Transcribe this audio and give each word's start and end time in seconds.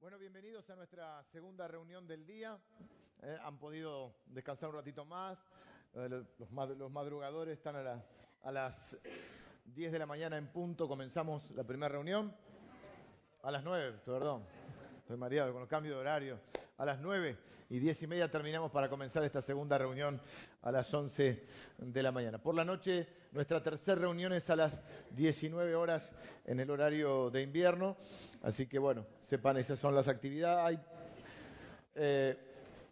Bueno, 0.00 0.18
bienvenidos 0.18 0.70
a 0.70 0.76
nuestra 0.76 1.22
segunda 1.24 1.68
reunión 1.68 2.06
del 2.06 2.24
día. 2.24 2.58
Eh, 3.20 3.36
han 3.44 3.58
podido 3.58 4.14
descansar 4.24 4.70
un 4.70 4.76
ratito 4.76 5.04
más. 5.04 5.38
Eh, 5.92 6.08
los, 6.08 6.26
los, 6.78 6.90
madrugadores 6.90 7.58
están 7.58 7.76
a, 7.76 7.82
la, 7.82 8.02
a, 8.42 8.50
las 8.50 8.96
10 9.66 9.92
de 9.92 9.98
la 9.98 10.06
mañana 10.06 10.38
en 10.38 10.46
punto. 10.46 10.88
Comenzamos 10.88 11.50
la 11.50 11.64
primera 11.64 11.90
reunión. 11.90 12.34
A 13.42 13.50
las 13.50 13.62
9, 13.62 14.00
perdón. 14.06 14.42
Estoy 15.00 15.18
mareado 15.18 15.52
con 15.52 15.60
los 15.60 15.68
cambios 15.68 15.96
de 15.96 16.00
horario. 16.00 16.40
A 16.80 16.86
las 16.86 16.98
9 16.98 17.36
y 17.68 17.78
10 17.78 18.04
y 18.04 18.06
media 18.06 18.30
terminamos 18.30 18.70
para 18.70 18.88
comenzar 18.88 19.22
esta 19.22 19.42
segunda 19.42 19.76
reunión 19.76 20.18
a 20.62 20.72
las 20.72 20.94
11 20.94 21.44
de 21.76 22.02
la 22.02 22.10
mañana. 22.10 22.38
Por 22.38 22.54
la 22.54 22.64
noche, 22.64 23.06
nuestra 23.32 23.62
tercera 23.62 24.00
reunión 24.00 24.32
es 24.32 24.48
a 24.48 24.56
las 24.56 24.80
19 25.10 25.74
horas 25.74 26.10
en 26.46 26.58
el 26.58 26.70
horario 26.70 27.28
de 27.28 27.42
invierno. 27.42 27.98
Así 28.40 28.66
que 28.66 28.78
bueno, 28.78 29.04
sepan, 29.20 29.58
esas 29.58 29.78
son 29.78 29.94
las 29.94 30.08
actividades. 30.08 30.64
Hay 30.64 30.80
eh, 31.96 32.38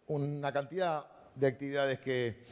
una 0.05 0.53
cantidad 0.53 1.07
de 1.33 1.47
actividades 1.47 1.99
que 1.99 2.43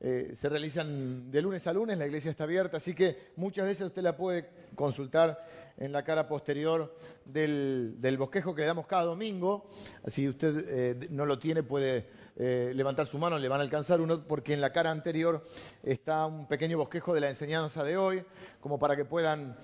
eh, 0.00 0.32
se 0.34 0.48
realizan 0.48 1.30
de 1.30 1.42
lunes 1.42 1.64
a 1.68 1.72
lunes, 1.72 1.96
la 1.96 2.06
iglesia 2.06 2.32
está 2.32 2.42
abierta, 2.42 2.78
así 2.78 2.92
que 2.92 3.30
muchas 3.36 3.66
veces 3.68 3.86
usted 3.86 4.02
la 4.02 4.16
puede 4.16 4.48
consultar 4.74 5.44
en 5.78 5.92
la 5.92 6.04
cara 6.04 6.28
posterior 6.28 6.96
del, 7.24 8.16
bosquejo 8.18 8.54
que 8.54 8.62
le 8.62 8.66
damos 8.66 8.86
cada 8.86 9.04
domingo. 9.04 9.70
Si 10.06 10.28
usted 10.28 10.64
eh, 10.68 11.08
no 11.10 11.26
lo 11.26 11.38
tiene, 11.38 11.62
puede 11.62 12.22
levantar 12.34 13.06
su 13.06 13.18
mano, 13.18 13.38
le 13.38 13.46
van 13.46 13.60
a 13.60 13.62
alcanzar 13.62 14.00
uno, 14.00 14.26
porque 14.26 14.54
en 14.54 14.62
la 14.62 14.72
cara 14.72 14.90
anterior 14.90 15.44
está 15.82 16.24
un 16.24 16.48
pequeño 16.48 16.78
bosquejo 16.78 17.12
de 17.12 17.20
la 17.20 17.28
enseñanza 17.28 17.84
de 17.84 17.98
hoy, 17.98 18.24
como 18.58 18.78
para 18.78 18.96
que 18.96 19.04
puedan 19.04 19.54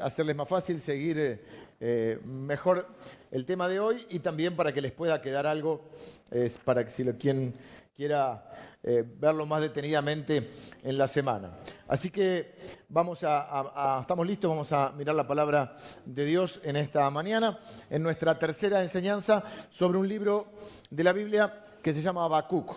hacerles 0.00 0.36
más 0.36 0.48
fácil 0.48 0.80
seguir 0.80 1.42
eh, 1.80 2.18
mejor 2.24 2.86
el 3.32 3.44
tema 3.44 3.68
de 3.68 3.80
hoy 3.80 4.06
y 4.08 4.20
también 4.20 4.56
para 4.56 4.72
que 4.72 4.80
les 4.80 4.92
pueda 4.92 5.20
quedar 5.20 5.46
algo, 5.46 5.82
para 6.64 6.84
que 6.84 6.90
si 6.90 7.04
lo, 7.04 7.18
quien 7.18 7.54
quiera 7.94 8.44
eh, 8.82 9.04
verlo 9.06 9.46
más 9.46 9.60
detenidamente 9.60 10.50
en 10.82 10.98
la 10.98 11.06
semana. 11.06 11.58
Así 11.86 12.10
que 12.10 12.54
vamos 12.88 13.22
a, 13.22 13.98
estamos 14.00 14.26
listos, 14.26 14.50
vamos 14.50 14.72
a 14.72 14.90
mirar 14.92 15.14
la 15.14 15.26
palabra 15.26 15.76
de 16.04 16.24
Dios 16.24 16.60
en 16.64 16.76
esta 16.76 17.08
mañana, 17.10 17.58
en 17.88 18.02
nuestra 18.02 18.38
tercera 18.38 18.82
enseñanza 18.82 19.44
sobre 19.70 19.98
un 19.98 20.08
libro 20.08 20.46
de 20.90 21.04
la 21.04 21.12
Biblia 21.12 21.64
que 21.82 21.92
se 21.92 22.02
llama 22.02 22.24
Habacuc. 22.24 22.74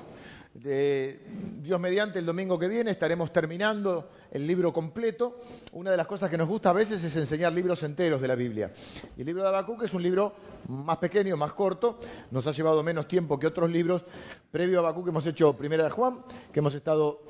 Dios 0.59 1.79
mediante 1.79 2.17
el 2.17 2.25
domingo 2.25 2.57
que 2.57 2.67
viene 2.67 2.89
estaremos 2.89 3.31
terminando 3.31 4.09
el 4.31 4.47
libro 4.47 4.73
completo. 4.73 5.39
Una 5.73 5.91
de 5.91 5.97
las 5.97 6.07
cosas 6.07 6.31
que 6.31 6.37
nos 6.37 6.47
gusta 6.47 6.71
a 6.71 6.73
veces 6.73 7.03
es 7.03 7.15
enseñar 7.15 7.53
libros 7.53 7.83
enteros 7.83 8.19
de 8.19 8.27
la 8.27 8.35
Biblia. 8.35 8.73
Y 9.15 9.21
el 9.21 9.27
libro 9.27 9.43
de 9.43 9.49
Habacuc 9.49 9.83
es 9.83 9.93
un 9.93 10.01
libro 10.01 10.33
más 10.69 10.97
pequeño, 10.97 11.37
más 11.37 11.53
corto, 11.53 11.99
nos 12.31 12.47
ha 12.47 12.51
llevado 12.51 12.81
menos 12.81 13.07
tiempo 13.07 13.37
que 13.37 13.45
otros 13.45 13.69
libros. 13.69 14.01
Previo 14.49 14.79
a 14.79 14.81
Habacuc 14.81 15.07
hemos 15.07 15.27
hecho 15.27 15.53
Primera 15.53 15.83
de 15.83 15.91
Juan, 15.91 16.23
que 16.51 16.59
hemos 16.59 16.73
estado 16.73 17.21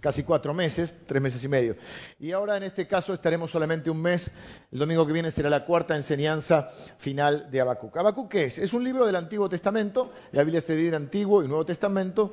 casi 0.00 0.22
cuatro 0.22 0.54
meses, 0.54 0.94
tres 1.06 1.22
meses 1.22 1.42
y 1.44 1.48
medio. 1.48 1.76
Y 2.18 2.32
ahora 2.32 2.56
en 2.56 2.62
este 2.62 2.86
caso 2.86 3.12
estaremos 3.12 3.50
solamente 3.50 3.90
un 3.90 4.00
mes. 4.00 4.30
El 4.70 4.78
domingo 4.78 5.06
que 5.06 5.12
viene 5.12 5.30
será 5.30 5.50
la 5.50 5.64
cuarta 5.64 5.96
enseñanza 5.96 6.70
final 6.98 7.50
de 7.50 7.60
Habacuc. 7.60 7.96
¿Habacuc 7.96 8.30
qué 8.30 8.44
es? 8.44 8.58
Es 8.58 8.72
un 8.72 8.84
libro 8.84 9.06
del 9.06 9.16
Antiguo 9.16 9.48
Testamento, 9.48 10.12
la 10.32 10.44
Biblia 10.44 10.60
se 10.60 10.74
divide 10.74 10.88
en 10.88 11.02
Antiguo 11.02 11.42
y 11.42 11.48
Nuevo 11.48 11.64
Testamento, 11.64 12.32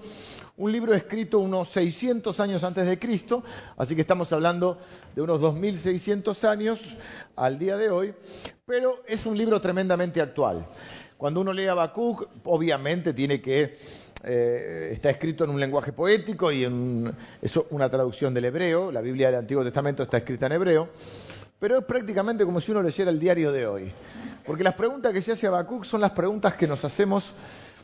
un 0.58 0.72
libro 0.72 0.94
escrito 0.94 1.40
unos 1.40 1.70
600 1.70 2.40
años 2.40 2.64
antes 2.64 2.88
de 2.88 2.98
Cristo, 2.98 3.44
así 3.78 3.96
que 3.96 4.02
estamos 4.02 4.32
hablando 4.32 4.78
de 5.16 5.22
unos 5.22 5.42
2600 5.42 6.44
años 6.46 6.96
al 7.36 7.60
día 7.60 7.78
de 7.78 7.90
hoy, 7.90 8.14
pero 8.66 9.04
es 9.08 9.26
un 9.26 9.38
libro 9.38 9.60
tremendamente 9.60 10.22
actual. 10.22 10.66
Cuando 11.18 11.42
uno 11.42 11.54
lee 11.54 11.68
Habacuc, 11.68 12.28
obviamente 12.44 13.14
tiene 13.14 13.42
que 13.42 13.78
eh, 14.26 14.90
está 14.92 15.10
escrito 15.10 15.44
en 15.44 15.52
un 15.52 15.60
lenguaje 15.60 15.94
poético 15.94 16.52
y 16.52 16.64
en 16.64 17.16
es 17.42 17.56
una 17.70 17.90
traducción 17.90 18.34
del 18.34 18.46
hebreo, 18.46 18.92
la 18.92 19.02
Biblia 19.02 19.28
del 19.28 19.40
Antiguo 19.40 19.64
Testamento 19.64 20.04
está 20.04 20.18
escrita 20.18 20.48
en 20.48 20.54
hebreo, 20.54 20.90
pero 21.60 21.78
es 21.78 21.86
prácticamente 21.86 22.44
como 22.44 22.60
si 22.60 22.72
uno 22.72 22.82
leyera 22.82 23.12
el 23.12 23.20
diario 23.20 23.52
de 23.52 23.68
hoy. 23.68 23.92
Porque 24.46 24.64
las 24.64 24.74
preguntas 24.74 25.14
que 25.14 25.22
se 25.22 25.34
hace 25.34 25.48
Habacuc 25.48 25.84
son 25.84 26.02
las 26.02 26.12
preguntas 26.12 26.54
que 26.56 26.68
nos 26.68 26.84
hacemos 26.86 27.34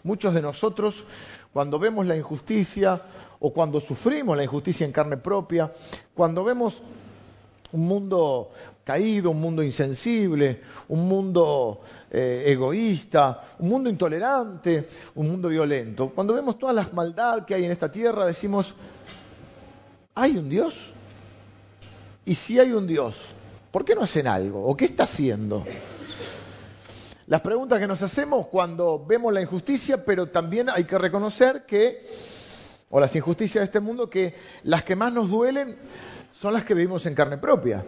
muchos 0.03 0.33
de 0.33 0.41
nosotros 0.41 1.05
cuando 1.53 1.79
vemos 1.79 2.05
la 2.05 2.15
injusticia 2.15 2.99
o 3.39 3.53
cuando 3.53 3.79
sufrimos 3.79 4.35
la 4.35 4.43
injusticia 4.43 4.85
en 4.85 4.91
carne 4.91 5.17
propia, 5.17 5.71
cuando 6.13 6.43
vemos 6.43 6.81
un 7.73 7.81
mundo 7.87 8.51
caído, 8.83 9.31
un 9.31 9.39
mundo 9.39 9.63
insensible, 9.63 10.61
un 10.89 11.07
mundo 11.07 11.81
eh, 12.09 12.43
egoísta, 12.47 13.41
un 13.59 13.69
mundo 13.69 13.89
intolerante, 13.89 14.87
un 15.15 15.29
mundo 15.29 15.49
violento. 15.49 16.09
Cuando 16.09 16.33
vemos 16.33 16.57
todas 16.57 16.75
las 16.75 16.93
maldades 16.93 17.45
que 17.45 17.55
hay 17.55 17.65
en 17.65 17.71
esta 17.71 17.91
tierra, 17.91 18.25
decimos, 18.25 18.75
¿hay 20.15 20.37
un 20.37 20.49
Dios? 20.49 20.91
Y 22.25 22.33
si 22.33 22.59
hay 22.59 22.71
un 22.71 22.87
Dios, 22.87 23.33
¿por 23.71 23.85
qué 23.85 23.95
no 23.95 24.01
hacen 24.01 24.27
algo? 24.27 24.63
¿O 24.65 24.75
qué 24.75 24.85
está 24.85 25.03
haciendo? 25.03 25.65
Las 27.27 27.41
preguntas 27.41 27.79
que 27.79 27.87
nos 27.87 28.01
hacemos 28.01 28.47
cuando 28.47 29.05
vemos 29.05 29.33
la 29.33 29.41
injusticia, 29.41 30.03
pero 30.03 30.27
también 30.27 30.69
hay 30.69 30.83
que 30.83 30.97
reconocer 30.97 31.65
que, 31.65 32.05
o 32.89 32.99
las 32.99 33.15
injusticias 33.15 33.61
de 33.61 33.65
este 33.65 33.79
mundo, 33.79 34.09
que 34.09 34.35
las 34.63 34.83
que 34.83 34.97
más 34.97 35.13
nos 35.13 35.29
duelen 35.29 35.77
son 36.41 36.53
las 36.53 36.63
que 36.63 36.73
vivimos 36.73 37.05
en 37.05 37.13
carne 37.13 37.37
propia. 37.37 37.83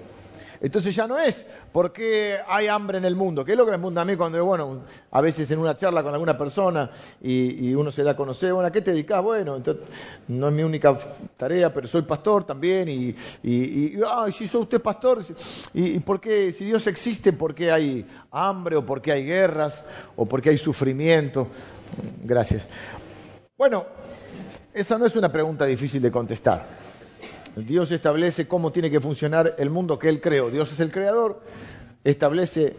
Entonces 0.62 0.96
ya 0.96 1.08
no 1.08 1.18
es 1.18 1.44
porque 1.72 2.38
hay 2.48 2.68
hambre 2.68 3.00
en 3.00 3.06
el 3.06 3.16
mundo, 3.16 3.44
que 3.44 3.54
es 3.54 3.58
lo 3.58 3.66
que 3.66 3.72
me 3.72 3.78
pregunta 3.78 4.02
a 4.02 4.06
mí 4.06 4.16
cuando, 4.16 4.46
bueno, 4.46 4.84
a 5.10 5.22
veces 5.22 5.50
en 5.50 5.58
una 5.58 5.76
charla 5.76 6.04
con 6.04 6.14
alguna 6.14 6.38
persona 6.38 6.90
y, 7.20 7.74
uno 7.74 7.92
se 7.92 8.04
da 8.04 8.12
a 8.12 8.16
conocer, 8.16 8.54
bueno, 8.54 8.68
¿a 8.68 8.72
qué 8.72 8.82
te 8.82 8.92
dedicas? 8.92 9.24
Bueno, 9.24 9.56
entonces, 9.56 9.84
no 10.28 10.50
es 10.50 10.54
mi 10.54 10.62
única 10.62 10.96
tarea, 11.36 11.74
pero 11.74 11.88
soy 11.88 12.04
pastor 12.04 12.44
también 12.44 12.88
y, 12.88 13.16
y, 13.42 14.00
ay, 14.08 14.32
si 14.32 14.48
soy 14.48 14.62
usted 14.62 14.80
pastor, 14.80 15.26
¿y, 15.74 16.00
por 16.00 16.22
qué, 16.22 16.54
si 16.54 16.64
Dios 16.64 16.86
existe, 16.86 17.34
por 17.34 17.56
qué 17.56 17.72
hay 17.72 18.06
hambre 18.30 18.76
o 18.76 18.86
por 18.86 19.02
qué 19.02 19.14
hay 19.14 19.26
guerras 19.26 19.84
o 20.16 20.28
por 20.28 20.44
qué 20.44 20.52
hay 20.52 20.58
sufrimiento? 20.60 21.48
Gracias. 22.24 22.70
Bueno, 23.58 23.84
esa 24.72 25.00
no 25.00 25.08
es 25.08 25.16
una 25.16 25.32
pregunta 25.32 25.66
difícil 25.66 26.04
de 26.04 26.12
contestar. 26.12 26.83
Dios 27.56 27.92
establece 27.92 28.48
cómo 28.48 28.72
tiene 28.72 28.90
que 28.90 29.00
funcionar 29.00 29.56
el 29.58 29.70
mundo 29.70 30.00
que 30.00 30.10
Él 30.10 30.20
creó. 30.22 30.50
Dios 30.50 30.72
es 30.72 30.80
el 30.80 30.92
creador, 30.92 31.42
establece 32.04 32.76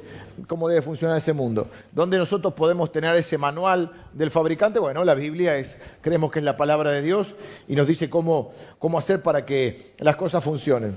cómo 0.47 0.69
debe 0.69 0.83
funcionar 0.83 1.17
ese 1.17 1.33
mundo. 1.33 1.69
¿Dónde 1.93 2.19
nosotros 2.19 2.55
podemos 2.55 2.91
tener 2.91 3.15
ese 3.17 3.39
manual 3.39 3.93
del 4.13 4.31
fabricante? 4.31 4.79
Bueno, 4.79 5.05
la 5.05 5.15
Biblia 5.15 5.57
es, 5.57 5.81
creemos 6.01 6.31
que 6.33 6.41
es 6.41 6.45
la 6.45 6.57
palabra 6.57 6.91
de 6.91 7.03
Dios 7.03 7.37
y 7.69 7.77
nos 7.77 7.87
dice 7.87 8.11
cómo, 8.11 8.53
cómo 8.79 8.99
hacer 8.99 9.23
para 9.23 9.45
que 9.47 9.95
las 9.99 10.17
cosas 10.17 10.43
funcionen. 10.43 10.97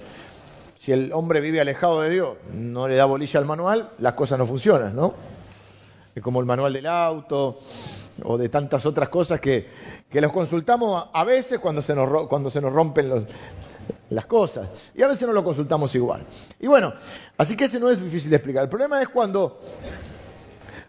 Si 0.75 0.91
el 0.91 1.11
hombre 1.13 1.41
vive 1.41 1.61
alejado 1.61 2.01
de 2.01 2.09
Dios, 2.09 2.37
no 2.51 2.87
le 2.87 2.95
da 2.95 3.05
bolilla 3.05 3.39
al 3.39 3.45
manual, 3.45 3.89
las 3.99 4.13
cosas 4.13 4.39
no 4.39 4.45
funcionan, 4.45 4.95
¿no? 4.95 5.13
Es 6.15 6.23
como 6.23 6.39
el 6.39 6.45
manual 6.47 6.73
del 6.73 6.87
auto 6.87 7.59
o 8.23 8.37
de 8.37 8.49
tantas 8.49 8.85
otras 8.87 9.09
cosas 9.09 9.39
que, 9.39 9.67
que 10.09 10.19
los 10.19 10.31
consultamos 10.31 11.09
a 11.13 11.23
veces 11.23 11.59
cuando 11.59 11.81
se 11.81 11.93
nos, 11.93 12.27
cuando 12.27 12.49
se 12.49 12.59
nos 12.59 12.73
rompen 12.73 13.09
los, 13.09 13.23
las 14.09 14.25
cosas. 14.25 14.91
Y 14.95 15.01
a 15.01 15.07
veces 15.07 15.27
no 15.27 15.33
lo 15.33 15.43
consultamos 15.43 15.93
igual. 15.95 16.21
Y 16.59 16.67
bueno, 16.67 16.93
así 17.37 17.55
que 17.55 17.65
ese 17.65 17.79
no 17.79 17.89
es 17.89 18.01
difícil 18.01 18.29
de 18.29 18.37
explicar. 18.37 18.63
El 18.63 18.69
problema 18.69 19.01
es 19.01 19.09
cuando, 19.09 19.59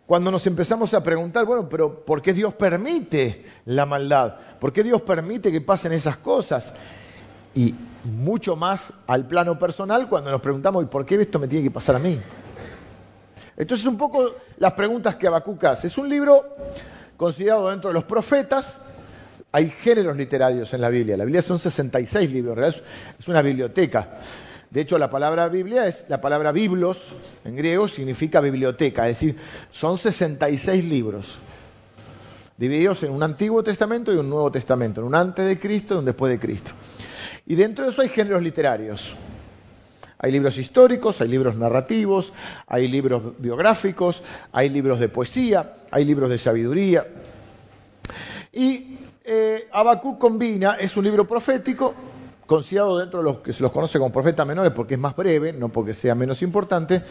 cuando 0.06 0.30
nos 0.30 0.46
empezamos 0.46 0.94
a 0.94 1.02
preguntar, 1.02 1.44
bueno, 1.44 1.68
pero 1.68 2.04
¿por 2.04 2.22
qué 2.22 2.32
Dios 2.32 2.54
permite 2.54 3.44
la 3.66 3.86
maldad? 3.86 4.36
¿Por 4.60 4.72
qué 4.72 4.82
Dios 4.82 5.02
permite 5.02 5.52
que 5.52 5.60
pasen 5.60 5.92
esas 5.92 6.18
cosas? 6.18 6.74
Y 7.54 7.74
mucho 8.04 8.56
más 8.56 8.92
al 9.06 9.26
plano 9.26 9.58
personal 9.58 10.08
cuando 10.08 10.30
nos 10.30 10.40
preguntamos, 10.40 10.84
¿y 10.84 10.86
por 10.86 11.04
qué 11.04 11.16
esto 11.16 11.38
me 11.38 11.48
tiene 11.48 11.64
que 11.64 11.70
pasar 11.70 11.96
a 11.96 11.98
mí? 11.98 12.18
Entonces, 13.56 13.86
un 13.86 13.96
poco 13.96 14.36
las 14.58 14.72
preguntas 14.74 15.16
que 15.16 15.26
Habacuc 15.26 15.64
hace. 15.64 15.88
Es 15.88 15.98
un 15.98 16.08
libro 16.08 16.44
considerado 17.16 17.70
dentro 17.70 17.88
de 17.88 17.94
los 17.94 18.04
profetas, 18.04 18.80
hay 19.52 19.70
géneros 19.70 20.16
literarios 20.16 20.72
en 20.74 20.80
la 20.80 20.88
Biblia. 20.88 21.16
La 21.16 21.24
Biblia 21.24 21.42
son 21.42 21.58
66 21.58 22.30
libros, 22.30 22.82
es, 23.18 23.28
una 23.28 23.42
biblioteca. 23.42 24.18
De 24.70 24.82
hecho, 24.82 24.98
la 24.98 25.08
palabra 25.08 25.48
Biblia 25.48 25.86
es 25.86 26.04
la 26.08 26.20
palabra 26.20 26.52
biblos, 26.52 27.14
en 27.44 27.56
griego 27.56 27.88
significa 27.88 28.40
biblioteca, 28.40 29.08
es 29.08 29.20
decir, 29.20 29.36
son 29.70 29.96
66 29.96 30.84
libros, 30.84 31.38
divididos 32.58 33.02
en 33.02 33.12
un 33.12 33.22
Antiguo 33.22 33.62
Testamento 33.62 34.12
y 34.12 34.16
un 34.16 34.28
Nuevo 34.28 34.52
Testamento, 34.52 35.00
en 35.00 35.06
un 35.06 35.14
antes 35.14 35.46
de 35.46 35.58
Cristo 35.58 35.94
y 35.94 35.98
un 35.98 36.04
después 36.04 36.30
de 36.30 36.38
Cristo. 36.38 36.72
Y 37.46 37.54
dentro 37.54 37.86
de 37.86 37.92
eso 37.92 38.02
hay 38.02 38.10
géneros 38.10 38.42
literarios. 38.42 39.14
Hay 40.18 40.32
libros 40.32 40.58
históricos, 40.58 41.20
hay 41.20 41.28
libros 41.28 41.56
narrativos, 41.56 42.32
hay 42.66 42.88
libros 42.88 43.22
biográficos, 43.38 44.22
hay 44.52 44.68
libros 44.68 44.98
de 44.98 45.08
poesía, 45.08 45.76
hay 45.90 46.04
libros 46.04 46.28
de 46.28 46.38
sabiduría. 46.38 47.06
Y 48.52 48.98
eh, 49.28 49.68
combina, 50.18 50.74
es 50.74 50.96
un 50.96 51.04
libro 51.04 51.26
profético, 51.26 51.94
considerado 52.46 52.98
dentro 52.98 53.18
de 53.18 53.24
los 53.24 53.38
que 53.38 53.52
se 53.52 53.62
los 53.62 53.70
conoce 53.70 53.98
como 53.98 54.10
profetas 54.10 54.46
menores 54.46 54.72
porque 54.72 54.94
es 54.94 55.00
más 55.00 55.14
breve, 55.14 55.52
no 55.52 55.68
porque 55.68 55.92
sea 55.92 56.14
menos 56.14 56.42
importante, 56.42 57.02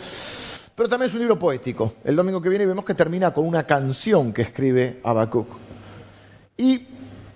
pero 0.75 0.89
también 0.89 1.07
es 1.09 1.13
un 1.13 1.19
libro 1.19 1.37
poético. 1.37 1.93
El 2.03 2.15
domingo 2.15 2.41
que 2.41 2.49
viene 2.49 2.65
vemos 2.65 2.85
que 2.85 2.95
termina 2.95 3.33
con 3.33 3.45
una 3.45 3.63
canción 3.63 4.33
que 4.33 4.41
escribe 4.41 4.99
Habacuc. 5.03 5.47
Y 6.57 6.87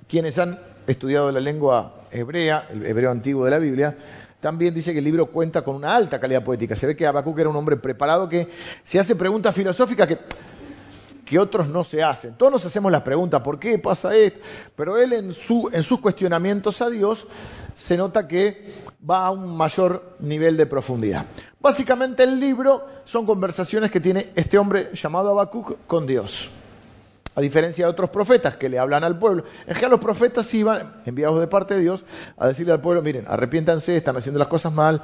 quienes 0.08 0.38
han 0.40 0.60
estudiado 0.88 1.32
la 1.32 1.40
lengua 1.40 2.06
hebrea, 2.12 2.68
el 2.72 2.86
hebreo 2.86 3.12
antiguo 3.12 3.46
de 3.46 3.52
la 3.52 3.60
Biblia, 3.60 3.96
también 4.40 4.74
dice 4.74 4.94
que 4.94 4.98
el 4.98 5.06
libro 5.06 5.28
cuenta 5.28 5.62
con 5.64 5.76
una 5.76 5.96
alta 5.96 6.20
calidad 6.20 6.44
poética. 6.44 6.76
Se 6.76 6.88
ve 6.88 6.96
que 6.96 7.06
Habacuc 7.06 7.38
era 7.38 7.50
un 7.50 7.56
hombre 7.56 7.78
preparado 7.78 8.28
que 8.28 8.48
se 8.84 9.00
hace 9.00 9.16
preguntas 9.16 9.54
filosóficas 9.54 10.08
que, 10.08 10.18
que 11.32 11.40
otros 11.40 11.70
no 11.70 11.86
se 11.86 12.04
hacen. 12.04 12.34
Todos 12.34 12.52
nos 12.52 12.66
hacemos 12.66 12.92
las 12.92 13.04
preguntas, 13.04 13.40
¿por 13.40 13.58
qué 13.58 13.80
pasa 13.80 14.14
esto? 14.14 14.42
Pero 14.76 14.98
él 14.98 15.14
en, 15.14 15.32
su, 15.32 15.70
en 15.72 15.82
sus 15.82 16.02
cuestionamientos 16.02 16.82
a 16.82 16.90
Dios 16.90 17.26
se 17.74 17.96
nota 17.96 18.28
que 18.28 18.70
va 19.10 19.28
a 19.28 19.32
un 19.32 19.56
mayor 19.56 20.18
nivel 20.20 20.58
de 20.58 20.66
profundidad. 20.66 21.26
Básicamente 21.62 22.24
el 22.24 22.38
libro 22.38 22.86
son 23.06 23.26
conversaciones 23.26 23.92
que 23.92 24.02
tiene 24.02 24.34
este 24.36 24.58
hombre 24.58 24.90
llamado 24.94 25.30
Habacuc 25.30 25.78
con 25.88 26.06
Dios 26.06 26.52
a 27.34 27.40
diferencia 27.40 27.86
de 27.86 27.92
otros 27.92 28.10
profetas 28.10 28.58
que 28.58 28.68
le 28.68 28.78
hablan 28.78 29.06
al 29.06 29.18
pueblo. 29.18 29.46
En 29.62 29.76
general 29.76 29.92
los 29.92 30.02
profetas 30.02 30.54
iban, 30.54 31.02
enviados 31.06 31.40
de 31.40 31.48
parte 31.48 31.76
de 31.76 31.80
Dios, 31.80 32.04
a 32.36 32.50
decirle 32.50 32.74
al 32.74 32.82
pueblo, 32.82 33.02
miren, 33.02 33.24
arrepiéntanse, 33.26 33.96
están 33.96 34.18
haciendo 34.18 34.38
las 34.38 34.50
cosas 34.50 34.74
mal. 34.74 35.02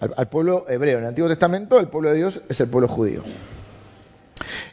Al, 0.00 0.28
pueblo 0.28 0.66
hebreo, 0.68 0.98
en 0.98 1.04
el 1.04 1.08
Antiguo 1.08 1.30
Testamento, 1.30 1.80
el 1.80 1.88
pueblo 1.88 2.10
de 2.10 2.16
Dios 2.16 2.42
es 2.46 2.60
el 2.60 2.68
pueblo 2.68 2.88
judío. 2.88 3.22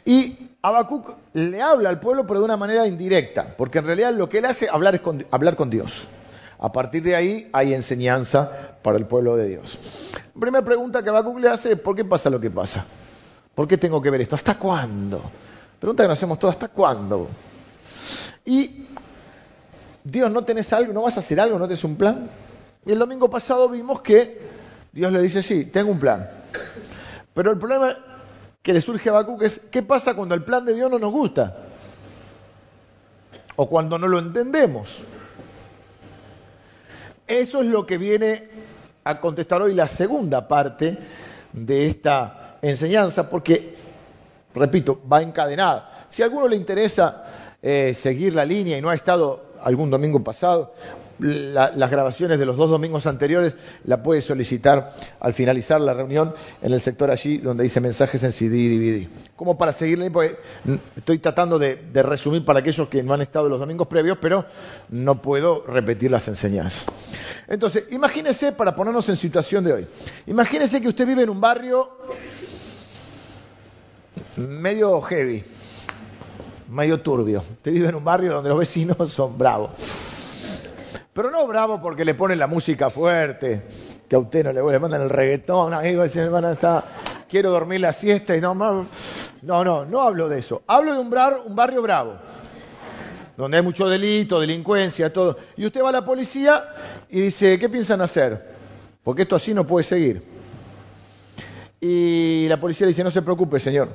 Y 0.04 0.49
Habacuc 0.62 1.14
le 1.32 1.62
habla 1.62 1.88
al 1.88 2.00
pueblo, 2.00 2.26
pero 2.26 2.40
de 2.40 2.44
una 2.44 2.56
manera 2.56 2.86
indirecta, 2.86 3.54
porque 3.56 3.78
en 3.78 3.86
realidad 3.86 4.12
lo 4.12 4.28
que 4.28 4.38
él 4.38 4.44
hace 4.44 4.66
es 4.66 4.70
hablar, 4.70 5.00
con, 5.00 5.70
Dios. 5.70 6.06
A 6.58 6.70
partir 6.70 7.02
de 7.02 7.16
ahí 7.16 7.48
hay 7.52 7.72
enseñanza 7.72 8.76
para 8.82 8.98
el 8.98 9.06
pueblo 9.06 9.36
de 9.36 9.48
Dios. 9.48 9.78
La 10.34 10.40
primera 10.40 10.64
pregunta 10.64 11.02
que 11.02 11.08
Habacuc 11.08 11.38
le 11.38 11.48
hace 11.48 11.72
es, 11.72 11.80
¿por 11.80 11.96
qué 11.96 12.04
pasa 12.04 12.28
lo 12.28 12.38
que 12.38 12.50
pasa? 12.50 12.84
¿Por 13.54 13.66
qué 13.66 13.78
tengo 13.78 14.02
que 14.02 14.10
ver 14.10 14.20
esto? 14.20 14.34
¿Hasta 14.34 14.58
cuándo? 14.58 15.22
Pregunta 15.78 16.04
que 16.04 16.08
nos 16.08 16.18
hacemos 16.18 16.38
todos, 16.38 16.54
¿hasta 16.54 16.68
cuándo? 16.68 17.28
Y 18.44 18.86
Dios, 20.04 20.30
¿no 20.30 20.44
tenés 20.44 20.70
algo? 20.74 20.92
¿No 20.92 21.02
vas 21.02 21.16
a 21.16 21.20
hacer 21.20 21.40
algo? 21.40 21.58
¿No 21.58 21.66
tenés 21.66 21.84
un 21.84 21.96
plan? 21.96 22.28
Y 22.84 22.92
el 22.92 22.98
domingo 22.98 23.30
pasado 23.30 23.68
vimos 23.70 24.02
que 24.02 24.38
Dios 24.92 25.10
le 25.10 25.22
dice, 25.22 25.42
sí, 25.42 25.64
tengo 25.66 25.90
un 25.90 25.98
plan. 25.98 26.28
Pero 27.32 27.50
el 27.50 27.58
problema 27.58 27.96
que 28.62 28.72
le 28.72 28.80
surge 28.80 29.08
a 29.08 29.12
Habacuc 29.12 29.42
es, 29.42 29.60
¿qué 29.70 29.82
pasa 29.82 30.14
cuando 30.14 30.34
el 30.34 30.42
plan 30.42 30.64
de 30.64 30.74
Dios 30.74 30.90
no 30.90 30.98
nos 30.98 31.12
gusta? 31.12 31.56
O 33.56 33.68
cuando 33.68 33.98
no 33.98 34.06
lo 34.06 34.18
entendemos. 34.18 35.02
Eso 37.26 37.60
es 37.60 37.66
lo 37.66 37.86
que 37.86 37.96
viene 37.96 38.48
a 39.04 39.20
contestar 39.20 39.62
hoy 39.62 39.74
la 39.74 39.86
segunda 39.86 40.46
parte 40.46 40.98
de 41.52 41.86
esta 41.86 42.58
enseñanza, 42.62 43.30
porque 43.30 43.76
repito, 44.54 45.00
va 45.10 45.22
encadenada. 45.22 45.90
Si 46.08 46.22
a 46.22 46.26
alguno 46.26 46.48
le 46.48 46.56
interesa 46.56 47.24
eh, 47.62 47.94
seguir 47.94 48.34
la 48.34 48.44
línea 48.44 48.76
y 48.76 48.82
no 48.82 48.90
ha 48.90 48.94
estado 48.94 49.54
algún 49.62 49.90
domingo 49.90 50.22
pasado, 50.22 50.74
las 51.20 51.90
grabaciones 51.90 52.38
de 52.38 52.46
los 52.46 52.56
dos 52.56 52.70
domingos 52.70 53.06
anteriores 53.06 53.54
la 53.84 54.02
puede 54.02 54.20
solicitar 54.20 54.92
al 55.20 55.34
finalizar 55.34 55.80
la 55.80 55.94
reunión 55.94 56.34
en 56.62 56.72
el 56.72 56.80
sector 56.80 57.10
allí 57.10 57.38
donde 57.38 57.64
dice 57.64 57.80
mensajes 57.80 58.22
en 58.24 58.32
CD 58.32 58.56
y 58.56 58.78
DVD. 58.78 59.08
Como 59.36 59.56
para 59.58 59.72
seguirle, 59.72 60.10
porque 60.10 60.38
estoy 60.96 61.18
tratando 61.18 61.58
de, 61.58 61.76
de, 61.76 62.02
resumir 62.02 62.44
para 62.44 62.60
aquellos 62.60 62.88
que 62.88 63.02
no 63.02 63.14
han 63.14 63.22
estado 63.22 63.48
los 63.48 63.58
domingos 63.58 63.86
previos, 63.86 64.18
pero 64.20 64.44
no 64.90 65.20
puedo 65.22 65.64
repetir 65.66 66.10
las 66.10 66.26
enseñanzas. 66.28 66.86
Entonces, 67.48 67.84
imagínese, 67.90 68.52
para 68.52 68.74
ponernos 68.74 69.08
en 69.08 69.16
situación 69.16 69.64
de 69.64 69.72
hoy, 69.72 69.86
imagínese 70.26 70.80
que 70.80 70.88
usted 70.88 71.06
vive 71.06 71.22
en 71.22 71.30
un 71.30 71.40
barrio 71.40 71.88
medio 74.36 75.00
heavy, 75.02 75.44
medio 76.68 77.00
turbio. 77.00 77.40
Usted 77.40 77.72
vive 77.72 77.88
en 77.88 77.94
un 77.94 78.04
barrio 78.04 78.34
donde 78.34 78.48
los 78.48 78.58
vecinos 78.58 78.96
son 79.12 79.36
bravos. 79.36 80.09
Pero 81.12 81.30
no 81.30 81.46
bravo 81.46 81.80
porque 81.80 82.04
le 82.04 82.14
ponen 82.14 82.38
la 82.38 82.46
música 82.46 82.90
fuerte, 82.90 83.64
que 84.08 84.16
a 84.16 84.18
usted 84.18 84.44
no 84.44 84.52
le, 84.52 84.72
le 84.72 84.78
mandan 84.78 85.02
el 85.02 85.10
reggaetón, 85.10 85.74
ahí 85.74 85.96
van 85.96 86.44
a 86.44 86.52
estar, 86.52 86.84
quiero 87.28 87.50
dormir 87.50 87.80
la 87.80 87.92
siesta 87.92 88.36
y 88.36 88.40
no 88.40 88.54
más. 88.54 88.86
No, 89.42 89.64
no, 89.64 89.84
no 89.84 90.02
hablo 90.02 90.28
de 90.28 90.38
eso. 90.38 90.62
Hablo 90.66 90.92
de 90.92 91.00
un, 91.00 91.12
un 91.46 91.56
barrio 91.56 91.82
bravo, 91.82 92.16
donde 93.36 93.56
hay 93.56 93.62
mucho 93.62 93.88
delito, 93.88 94.40
delincuencia, 94.40 95.12
todo. 95.12 95.36
Y 95.56 95.66
usted 95.66 95.82
va 95.82 95.88
a 95.88 95.92
la 95.92 96.04
policía 96.04 96.64
y 97.08 97.20
dice, 97.20 97.58
¿qué 97.58 97.68
piensan 97.68 98.00
hacer? 98.00 98.54
Porque 99.02 99.22
esto 99.22 99.36
así 99.36 99.52
no 99.54 99.66
puede 99.66 99.84
seguir. 99.84 100.22
Y 101.80 102.46
la 102.48 102.60
policía 102.60 102.86
le 102.86 102.92
dice, 102.92 103.02
no 103.02 103.10
se 103.10 103.22
preocupe, 103.22 103.58
señor 103.58 103.88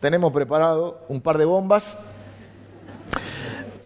tenemos 0.00 0.32
preparado 0.32 1.04
un 1.08 1.20
par 1.20 1.38
de 1.38 1.44
bombas, 1.44 1.96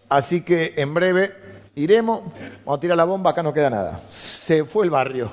así 0.09 0.41
que 0.41 0.73
en 0.77 0.93
breve 0.93 1.33
iremos, 1.75 2.21
vamos 2.65 2.77
a 2.77 2.79
tirar 2.79 2.97
la 2.97 3.05
bomba, 3.05 3.31
acá 3.31 3.43
no 3.43 3.53
queda 3.53 3.69
nada. 3.69 4.01
Se 4.09 4.65
fue 4.65 4.85
el 4.85 4.91
barrio. 4.91 5.31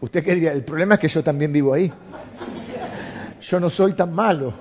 ¿Usted 0.00 0.24
qué 0.24 0.34
diría? 0.34 0.52
El 0.52 0.64
problema 0.64 0.94
es 0.94 1.00
que 1.00 1.08
yo 1.08 1.22
también 1.22 1.52
vivo 1.52 1.72
ahí. 1.72 1.92
Yo 3.40 3.60
no 3.60 3.70
soy 3.70 3.92
tan 3.92 4.12
malo, 4.12 4.52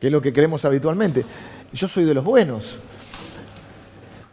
que 0.00 0.06
es 0.08 0.12
lo 0.12 0.22
que 0.22 0.32
creemos 0.32 0.64
habitualmente. 0.64 1.24
Yo 1.72 1.88
soy 1.88 2.04
de 2.04 2.14
los 2.14 2.24
buenos. 2.24 2.78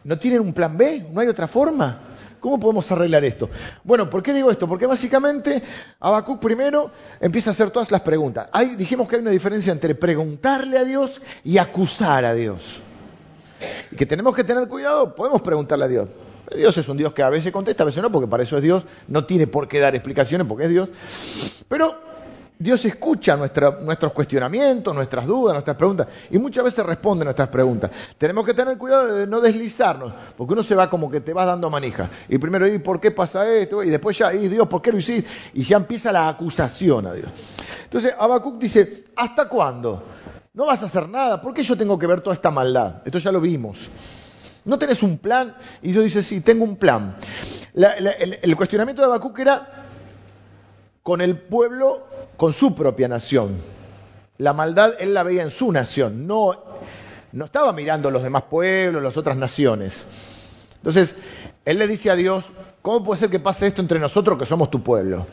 ¿No 0.03 0.19
tienen 0.19 0.41
un 0.41 0.53
plan 0.53 0.77
B? 0.77 1.07
¿No 1.11 1.21
hay 1.21 1.27
otra 1.27 1.47
forma? 1.47 1.99
¿Cómo 2.39 2.59
podemos 2.59 2.91
arreglar 2.91 3.23
esto? 3.23 3.49
Bueno, 3.83 4.09
¿por 4.09 4.21
qué 4.21 4.33
digo 4.33 4.51
esto? 4.51 4.67
Porque 4.67 4.85
básicamente 4.85 5.63
Habacuc 5.99 6.39
primero 6.41 6.91
empieza 7.21 7.49
a 7.49 7.53
hacer 7.53 7.71
todas 7.71 7.89
las 7.89 8.01
preguntas. 8.01 8.49
dijimos 8.77 9.07
que 9.07 9.15
hay 9.15 9.21
una 9.21 9.31
diferencia 9.31 9.71
entre 9.71 9.95
preguntarle 9.95 10.77
a 10.77 10.83
Dios 10.83 11.21
y 11.45 11.57
acusar 11.57 12.25
a 12.25 12.33
Dios. 12.33 12.81
Y 13.91 13.95
que 13.95 14.05
tenemos 14.05 14.35
que 14.35 14.43
tener 14.43 14.67
cuidado, 14.67 15.15
podemos 15.15 15.41
preguntarle 15.41 15.85
a 15.85 15.87
Dios. 15.87 16.09
Dios 16.55 16.77
es 16.77 16.87
un 16.87 16.97
Dios 16.97 17.13
que 17.13 17.23
a 17.23 17.29
veces 17.29 17.51
contesta, 17.51 17.83
a 17.83 17.85
veces 17.85 18.03
no, 18.03 18.11
porque 18.11 18.27
para 18.27 18.43
eso 18.43 18.57
es 18.57 18.63
Dios, 18.63 18.83
no 19.07 19.25
tiene 19.25 19.47
por 19.47 19.67
qué 19.67 19.79
dar 19.79 19.95
explicaciones 19.95 20.45
porque 20.47 20.65
es 20.65 20.69
Dios. 20.69 20.89
Pero 21.67 21.95
Dios 22.59 22.85
escucha 22.85 23.35
nuestros 23.35 24.13
cuestionamientos, 24.13 24.93
nuestras 24.93 25.25
dudas, 25.25 25.53
nuestras 25.53 25.75
preguntas, 25.75 26.07
y 26.29 26.37
muchas 26.37 26.63
veces 26.63 26.85
responde 26.85 27.25
nuestras 27.25 27.49
preguntas. 27.49 27.91
Tenemos 28.17 28.45
que 28.45 28.53
tener 28.53 28.77
cuidado 28.77 29.15
de 29.15 29.27
no 29.27 29.41
deslizarnos, 29.41 30.13
porque 30.37 30.53
uno 30.53 30.63
se 30.63 30.75
va 30.75 30.89
como 30.89 31.09
que 31.09 31.21
te 31.21 31.33
vas 31.33 31.47
dando 31.47 31.69
manija. 31.69 32.09
Y 32.29 32.37
primero, 32.37 32.67
¿y 32.67 32.77
por 32.79 32.99
qué 32.99 33.11
pasa 33.11 33.49
esto? 33.49 33.83
Y 33.83 33.89
después 33.89 34.17
ya, 34.17 34.33
¿y 34.33 34.47
Dios, 34.47 34.67
por 34.67 34.81
qué 34.81 34.91
lo 34.91 34.97
hiciste? 34.97 35.29
Y 35.53 35.63
ya 35.63 35.77
empieza 35.77 36.11
la 36.11 36.29
acusación 36.29 37.07
a 37.07 37.13
Dios. 37.13 37.27
Entonces, 37.85 38.13
Habacuc 38.17 38.59
dice, 38.59 39.05
¿hasta 39.15 39.49
cuándo? 39.49 40.03
No 40.53 40.67
vas 40.67 40.83
a 40.83 40.85
hacer 40.85 41.09
nada. 41.09 41.41
¿Por 41.41 41.53
qué 41.53 41.63
yo 41.63 41.75
tengo 41.75 41.97
que 41.97 42.07
ver 42.07 42.21
toda 42.21 42.35
esta 42.35 42.51
maldad? 42.51 43.01
Esto 43.05 43.17
ya 43.17 43.31
lo 43.31 43.41
vimos. 43.41 43.89
¿No 44.65 44.77
tenés 44.77 45.01
un 45.03 45.17
plan? 45.17 45.55
Y 45.81 45.91
Dios 45.91 46.03
dice, 46.03 46.23
sí, 46.23 46.41
tengo 46.41 46.63
un 46.63 46.77
plan. 46.77 47.15
el, 47.73 48.39
el 48.41 48.55
cuestionamiento 48.55 49.01
de 49.01 49.07
Habacuc 49.07 49.39
era 49.39 49.83
con 51.03 51.21
el 51.21 51.37
pueblo, 51.37 52.07
con 52.37 52.53
su 52.53 52.73
propia 52.73 53.07
nación. 53.07 53.57
La 54.37 54.53
maldad 54.53 54.93
él 54.99 55.13
la 55.13 55.23
veía 55.23 55.43
en 55.43 55.51
su 55.51 55.71
nación, 55.71 56.25
no, 56.25 56.55
no 57.31 57.45
estaba 57.45 57.71
mirando 57.73 58.09
los 58.09 58.23
demás 58.23 58.43
pueblos, 58.43 59.03
las 59.03 59.17
otras 59.17 59.37
naciones. 59.37 60.05
Entonces, 60.77 61.15
él 61.65 61.77
le 61.77 61.87
dice 61.87 62.09
a 62.09 62.15
Dios, 62.15 62.51
¿cómo 62.81 63.03
puede 63.03 63.19
ser 63.19 63.29
que 63.29 63.39
pase 63.39 63.67
esto 63.67 63.81
entre 63.81 63.99
nosotros 63.99 64.37
que 64.37 64.45
somos 64.45 64.69
tu 64.71 64.81
pueblo? 64.81 65.27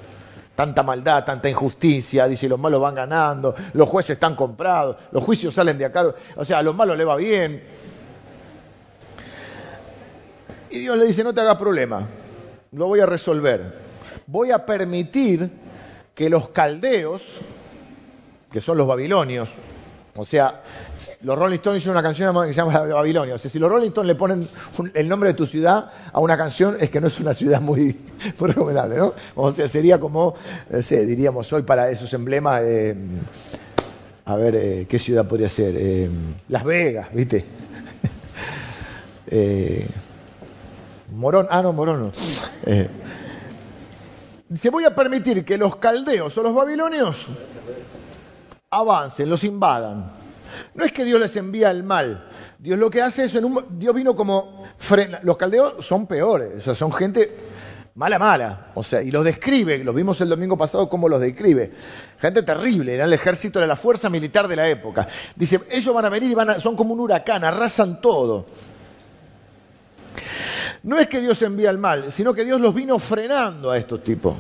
Tanta 0.61 0.83
maldad, 0.83 1.25
tanta 1.25 1.49
injusticia, 1.49 2.27
dice, 2.29 2.49
los 2.49 2.59
malos 2.59 2.81
van 2.81 2.95
ganando, 2.95 3.55
los 3.73 3.89
jueces 3.89 4.11
están 4.11 4.35
comprados, 4.35 4.97
los 5.11 5.25
juicios 5.25 5.55
salen 5.55 5.79
de 5.79 5.87
acá, 5.87 6.13
o 6.37 6.45
sea, 6.45 6.59
a 6.59 6.63
los 6.63 6.75
malos 6.75 6.99
le 6.99 7.05
va 7.05 7.17
bien. 7.17 7.63
Y 10.71 10.81
Dios 10.81 10.99
le 10.99 11.07
dice, 11.07 11.25
no 11.25 11.33
te 11.33 11.41
hagas 11.41 11.57
problema, 11.57 12.07
lo 12.73 12.87
voy 12.89 13.01
a 13.01 13.07
resolver 13.07 13.91
voy 14.31 14.53
a 14.53 14.65
permitir 14.65 15.51
que 16.15 16.31
los 16.31 16.49
caldeos, 16.51 17.41
que 18.53 18.61
son 18.61 18.79
los 18.79 18.87
babilonios, 18.87 19.55
o 20.21 20.25
sea, 20.27 20.61
los 21.23 21.39
Rolling 21.39 21.57
Stones 21.57 21.81
hicieron 21.81 21.97
una 21.97 22.03
canción 22.07 22.47
que 22.47 22.53
se 22.53 22.61
llama 22.61 22.79
Babilonia. 22.95 23.35
O 23.35 23.39
sea, 23.39 23.51
si 23.51 23.59
los 23.59 23.71
Rolling 23.71 23.89
Stones 23.89 24.07
le 24.07 24.15
ponen 24.15 24.47
el 24.93 25.09
nombre 25.09 25.31
de 25.31 25.35
tu 25.35 25.47
ciudad 25.47 25.91
a 26.13 26.21
una 26.21 26.37
canción, 26.37 26.77
es 26.79 26.91
que 26.91 27.01
no 27.01 27.07
es 27.07 27.19
una 27.21 27.33
ciudad 27.33 27.63
muy, 27.63 27.99
recomendable, 28.39 28.97
¿no? 28.97 29.15
O 29.35 29.51
sea, 29.51 29.67
sería 29.67 29.99
como, 29.99 30.35
sé, 30.83 31.07
diríamos 31.07 31.51
hoy 31.55 31.63
para 31.63 31.91
esos 31.91 32.13
emblemas, 32.13 32.63
eh, 32.65 32.95
a 34.27 34.37
ver, 34.37 34.57
eh, 34.57 34.87
¿qué 34.87 34.99
ciudad 34.99 35.27
podría 35.27 35.49
ser? 35.49 35.75
Eh, 35.79 36.11
Las 36.51 36.65
Vegas, 36.65 37.09
¿viste? 37.15 37.45
Morón, 41.13 41.47
ah, 41.51 41.63
no, 41.63 41.73
Morón 41.73 42.01
no. 42.03 42.13
Dice, 44.51 44.69
voy 44.69 44.85
a 44.85 44.95
permitir 44.95 45.47
que 45.47 45.57
los 45.57 45.77
caldeos 45.77 46.37
o 46.37 46.43
los 46.43 46.55
babilonios 46.55 47.29
avancen, 48.73 49.29
los 49.29 49.43
invadan. 49.43 50.13
No 50.75 50.85
es 50.85 50.93
que 50.93 51.05
Dios 51.05 51.19
les 51.19 51.35
envía 51.35 51.73
el 51.73 51.83
mal. 51.83 52.29
Dios 52.57 52.79
lo 52.79 52.89
que 52.89 53.03
hace 53.03 53.25
es, 53.25 53.35
en 53.35 53.45
un, 53.45 53.67
Dios 53.71 53.93
vino 53.93 54.15
como... 54.15 54.63
Frena. 54.79 55.19
Los 55.25 55.37
caldeos 55.37 55.85
son 55.85 56.07
peores, 56.07 56.59
o 56.59 56.61
sea, 56.61 56.75
son 56.77 56.93
gente 56.93 57.37
mala, 57.97 58.21
mala. 58.21 58.69
O 58.75 58.85
sea, 58.85 59.03
y 59.03 59.11
los 59.11 59.25
describe, 59.25 59.83
los 59.83 59.93
vimos 59.93 60.21
el 60.21 60.29
domingo 60.29 60.57
pasado 60.57 60.89
cómo 60.89 61.09
los 61.09 61.21
describe. 61.21 61.73
Gente 62.21 62.45
terrible, 62.45 62.95
era 62.95 63.07
el 63.07 63.13
ejército, 63.13 63.59
era 63.59 63.67
la 63.67 63.75
fuerza 63.75 64.09
militar 64.09 64.47
de 64.47 64.55
la 64.55 64.69
época. 64.69 65.09
Dice, 65.35 65.61
ellos 65.69 65.93
van 65.93 66.05
a 66.05 66.09
venir 66.09 66.31
y 66.31 66.35
van 66.37 66.51
a, 66.51 66.61
son 66.61 66.77
como 66.77 66.95
un 66.95 67.01
huracán, 67.01 67.43
arrasan 67.43 68.01
todo. 68.01 68.47
No 70.85 70.97
es 70.97 71.09
que 71.09 71.21
Dios 71.21 71.43
envía 71.43 71.71
el 71.71 71.79
mal, 71.79 72.13
sino 72.13 72.33
que 72.35 72.45
Dios 72.45 72.61
los 72.61 72.73
vino 72.73 73.01
frenando 73.01 73.73
a 73.73 73.79
estos 73.79 74.05
tipos. 74.05 74.37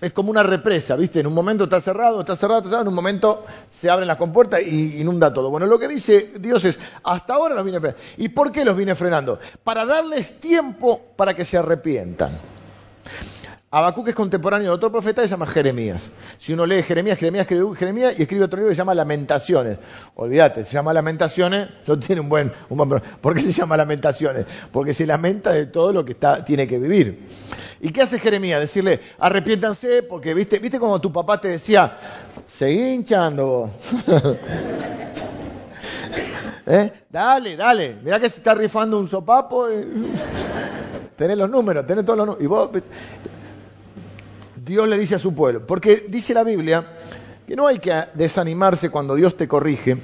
Es 0.00 0.12
como 0.12 0.30
una 0.30 0.42
represa, 0.42 0.96
¿viste? 0.96 1.20
En 1.20 1.26
un 1.26 1.34
momento 1.34 1.64
está 1.64 1.80
cerrado, 1.80 2.20
está 2.20 2.36
cerrado, 2.36 2.58
está 2.58 2.70
cerrado, 2.70 2.82
en 2.82 2.88
un 2.88 2.94
momento 2.94 3.44
se 3.68 3.90
abren 3.90 4.08
las 4.08 4.16
compuertas 4.16 4.62
y 4.62 5.00
inunda 5.00 5.32
todo. 5.32 5.50
Bueno, 5.50 5.66
lo 5.66 5.78
que 5.78 5.88
dice 5.88 6.32
Dios 6.38 6.64
es, 6.64 6.78
hasta 7.02 7.34
ahora 7.34 7.54
los 7.54 7.64
vine 7.64 7.80
frenando. 7.80 8.02
¿Y 8.16 8.28
por 8.28 8.52
qué 8.52 8.64
los 8.64 8.76
vine 8.76 8.94
frenando? 8.94 9.38
Para 9.64 9.84
darles 9.86 10.40
tiempo 10.40 11.00
para 11.16 11.34
que 11.34 11.44
se 11.44 11.58
arrepientan. 11.58 12.32
Habacuc 13.70 14.08
es 14.08 14.14
contemporáneo 14.14 14.68
de 14.68 14.74
otro 14.74 14.90
profeta 14.90 15.20
que 15.20 15.28
se 15.28 15.32
llama 15.32 15.46
Jeremías. 15.46 16.10
Si 16.38 16.54
uno 16.54 16.64
lee 16.64 16.82
Jeremías, 16.82 17.18
Jeremías 17.18 17.42
escribe 17.42 17.76
Jeremías 17.76 18.14
y 18.18 18.22
escribe 18.22 18.44
otro 18.44 18.56
libro 18.56 18.70
que 18.70 18.74
se 18.74 18.78
llama 18.78 18.94
Lamentaciones. 18.94 19.78
Olvídate, 20.14 20.64
se 20.64 20.72
llama 20.72 20.94
Lamentaciones, 20.94 21.68
no 21.86 21.98
tiene 21.98 22.22
un 22.22 22.30
buen, 22.30 22.50
un 22.70 23.00
¿Por 23.20 23.34
qué 23.34 23.42
se 23.42 23.52
llama 23.52 23.76
Lamentaciones? 23.76 24.46
Porque 24.72 24.94
se 24.94 25.04
lamenta 25.04 25.52
de 25.52 25.66
todo 25.66 25.92
lo 25.92 26.02
que 26.02 26.16
tiene 26.46 26.66
que 26.66 26.78
vivir. 26.78 27.28
¿Y 27.82 27.90
qué 27.90 28.00
hace 28.00 28.18
Jeremías? 28.18 28.58
Decirle, 28.58 29.00
arrepiéntanse, 29.18 30.02
porque 30.02 30.32
viste, 30.32 30.58
viste 30.60 30.78
como 30.78 30.98
tu 30.98 31.12
papá 31.12 31.38
te 31.38 31.48
decía, 31.48 31.98
seguí 32.46 32.94
hinchando. 32.94 33.70
¿Eh? 36.66 36.92
Dale, 37.10 37.56
dale, 37.56 37.98
mira 38.02 38.18
que 38.18 38.30
se 38.30 38.38
está 38.38 38.54
rifando 38.54 38.98
un 38.98 39.08
sopapo. 39.08 39.68
tenés 41.16 41.36
los 41.36 41.50
números, 41.50 41.86
tenés 41.86 42.06
todos 42.06 42.16
los 42.16 42.26
números. 42.26 42.44
Y 42.44 42.46
vos, 42.46 42.70
Dios 44.68 44.88
le 44.88 44.98
dice 44.98 45.16
a 45.16 45.18
su 45.18 45.34
pueblo. 45.34 45.66
Porque 45.66 46.06
dice 46.08 46.34
la 46.34 46.44
Biblia 46.44 46.86
que 47.46 47.56
no 47.56 47.66
hay 47.66 47.78
que 47.78 48.04
desanimarse 48.14 48.90
cuando 48.90 49.14
Dios 49.14 49.36
te 49.36 49.48
corrige, 49.48 49.96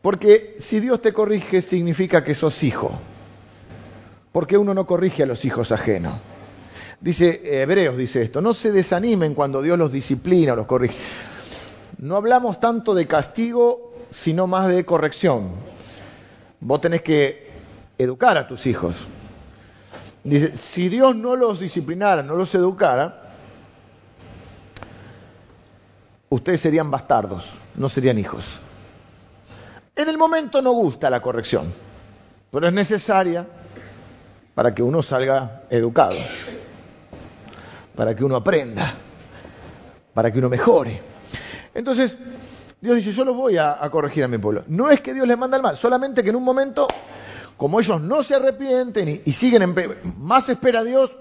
porque 0.00 0.56
si 0.58 0.80
Dios 0.80 1.02
te 1.02 1.12
corrige 1.12 1.60
significa 1.60 2.24
que 2.24 2.34
sos 2.34 2.64
hijo. 2.64 2.90
Porque 4.32 4.56
uno 4.56 4.72
no 4.72 4.86
corrige 4.86 5.24
a 5.24 5.26
los 5.26 5.44
hijos 5.44 5.72
ajenos. 5.72 6.14
Dice 7.00 7.60
Hebreos 7.62 7.96
dice 7.96 8.22
esto, 8.22 8.40
no 8.40 8.54
se 8.54 8.72
desanimen 8.72 9.34
cuando 9.34 9.62
Dios 9.62 9.78
los 9.78 9.92
disciplina 9.92 10.54
o 10.54 10.56
los 10.56 10.66
corrige. 10.66 10.96
No 11.98 12.16
hablamos 12.16 12.58
tanto 12.60 12.94
de 12.94 13.06
castigo, 13.06 13.92
sino 14.10 14.46
más 14.46 14.68
de 14.68 14.84
corrección. 14.84 15.56
Vos 16.60 16.80
tenés 16.80 17.02
que 17.02 17.50
educar 17.98 18.38
a 18.38 18.48
tus 18.48 18.66
hijos. 18.66 18.94
Dice, 20.24 20.56
si 20.56 20.88
Dios 20.88 21.14
no 21.14 21.36
los 21.36 21.60
disciplinara, 21.60 22.22
no 22.22 22.34
los 22.34 22.54
educara, 22.54 23.27
ustedes 26.30 26.60
serían 26.60 26.90
bastardos, 26.90 27.54
no 27.74 27.88
serían 27.88 28.18
hijos. 28.18 28.60
En 29.96 30.08
el 30.08 30.18
momento 30.18 30.62
no 30.62 30.72
gusta 30.72 31.10
la 31.10 31.20
corrección, 31.20 31.72
pero 32.50 32.68
es 32.68 32.74
necesaria 32.74 33.46
para 34.54 34.74
que 34.74 34.82
uno 34.82 35.02
salga 35.02 35.62
educado, 35.70 36.16
para 37.96 38.14
que 38.14 38.24
uno 38.24 38.36
aprenda, 38.36 38.94
para 40.14 40.32
que 40.32 40.38
uno 40.38 40.48
mejore. 40.48 41.00
Entonces, 41.74 42.16
Dios 42.80 42.96
dice, 42.96 43.12
yo 43.12 43.24
los 43.24 43.36
voy 43.36 43.56
a, 43.56 43.78
corregir 43.90 44.22
a 44.22 44.28
mi 44.28 44.38
pueblo. 44.38 44.62
No 44.68 44.90
es 44.90 45.00
que 45.00 45.14
Dios 45.14 45.26
les 45.26 45.36
manda 45.36 45.56
el 45.56 45.62
mal, 45.62 45.76
solamente 45.76 46.22
que 46.22 46.30
en 46.30 46.36
un 46.36 46.44
momento, 46.44 46.86
como 47.56 47.80
ellos 47.80 48.00
no 48.00 48.22
se 48.22 48.36
arrepienten 48.36 49.22
y, 49.24 49.32
siguen, 49.32 49.62
en, 49.62 49.74
más 50.18 50.48
espera 50.48 50.84
Dios, 50.84 51.16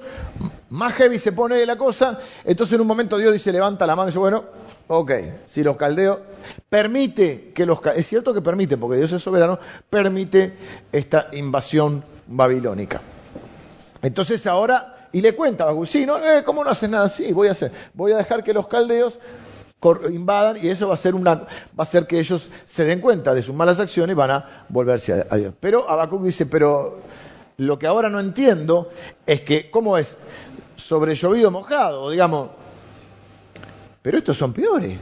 más 0.69 0.93
heavy 0.93 1.17
se 1.17 1.31
pone 1.31 1.65
la 1.65 1.77
cosa, 1.77 2.19
entonces 2.43 2.75
en 2.75 2.81
un 2.81 2.87
momento 2.87 3.17
Dios 3.17 3.33
dice, 3.33 3.51
levanta 3.51 3.87
la 3.87 3.95
mano 3.95 4.09
y 4.09 4.11
dice, 4.11 4.19
bueno, 4.19 4.45
Ok, 4.89 5.11
si 5.47 5.63
los 5.63 5.75
caldeos 5.75 6.19
permite 6.69 7.51
que 7.53 7.65
los 7.65 7.79
es 7.95 8.07
cierto 8.07 8.33
que 8.33 8.41
permite, 8.41 8.77
porque 8.77 8.97
Dios 8.97 9.11
es 9.11 9.21
soberano, 9.21 9.59
permite 9.89 10.53
esta 10.91 11.27
invasión 11.33 12.03
babilónica. 12.27 13.01
Entonces 14.01 14.47
ahora, 14.47 15.09
y 15.11 15.19
le 15.19 15.35
cuenta 15.35 15.69
a 15.69 15.85
sí, 15.85 16.05
no, 16.05 16.17
eh, 16.17 16.43
¿cómo 16.45 16.63
no 16.63 16.69
haces 16.69 16.89
nada 16.89 17.05
así? 17.05 17.33
Voy 17.33 17.49
a 17.49 17.51
hacer, 17.51 17.71
voy 17.93 18.13
a 18.13 18.17
dejar 18.17 18.43
que 18.43 18.53
los 18.53 18.67
caldeos 18.67 19.19
invadan 20.09 20.57
y 20.61 20.69
eso 20.69 20.87
va 20.87 20.93
a 20.93 20.97
ser 20.97 21.15
una, 21.15 21.35
va 21.35 21.47
a 21.79 21.81
hacer 21.83 22.07
que 22.07 22.19
ellos 22.19 22.49
se 22.65 22.85
den 22.85 22.99
cuenta 23.01 23.33
de 23.33 23.41
sus 23.41 23.55
malas 23.55 23.79
acciones 23.79 24.13
y 24.13 24.17
van 24.17 24.31
a 24.31 24.65
volverse 24.69 25.25
a, 25.29 25.35
Dios. 25.35 25.53
Pero 25.59 25.89
Habacuc 25.89 26.23
dice, 26.23 26.45
pero 26.45 26.99
lo 27.57 27.77
que 27.77 27.87
ahora 27.87 28.09
no 28.09 28.19
entiendo 28.19 28.89
es 29.25 29.41
que, 29.41 29.69
¿cómo 29.69 29.97
es? 29.97 30.15
Sobre 30.77 31.13
llovido 31.13 31.51
mojado, 31.51 32.09
digamos, 32.09 32.49
pero 34.01 34.17
estos 34.17 34.37
son 34.37 34.53
peores. 34.53 34.97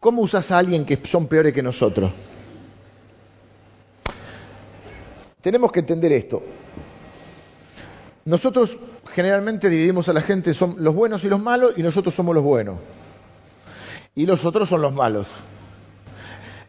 ¿Cómo 0.00 0.22
usas 0.22 0.50
a 0.50 0.58
alguien 0.58 0.84
que 0.84 1.00
son 1.04 1.26
peores 1.26 1.52
que 1.52 1.62
nosotros? 1.62 2.10
Tenemos 5.40 5.72
que 5.72 5.80
entender 5.80 6.12
esto. 6.12 6.42
Nosotros 8.24 8.76
generalmente 9.06 9.68
dividimos 9.68 10.08
a 10.08 10.12
la 10.12 10.20
gente, 10.20 10.52
son 10.52 10.76
los 10.78 10.94
buenos 10.94 11.24
y 11.24 11.28
los 11.28 11.40
malos, 11.40 11.74
y 11.76 11.82
nosotros 11.82 12.14
somos 12.14 12.34
los 12.34 12.44
buenos. 12.44 12.78
Y 14.14 14.26
los 14.26 14.44
otros 14.44 14.68
son 14.68 14.82
los 14.82 14.92
malos. 14.92 15.28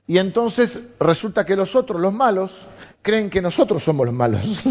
Y 0.08 0.17
entonces 0.17 0.89
resulta 1.00 1.46
que 1.46 1.55
los 1.55 1.75
otros, 1.75 2.01
los 2.01 2.13
malos, 2.13 2.67
creen 3.01 3.29
que 3.29 3.41
nosotros 3.41 3.84
somos 3.84 4.06
los 4.06 4.15
malos. 4.15 4.41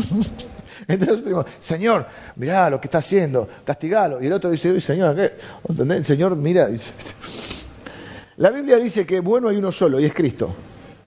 Entonces 0.88 1.24
decimos, 1.24 1.46
Señor, 1.58 2.06
mirá 2.36 2.70
lo 2.70 2.80
que 2.80 2.86
está 2.86 2.98
haciendo, 2.98 3.48
castigalo. 3.64 4.22
Y 4.22 4.26
el 4.26 4.32
otro 4.32 4.50
dice, 4.50 4.80
Señor, 4.80 5.16
¿qué? 5.16 5.32
¿Entendés? 5.68 5.98
El 5.98 6.04
Señor 6.04 6.36
mira. 6.36 6.68
La 8.36 8.50
Biblia 8.50 8.76
dice 8.76 9.04
que 9.04 9.18
bueno 9.18 9.48
hay 9.48 9.56
uno 9.56 9.72
solo 9.72 9.98
y 9.98 10.04
es 10.04 10.14
Cristo. 10.14 10.54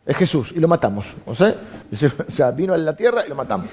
Es 0.05 0.17
Jesús 0.17 0.51
y 0.55 0.59
lo 0.59 0.67
matamos. 0.67 1.13
O 1.25 1.33
sea, 1.33 1.55
o 2.27 2.31
sea, 2.31 2.51
vino 2.51 2.73
a 2.73 2.77
la 2.77 2.95
tierra 2.95 3.25
y 3.25 3.29
lo 3.29 3.35
matamos. 3.35 3.67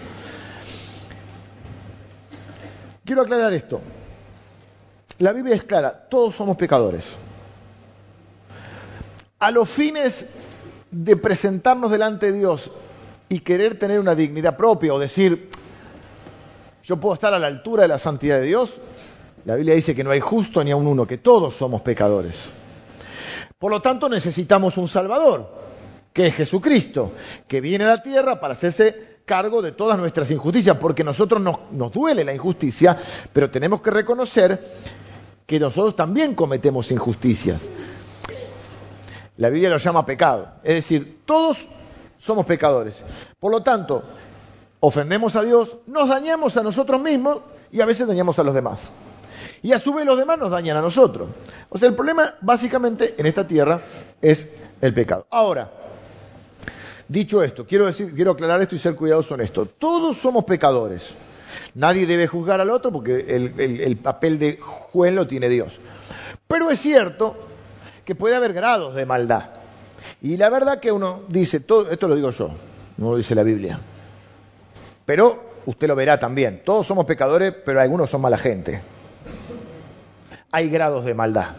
Quiero 3.04 3.22
aclarar 3.22 3.52
esto. 3.52 3.80
La 5.18 5.32
Biblia 5.32 5.56
es 5.56 5.64
clara, 5.64 6.06
todos 6.08 6.36
somos 6.36 6.56
pecadores. 6.56 7.16
A 9.40 9.50
los 9.50 9.68
fines 9.68 10.26
de 10.90 11.16
presentarnos 11.16 11.90
delante 11.90 12.30
de 12.30 12.38
Dios 12.38 12.70
y 13.28 13.40
querer 13.40 13.78
tener 13.78 14.00
una 14.00 14.14
dignidad 14.14 14.56
propia 14.56 14.94
o 14.94 14.98
decir, 14.98 15.50
yo 16.82 16.96
puedo 16.96 17.14
estar 17.14 17.34
a 17.34 17.38
la 17.38 17.46
altura 17.46 17.82
de 17.82 17.88
la 17.88 17.98
santidad 17.98 18.40
de 18.40 18.46
Dios. 18.46 18.80
La 19.44 19.54
Biblia 19.54 19.74
dice 19.74 19.94
que 19.94 20.04
no 20.04 20.10
hay 20.10 20.20
justo 20.20 20.64
ni 20.64 20.70
a 20.70 20.76
un 20.76 20.86
uno, 20.86 21.06
que 21.06 21.18
todos 21.18 21.54
somos 21.54 21.82
pecadores. 21.82 22.50
Por 23.58 23.70
lo 23.70 23.82
tanto, 23.82 24.08
necesitamos 24.08 24.76
un 24.78 24.88
Salvador, 24.88 25.50
que 26.12 26.28
es 26.28 26.34
Jesucristo, 26.34 27.12
que 27.46 27.60
viene 27.60 27.84
a 27.84 27.88
la 27.88 28.02
tierra 28.02 28.40
para 28.40 28.52
hacerse 28.52 29.18
cargo 29.24 29.60
de 29.60 29.72
todas 29.72 29.98
nuestras 29.98 30.30
injusticias, 30.30 30.76
porque 30.78 31.04
nosotros 31.04 31.42
nos, 31.42 31.70
nos 31.72 31.92
duele 31.92 32.24
la 32.24 32.32
injusticia, 32.32 32.96
pero 33.32 33.50
tenemos 33.50 33.82
que 33.82 33.90
reconocer 33.90 34.58
que 35.46 35.60
nosotros 35.60 35.96
también 35.96 36.34
cometemos 36.34 36.90
injusticias. 36.90 37.68
La 39.36 39.50
Biblia 39.50 39.70
lo 39.70 39.76
llama 39.76 40.04
pecado. 40.04 40.48
Es 40.62 40.74
decir, 40.74 41.20
todos 41.24 41.68
somos 42.18 42.44
pecadores. 42.46 43.04
Por 43.38 43.52
lo 43.52 43.62
tanto, 43.62 44.02
ofendemos 44.80 45.36
a 45.36 45.42
Dios, 45.42 45.76
nos 45.86 46.08
dañamos 46.08 46.56
a 46.56 46.62
nosotros 46.62 47.00
mismos 47.00 47.38
y 47.72 47.80
a 47.80 47.86
veces 47.86 48.06
dañamos 48.06 48.38
a 48.38 48.42
los 48.42 48.54
demás. 48.54 48.90
Y 49.62 49.72
a 49.72 49.78
su 49.78 49.92
vez 49.92 50.06
los 50.06 50.18
demás 50.18 50.38
nos 50.38 50.50
dañan 50.50 50.76
a 50.76 50.82
nosotros. 50.82 51.28
O 51.68 51.78
sea, 51.78 51.88
el 51.88 51.94
problema 51.94 52.34
básicamente 52.40 53.14
en 53.18 53.26
esta 53.26 53.46
tierra 53.46 53.80
es 54.20 54.50
el 54.80 54.94
pecado. 54.94 55.26
Ahora, 55.30 55.70
dicho 57.08 57.42
esto, 57.42 57.66
quiero, 57.66 57.86
decir, 57.86 58.14
quiero 58.14 58.32
aclarar 58.32 58.62
esto 58.62 58.74
y 58.74 58.78
ser 58.78 58.94
cuidadoso 58.94 59.34
en 59.34 59.40
esto. 59.40 59.66
Todos 59.66 60.16
somos 60.16 60.44
pecadores. 60.44 61.14
Nadie 61.74 62.06
debe 62.06 62.26
juzgar 62.26 62.60
al 62.60 62.70
otro 62.70 62.92
porque 62.92 63.26
el, 63.28 63.96
papel 63.96 64.38
de 64.38 64.58
juez 64.60 65.14
lo 65.14 65.26
tiene 65.26 65.48
Dios. 65.48 65.80
Pero 66.46 66.70
es 66.70 66.78
cierto 66.78 67.36
que 68.04 68.14
puede 68.14 68.36
haber 68.36 68.52
grados 68.52 68.94
de 68.94 69.06
maldad. 69.06 69.50
Y 70.22 70.36
la 70.36 70.48
verdad 70.48 70.80
que 70.80 70.92
uno 70.92 71.20
dice, 71.28 71.60
todo, 71.60 71.90
esto 71.90 72.08
lo 72.08 72.16
digo 72.16 72.30
yo, 72.30 72.50
no 72.96 73.12
lo 73.12 73.16
dice 73.16 73.34
la 73.34 73.42
Biblia. 73.42 73.78
Pero 75.04 75.48
usted 75.66 75.88
lo 75.88 75.96
verá 75.96 76.18
también. 76.18 76.62
Todos 76.64 76.86
somos 76.86 77.04
pecadores, 77.04 77.54
pero 77.64 77.80
algunos 77.80 78.10
son 78.10 78.20
mala 78.20 78.38
gente. 78.38 78.82
Hay 80.50 80.68
grados 80.68 81.04
de 81.04 81.14
maldad. 81.14 81.50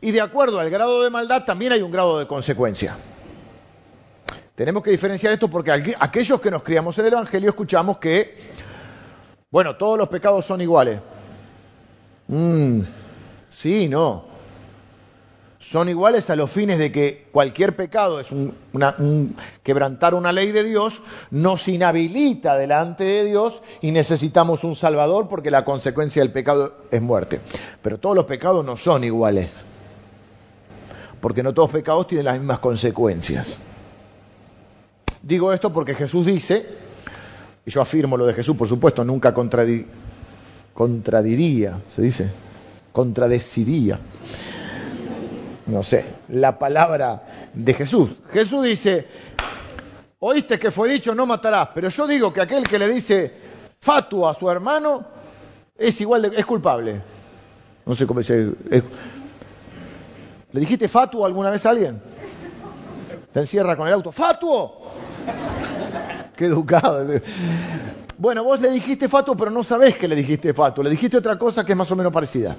Y 0.00 0.12
de 0.12 0.20
acuerdo 0.20 0.60
al 0.60 0.70
grado 0.70 1.02
de 1.02 1.10
maldad 1.10 1.44
también 1.44 1.72
hay 1.72 1.82
un 1.82 1.90
grado 1.90 2.18
de 2.18 2.26
consecuencia. 2.26 2.96
Tenemos 4.54 4.82
que 4.82 4.90
diferenciar 4.90 5.32
esto 5.32 5.48
porque 5.48 5.94
aquellos 5.98 6.40
que 6.40 6.50
nos 6.50 6.62
criamos 6.62 6.96
en 6.98 7.06
el 7.06 7.12
Evangelio 7.12 7.50
escuchamos 7.50 7.98
que, 7.98 8.36
bueno, 9.50 9.76
todos 9.76 9.98
los 9.98 10.08
pecados 10.08 10.44
son 10.44 10.60
iguales. 10.60 11.00
Mm, 12.28 12.80
sí, 13.50 13.88
no. 13.88 14.33
Son 15.70 15.88
iguales 15.88 16.28
a 16.28 16.36
los 16.36 16.50
fines 16.50 16.78
de 16.78 16.92
que 16.92 17.26
cualquier 17.32 17.74
pecado 17.74 18.20
es 18.20 18.30
un, 18.30 18.54
quebrantar 19.62 20.14
una 20.14 20.30
ley 20.30 20.52
de 20.52 20.62
Dios, 20.62 21.00
nos 21.30 21.66
inhabilita 21.68 22.58
delante 22.58 23.04
de 23.04 23.24
Dios 23.24 23.62
y 23.80 23.90
necesitamos 23.90 24.62
un 24.62 24.74
Salvador 24.74 25.26
porque 25.26 25.50
la 25.50 25.64
consecuencia 25.64 26.20
del 26.20 26.32
pecado 26.32 26.74
es 26.90 27.00
muerte. 27.00 27.40
Pero 27.80 27.98
todos 27.98 28.14
los 28.14 28.26
pecados 28.26 28.62
no 28.64 28.76
son 28.76 29.04
iguales, 29.04 29.62
porque 31.22 31.42
no 31.42 31.54
todos 31.54 31.70
los 31.70 31.80
pecados 31.80 32.08
tienen 32.08 32.26
las 32.26 32.36
mismas 32.36 32.58
consecuencias. 32.58 33.56
Digo 35.22 35.50
esto 35.50 35.72
porque 35.72 35.94
Jesús 35.94 36.26
dice, 36.26 36.66
y 37.64 37.70
yo 37.70 37.80
afirmo 37.80 38.18
lo 38.18 38.26
de 38.26 38.34
Jesús, 38.34 38.54
por 38.54 38.68
supuesto, 38.68 39.02
nunca 39.02 39.32
contradiría, 40.74 41.80
se 41.90 42.02
dice, 42.02 42.30
contradeciría 42.92 43.98
no 45.66 45.82
sé, 45.82 46.04
la 46.28 46.58
palabra 46.58 47.50
de 47.54 47.74
Jesús. 47.74 48.16
Jesús 48.32 48.64
dice, 48.64 49.06
oíste 50.18 50.58
que 50.58 50.70
fue 50.70 50.88
dicho 50.90 51.14
no 51.14 51.26
matarás, 51.26 51.68
pero 51.74 51.88
yo 51.88 52.06
digo 52.06 52.32
que 52.32 52.40
aquel 52.40 52.68
que 52.68 52.78
le 52.78 52.88
dice 52.88 53.32
fatu 53.80 54.26
a 54.26 54.34
su 54.34 54.50
hermano 54.50 55.06
es 55.76 56.00
igual 56.00 56.22
de, 56.22 56.38
es 56.38 56.46
culpable. 56.46 57.02
No 57.86 57.94
sé 57.94 58.06
cómo 58.06 58.20
dice. 58.20 58.52
¿Le 60.52 60.60
dijiste 60.60 60.88
fatuo 60.88 61.26
alguna 61.26 61.50
vez 61.50 61.66
a 61.66 61.70
alguien? 61.70 62.00
Te 63.32 63.40
encierra 63.40 63.76
con 63.76 63.88
el 63.88 63.94
auto. 63.94 64.12
¡Fatuo! 64.12 64.92
Qué 66.36 66.46
educado. 66.46 67.04
Bueno, 68.16 68.44
vos 68.44 68.60
le 68.60 68.70
dijiste 68.70 69.08
fatuo, 69.08 69.36
pero 69.36 69.50
no 69.50 69.64
sabés 69.64 69.96
que 69.96 70.06
le 70.06 70.14
dijiste 70.14 70.54
fatuo. 70.54 70.84
Le 70.84 70.90
dijiste 70.90 71.16
otra 71.16 71.36
cosa 71.36 71.64
que 71.64 71.72
es 71.72 71.78
más 71.78 71.90
o 71.90 71.96
menos 71.96 72.12
parecida. 72.12 72.56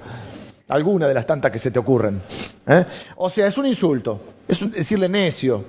Alguna 0.68 1.06
de 1.06 1.14
las 1.14 1.26
tantas 1.26 1.52
que 1.52 1.58
se 1.58 1.70
te 1.70 1.78
ocurren. 1.78 2.20
¿eh? 2.66 2.84
O 3.16 3.30
sea, 3.30 3.46
es 3.46 3.56
un 3.58 3.66
insulto. 3.66 4.20
Es 4.48 4.70
decirle 4.72 5.08
necio. 5.08 5.64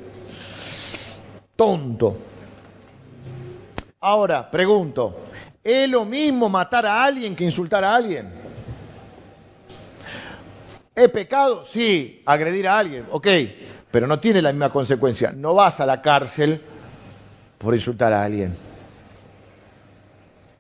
Tonto. 1.55 2.17
Ahora, 3.99 4.49
pregunto, 4.49 5.19
¿es 5.63 5.89
lo 5.89 6.05
mismo 6.05 6.49
matar 6.49 6.85
a 6.85 7.03
alguien 7.03 7.35
que 7.35 7.43
insultar 7.43 7.83
a 7.83 7.95
alguien? 7.95 8.31
¿Es 10.95 11.09
pecado? 11.09 11.63
Sí, 11.63 12.23
agredir 12.25 12.67
a 12.67 12.79
alguien, 12.79 13.05
ok, 13.11 13.27
pero 13.91 14.07
no 14.07 14.19
tiene 14.19 14.41
la 14.41 14.51
misma 14.51 14.71
consecuencia. 14.71 15.31
No 15.31 15.53
vas 15.53 15.79
a 15.79 15.85
la 15.85 16.01
cárcel 16.01 16.61
por 17.57 17.75
insultar 17.75 18.13
a 18.13 18.23
alguien. 18.23 18.55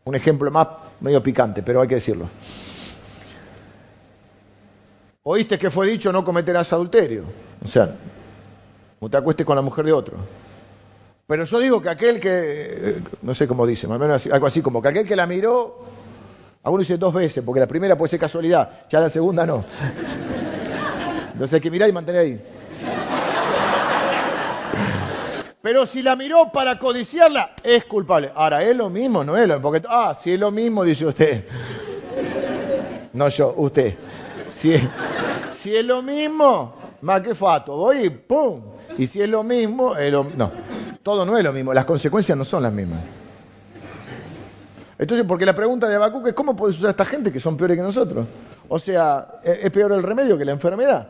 Un 0.03 0.15
ejemplo 0.15 0.49
más 0.51 0.67
medio 0.99 1.21
picante, 1.23 1.63
pero 1.63 1.81
hay 1.81 1.87
que 1.87 1.95
decirlo. 1.95 2.27
Oíste 5.29 5.59
que 5.59 5.69
fue 5.69 5.87
dicho 5.87 6.09
no 6.13 6.23
cometerás 6.23 6.71
adulterio. 6.71 7.23
O 7.61 7.67
sea, 7.67 7.93
no 9.01 9.09
te 9.09 9.17
acuestes 9.17 9.45
con 9.45 9.57
la 9.57 9.61
mujer 9.61 9.83
de 9.83 9.91
otro. 9.91 10.15
Pero 11.27 11.43
yo 11.43 11.59
digo 11.59 11.81
que 11.81 11.89
aquel 11.89 12.21
que, 12.21 12.29
eh, 12.31 13.03
no 13.23 13.33
sé 13.33 13.45
cómo 13.45 13.67
dice, 13.67 13.89
más 13.89 13.97
o 13.97 13.99
menos 13.99 14.25
algo 14.27 14.47
así 14.47 14.61
como 14.61 14.81
que 14.81 14.87
aquel 14.87 15.05
que 15.05 15.17
la 15.17 15.27
miró, 15.27 15.79
algunos 16.63 16.87
dice 16.87 16.97
dos 16.97 17.13
veces, 17.13 17.43
porque 17.43 17.59
la 17.59 17.67
primera 17.67 17.97
puede 17.97 18.09
ser 18.09 18.21
casualidad, 18.21 18.87
ya 18.89 19.01
la 19.01 19.09
segunda 19.09 19.45
no. 19.45 19.65
Entonces 21.33 21.55
hay 21.55 21.59
que 21.59 21.71
mirar 21.71 21.89
y 21.89 21.91
mantener 21.91 22.21
ahí. 22.21 22.41
Pero 25.61 25.85
si 25.85 26.03
la 26.03 26.15
miró 26.15 26.53
para 26.53 26.79
codiciarla, 26.79 27.51
es 27.65 27.83
culpable. 27.83 28.31
Ahora, 28.33 28.63
es 28.63 28.77
lo 28.77 28.89
mismo, 28.89 29.25
no 29.25 29.35
es 29.35 29.45
lo 29.45 29.55
mismo. 29.55 29.71
Porque, 29.71 29.85
ah, 29.89 30.15
si 30.17 30.31
es 30.31 30.39
lo 30.39 30.51
mismo, 30.51 30.85
dice 30.85 31.05
usted. 31.05 31.43
No 33.11 33.27
yo, 33.27 33.53
usted. 33.57 33.93
Si 34.57 34.73
es, 35.75 35.85
lo 35.85 36.01
mismo, 36.01 36.73
más 37.01 37.21
que 37.21 37.35
fato, 37.35 37.75
voy 37.75 38.05
y 38.05 38.09
¡pum! 38.09 38.61
Y 38.97 39.05
si 39.05 39.21
es 39.21 39.29
lo 39.29 39.43
mismo, 39.43 39.93
no, 40.35 40.51
todo 41.03 41.25
no 41.25 41.37
es 41.37 41.43
lo 41.43 41.53
mismo, 41.53 41.73
las 41.75 41.85
consecuencias 41.85 42.35
no 42.35 42.43
son 42.43 42.63
las 42.63 42.73
mismas. 42.73 42.99
Entonces, 44.97 45.27
porque 45.27 45.45
la 45.45 45.53
pregunta 45.53 45.87
de 45.87 45.95
Abacuc 45.95 46.27
es 46.27 46.33
cómo 46.33 46.55
puedes 46.55 46.75
usar 46.77 46.87
a 46.87 46.91
esta 46.91 47.05
gente 47.05 47.31
que 47.31 47.39
son 47.39 47.55
peores 47.55 47.77
que 47.77 47.83
nosotros. 47.83 48.25
O 48.67 48.79
sea, 48.79 49.41
es 49.43 49.69
peor 49.69 49.91
el 49.91 50.01
remedio 50.01 50.39
que 50.39 50.45
la 50.45 50.53
enfermedad. 50.53 51.09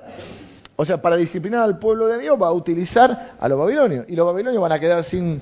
O 0.75 0.83
sea, 0.83 1.01
para 1.01 1.15
disciplinar 1.15 1.63
al 1.63 1.79
pueblo 1.79 2.07
de 2.07 2.19
Dios 2.19 2.37
va 2.39 2.47
a 2.47 2.51
utilizar 2.51 3.35
a 3.39 3.47
los 3.47 3.57
babilonios. 3.57 4.05
Y 4.09 4.15
los 4.17 4.25
babilonios 4.25 4.61
van 4.61 4.73
a 4.73 4.79
quedar 4.79 5.05
sin, 5.05 5.41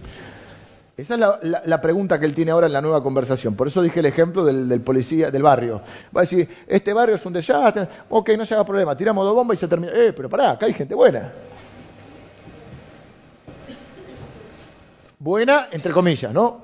esa 0.97 1.15
es 1.15 1.67
la, 1.67 1.81
pregunta 1.81 2.17
que 2.19 2.25
él 2.25 2.34
tiene 2.34 2.51
ahora 2.51 2.67
en 2.67 2.73
la 2.73 2.81
nueva 2.81 3.03
conversación. 3.03 3.55
Por 3.55 3.67
eso 3.67 3.81
dije 3.81 3.99
el 3.99 4.05
ejemplo 4.05 4.45
del, 4.45 4.79
policía 4.79 5.29
del 5.29 5.43
barrio. 5.43 5.81
Va 6.15 6.21
a 6.21 6.23
decir, 6.23 6.47
este 6.67 6.93
barrio 6.93 7.15
es 7.15 7.25
un 7.25 7.34
desastre, 7.34 7.88
ok, 8.10 8.29
no 8.38 8.45
se 8.45 8.53
haga 8.53 8.65
problema, 8.65 8.95
tiramos 8.95 9.25
dos 9.25 9.36
bombas 9.36 9.58
y 9.58 9.60
se 9.60 9.67
termina. 9.67 9.91
Eh, 9.93 10.13
pero 10.13 10.29
pará, 10.29 10.51
acá 10.51 10.67
hay 10.67 10.73
gente 10.73 10.95
buena. 10.95 11.34
Buena, 15.19 15.67
entre 15.71 15.91
comillas, 15.91 16.31
¿no? 16.31 16.62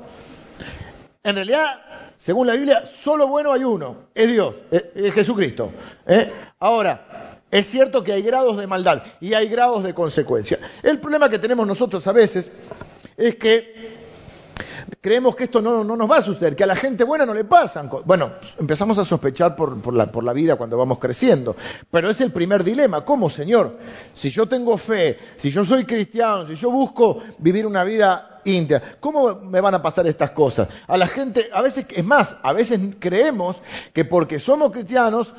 En 1.23 1.35
realidad, 1.35 1.81
según 2.15 2.47
la 2.47 2.53
Biblia, 2.53 2.85
solo 2.85 3.27
bueno 3.27 3.51
hay 3.51 3.65
uno, 3.65 3.97
es 4.15 4.31
Dios, 4.31 4.55
es, 4.71 5.13
Jesucristo. 5.13 5.73
¿eh? 6.07 6.31
Ahora, 6.59 7.41
es 7.51 7.67
cierto 7.67 8.01
que 8.01 8.13
hay 8.13 8.21
grados 8.21 8.55
de 8.55 8.65
maldad 8.65 9.03
y 9.19 9.33
hay 9.33 9.49
grados 9.49 9.83
de 9.83 9.93
consecuencia. 9.93 10.57
El 10.83 10.99
problema 10.99 11.29
que 11.29 11.37
tenemos 11.37 11.67
nosotros 11.67 12.07
a 12.07 12.13
veces 12.13 12.49
es 13.17 13.35
que 13.35 14.00
creemos 15.01 15.35
que 15.35 15.45
esto 15.45 15.61
no, 15.61 15.83
nos 15.83 16.09
va 16.09 16.17
a 16.17 16.21
suceder, 16.21 16.55
que 16.55 16.63
a 16.63 16.67
la 16.67 16.75
gente 16.75 17.03
buena 17.03 17.25
no 17.25 17.33
le 17.33 17.43
pasan. 17.43 17.89
Bueno, 18.05 18.33
empezamos 18.59 18.99
a 18.99 19.05
sospechar 19.05 19.55
por, 19.55 19.93
la, 19.93 20.11
por 20.11 20.23
la 20.23 20.31
vida 20.31 20.55
cuando 20.55 20.77
vamos 20.77 20.99
creciendo, 20.99 21.55
pero 21.89 22.09
es 22.09 22.21
el 22.21 22.31
primer 22.31 22.63
dilema. 22.63 23.03
¿Cómo, 23.03 23.29
Señor? 23.29 23.79
Si 24.13 24.29
yo 24.29 24.47
tengo 24.47 24.77
fe, 24.77 25.17
si 25.37 25.49
yo 25.49 25.65
soy 25.65 25.85
cristiano, 25.85 26.45
si 26.45 26.55
yo 26.55 26.69
busco 26.69 27.19
vivir 27.39 27.65
una 27.65 27.83
vida 27.83 28.41
íntegra, 28.45 28.97
¿cómo 28.99 29.35
me 29.35 29.59
van 29.59 29.73
a 29.73 29.81
pasar 29.81 30.05
estas 30.05 30.31
cosas? 30.31 30.67
A 30.87 30.97
la 30.97 31.07
gente, 31.07 31.49
a 31.51 31.61
veces, 31.61 31.87
es 31.89 32.05
más, 32.05 32.37
a 32.43 32.53
veces 32.53 32.79
creemos 32.99 33.61
que 33.93 34.05
porque 34.05 34.37
somos 34.37 34.71
cristianos, 34.71 35.33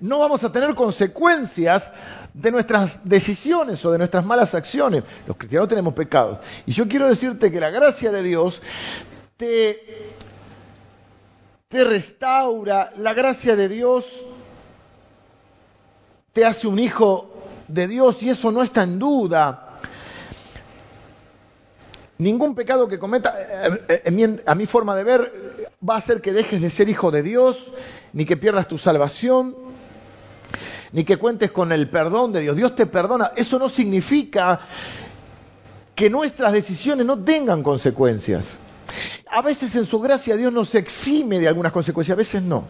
no 0.00 0.20
vamos 0.20 0.44
a 0.44 0.52
tener 0.52 0.74
consecuencias 0.74 1.90
de 2.34 2.50
nuestras 2.50 3.00
decisiones 3.08 3.84
o 3.84 3.90
de 3.90 3.98
nuestras 3.98 4.24
malas 4.24 4.54
acciones. 4.54 5.02
Los 5.26 5.36
cristianos 5.36 5.68
tenemos 5.68 5.94
pecados. 5.94 6.38
Y 6.66 6.72
yo 6.72 6.86
quiero 6.88 7.08
decirte 7.08 7.50
que 7.50 7.60
la 7.60 7.70
gracia 7.70 8.12
de 8.12 8.22
Dios 8.22 8.62
te, 9.36 10.12
te 11.68 11.84
restaura, 11.84 12.92
la 12.96 13.12
gracia 13.12 13.56
de 13.56 13.68
Dios 13.68 14.22
te 16.32 16.44
hace 16.44 16.68
un 16.68 16.78
hijo 16.78 17.32
de 17.66 17.88
Dios 17.88 18.22
y 18.22 18.30
eso 18.30 18.52
no 18.52 18.62
está 18.62 18.84
en 18.84 18.98
duda. 18.98 19.64
Ningún 22.18 22.56
pecado 22.56 22.88
que 22.88 22.98
cometa, 22.98 23.36
eh, 23.88 24.02
eh, 24.04 24.42
a 24.44 24.54
mi 24.56 24.66
forma 24.66 24.96
de 24.96 25.04
ver, 25.04 25.68
va 25.88 25.94
a 25.94 25.98
hacer 25.98 26.20
que 26.20 26.32
dejes 26.32 26.60
de 26.60 26.68
ser 26.68 26.88
hijo 26.88 27.12
de 27.12 27.22
Dios, 27.22 27.72
ni 28.12 28.24
que 28.24 28.36
pierdas 28.36 28.66
tu 28.66 28.76
salvación 28.76 29.67
ni 30.92 31.04
que 31.04 31.16
cuentes 31.16 31.50
con 31.50 31.72
el 31.72 31.88
perdón 31.88 32.32
de 32.32 32.40
Dios. 32.40 32.56
Dios 32.56 32.74
te 32.74 32.86
perdona. 32.86 33.32
Eso 33.36 33.58
no 33.58 33.68
significa 33.68 34.60
que 35.94 36.08
nuestras 36.08 36.52
decisiones 36.52 37.06
no 37.06 37.22
tengan 37.22 37.62
consecuencias. 37.62 38.58
A 39.30 39.42
veces 39.42 39.74
en 39.76 39.84
su 39.84 40.00
gracia 40.00 40.36
Dios 40.36 40.52
nos 40.52 40.74
exime 40.74 41.38
de 41.40 41.48
algunas 41.48 41.72
consecuencias, 41.72 42.14
a 42.14 42.18
veces 42.18 42.42
no. 42.42 42.64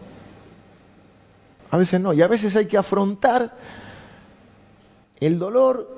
A 1.70 1.76
veces 1.76 2.00
no. 2.00 2.12
Y 2.12 2.22
a 2.22 2.28
veces 2.28 2.56
hay 2.56 2.66
que 2.66 2.78
afrontar 2.78 3.54
el 5.20 5.38
dolor, 5.38 5.88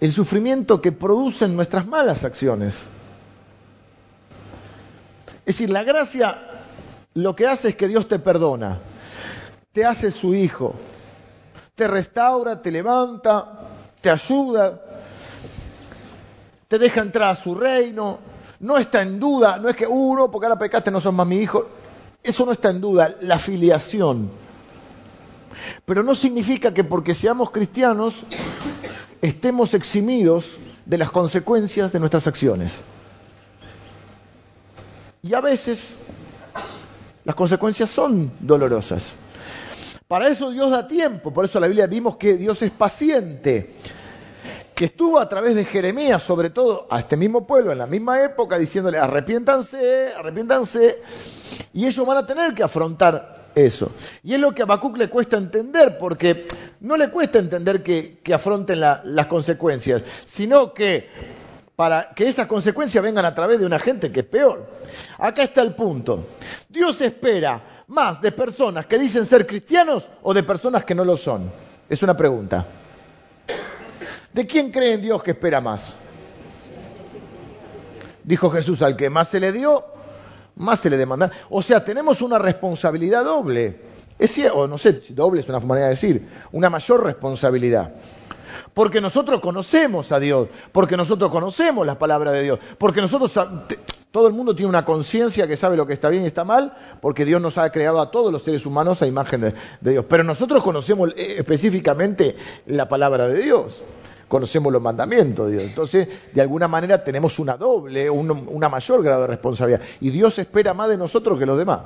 el 0.00 0.12
sufrimiento 0.12 0.80
que 0.80 0.92
producen 0.92 1.56
nuestras 1.56 1.86
malas 1.86 2.24
acciones. 2.24 2.86
Es 5.40 5.56
decir, 5.56 5.70
la 5.70 5.82
gracia 5.82 6.54
lo 7.14 7.36
que 7.36 7.46
hace 7.46 7.68
es 7.68 7.76
que 7.76 7.86
Dios 7.88 8.08
te 8.08 8.18
perdona, 8.18 8.80
te 9.74 9.84
hace 9.84 10.12
su 10.12 10.36
hijo, 10.36 10.72
te 11.74 11.88
restaura, 11.88 12.62
te 12.62 12.70
levanta, 12.70 13.58
te 14.00 14.08
ayuda, 14.08 14.80
te 16.68 16.78
deja 16.78 17.00
entrar 17.00 17.30
a 17.30 17.34
su 17.34 17.56
reino, 17.56 18.20
no 18.60 18.78
está 18.78 19.02
en 19.02 19.18
duda, 19.18 19.58
no 19.58 19.68
es 19.68 19.74
que 19.74 19.84
uno, 19.84 20.30
porque 20.30 20.46
ahora 20.46 20.60
pecaste, 20.60 20.92
no 20.92 21.00
son 21.00 21.16
más 21.16 21.26
mi 21.26 21.38
hijo, 21.38 21.66
eso 22.22 22.46
no 22.46 22.52
está 22.52 22.70
en 22.70 22.80
duda, 22.80 23.16
la 23.22 23.36
filiación. 23.40 24.30
Pero 25.84 26.04
no 26.04 26.14
significa 26.14 26.72
que 26.72 26.84
porque 26.84 27.16
seamos 27.16 27.50
cristianos 27.50 28.24
estemos 29.22 29.74
eximidos 29.74 30.56
de 30.86 30.98
las 30.98 31.10
consecuencias 31.10 31.92
de 31.92 31.98
nuestras 31.98 32.28
acciones. 32.28 32.82
Y 35.20 35.34
a 35.34 35.40
veces 35.40 35.96
las 37.24 37.34
consecuencias 37.34 37.90
son 37.90 38.30
dolorosas. 38.38 39.16
Para 40.14 40.28
eso 40.28 40.52
Dios 40.52 40.70
da 40.70 40.86
tiempo, 40.86 41.32
por 41.32 41.44
eso 41.44 41.58
la 41.58 41.66
Biblia 41.66 41.88
vimos 41.88 42.16
que 42.16 42.36
Dios 42.36 42.62
es 42.62 42.70
paciente, 42.70 43.74
que 44.72 44.84
estuvo 44.84 45.18
a 45.18 45.28
través 45.28 45.56
de 45.56 45.64
Jeremías, 45.64 46.22
sobre 46.22 46.50
todo 46.50 46.86
a 46.88 47.00
este 47.00 47.16
mismo 47.16 47.44
pueblo, 47.48 47.72
en 47.72 47.78
la 47.78 47.88
misma 47.88 48.22
época, 48.22 48.56
diciéndole, 48.56 48.96
arrepiéntanse, 48.96 50.12
arrepiéntanse, 50.16 51.02
y 51.72 51.86
ellos 51.86 52.06
van 52.06 52.18
a 52.18 52.26
tener 52.26 52.54
que 52.54 52.62
afrontar 52.62 53.50
eso. 53.56 53.90
Y 54.22 54.34
es 54.34 54.38
lo 54.38 54.54
que 54.54 54.62
a 54.62 54.66
Habacuc 54.66 54.98
le 54.98 55.10
cuesta 55.10 55.36
entender, 55.36 55.98
porque 55.98 56.46
no 56.78 56.96
le 56.96 57.10
cuesta 57.10 57.40
entender 57.40 57.82
que, 57.82 58.20
afronten 58.32 58.78
las 58.78 59.26
consecuencias, 59.26 60.04
sino 60.26 60.72
que 60.74 61.08
para 61.74 62.14
que 62.14 62.28
esas 62.28 62.46
consecuencias 62.46 63.02
vengan 63.02 63.24
a 63.24 63.34
través 63.34 63.58
de 63.58 63.66
una 63.66 63.80
gente 63.80 64.12
que 64.12 64.20
es 64.20 64.26
peor. 64.26 64.64
Acá 65.18 65.42
está 65.42 65.60
el 65.62 65.74
punto. 65.74 66.28
Dios 66.68 67.00
espera 67.00 67.73
más 67.88 68.20
de 68.20 68.32
personas 68.32 68.86
que 68.86 68.98
dicen 68.98 69.26
ser 69.26 69.46
cristianos 69.46 70.08
o 70.22 70.34
de 70.34 70.42
personas 70.42 70.84
que 70.84 70.94
no 70.94 71.04
lo 71.04 71.16
son. 71.16 71.50
Es 71.88 72.02
una 72.02 72.16
pregunta. 72.16 72.66
¿De 74.32 74.46
quién 74.46 74.70
cree 74.70 74.94
en 74.94 75.02
Dios 75.02 75.22
que 75.22 75.32
espera 75.32 75.60
más? 75.60 75.94
Dijo 78.24 78.50
Jesús, 78.50 78.82
al 78.82 78.96
que 78.96 79.10
más 79.10 79.28
se 79.28 79.38
le 79.38 79.52
dio, 79.52 79.84
más 80.56 80.80
se 80.80 80.90
le 80.90 80.96
demanda. 80.96 81.30
O 81.50 81.62
sea, 81.62 81.84
tenemos 81.84 82.22
una 82.22 82.38
responsabilidad 82.38 83.24
doble. 83.24 83.80
Es 84.18 84.38
o 84.52 84.66
no 84.66 84.78
sé 84.78 85.00
si 85.02 85.12
doble 85.12 85.40
es 85.40 85.48
una 85.48 85.60
manera 85.60 85.86
de 85.86 85.90
decir, 85.90 86.26
una 86.52 86.70
mayor 86.70 87.04
responsabilidad. 87.04 87.92
Porque 88.72 89.00
nosotros 89.00 89.40
conocemos 89.40 90.10
a 90.12 90.18
Dios, 90.18 90.48
porque 90.72 90.96
nosotros 90.96 91.30
conocemos 91.30 91.86
las 91.86 91.96
palabras 91.96 92.32
de 92.32 92.42
Dios, 92.42 92.58
porque 92.78 93.00
nosotros, 93.00 93.32
todo 94.14 94.28
el 94.28 94.32
mundo 94.32 94.54
tiene 94.54 94.68
una 94.68 94.84
conciencia 94.84 95.48
que 95.48 95.56
sabe 95.56 95.76
lo 95.76 95.88
que 95.88 95.92
está 95.92 96.08
bien 96.08 96.22
y 96.22 96.26
está 96.26 96.44
mal, 96.44 96.72
porque 97.00 97.24
Dios 97.24 97.42
nos 97.42 97.58
ha 97.58 97.68
creado 97.70 98.00
a 98.00 98.12
todos 98.12 98.32
los 98.32 98.44
seres 98.44 98.64
humanos 98.64 99.02
a 99.02 99.08
imagen 99.08 99.40
de, 99.40 99.54
Dios. 99.80 100.04
Pero 100.08 100.22
nosotros 100.22 100.62
conocemos 100.62 101.10
eh, 101.16 101.34
específicamente 101.38 102.36
la 102.66 102.88
palabra 102.88 103.26
de 103.26 103.42
Dios 103.42 103.82
conocemos 104.28 104.72
los 104.72 104.80
mandamientos 104.80 105.46
de 105.48 105.54
Dios. 105.54 105.64
Entonces, 105.64 106.08
de 106.32 106.40
alguna 106.40 106.68
manera 106.68 107.02
tenemos 107.02 107.40
una 107.40 107.56
doble, 107.56 108.08
una 108.08 108.68
mayor 108.68 109.02
grado 109.02 109.22
de 109.22 109.26
responsabilidad. 109.26 109.80
Y 110.00 110.10
Dios 110.10 110.38
espera 110.38 110.74
más 110.74 110.88
de 110.88 110.96
nosotros 110.96 111.36
que 111.36 111.46
los 111.46 111.58
demás. 111.58 111.80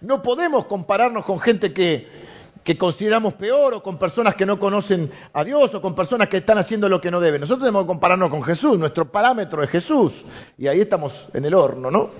No 0.00 0.20
podemos 0.20 0.66
compararnos 0.66 1.24
con 1.24 1.38
gente 1.38 1.72
que, 1.72 2.23
que 2.64 2.78
consideramos 2.78 3.34
peor 3.34 3.74
o 3.74 3.82
con 3.82 3.98
personas 3.98 4.34
que 4.34 4.46
no 4.46 4.58
conocen 4.58 5.10
a 5.34 5.44
Dios 5.44 5.74
o 5.74 5.82
con 5.82 5.94
personas 5.94 6.28
que 6.28 6.38
están 6.38 6.56
haciendo 6.56 6.88
lo 6.88 7.00
que 7.00 7.10
no 7.10 7.20
deben. 7.20 7.42
Nosotros 7.42 7.64
tenemos 7.64 7.84
que 7.84 7.88
compararnos 7.88 8.30
con 8.30 8.42
Jesús, 8.42 8.78
nuestro 8.78 9.12
parámetro 9.12 9.62
es 9.62 9.70
Jesús 9.70 10.24
y 10.56 10.66
ahí 10.66 10.80
estamos 10.80 11.28
en 11.34 11.44
el 11.44 11.54
horno, 11.54 11.90
¿no? 11.90 12.10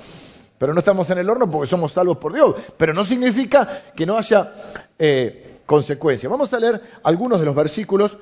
Pero 0.59 0.73
no 0.75 0.79
estamos 0.79 1.09
en 1.11 1.19
el 1.19 1.29
horno 1.29 1.51
porque 1.51 1.69
somos 1.69 1.93
salvos 1.93 2.19
por 2.19 2.35
Dios, 2.35 2.55
pero 2.77 2.93
no 2.93 3.05
significa 3.05 3.83
que 3.97 4.05
no 4.07 4.19
haya 4.19 4.53
eh, 4.99 5.61
consecuencias. 5.67 6.31
Vamos 6.31 6.53
a 6.53 6.59
leer 6.59 6.81
algunos 7.03 7.41
de 7.41 7.47
los 7.47 7.55
versículos, 7.55 8.19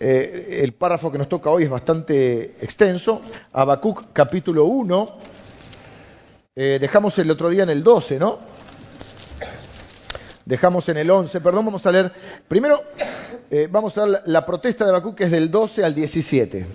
eh, 0.00 0.60
el 0.62 0.72
párrafo 0.72 1.12
que 1.12 1.18
nos 1.18 1.28
toca 1.28 1.50
hoy 1.50 1.64
es 1.64 1.70
bastante 1.70 2.56
extenso, 2.60 3.20
Habacuc 3.52 4.12
capítulo 4.14 4.64
1, 4.64 5.18
eh, 6.56 6.78
dejamos 6.80 7.18
el 7.18 7.30
otro 7.30 7.50
día 7.50 7.64
en 7.64 7.70
el 7.70 7.82
12, 7.82 8.18
¿no? 8.18 8.55
Dejamos 10.46 10.88
en 10.88 10.96
el 10.96 11.10
11, 11.10 11.40
perdón, 11.40 11.66
vamos 11.66 11.84
a 11.84 11.92
leer, 11.92 12.12
primero 12.48 12.82
eh, 13.50 13.68
vamos 13.70 13.98
a 13.98 14.06
la, 14.24 14.46
protesta 14.46 14.86
de 14.86 14.92
Bakú 14.92 15.14
que 15.14 15.24
es 15.24 15.30
del 15.30 15.50
12 15.50 15.84
al 15.84 15.94
17. 15.94 16.66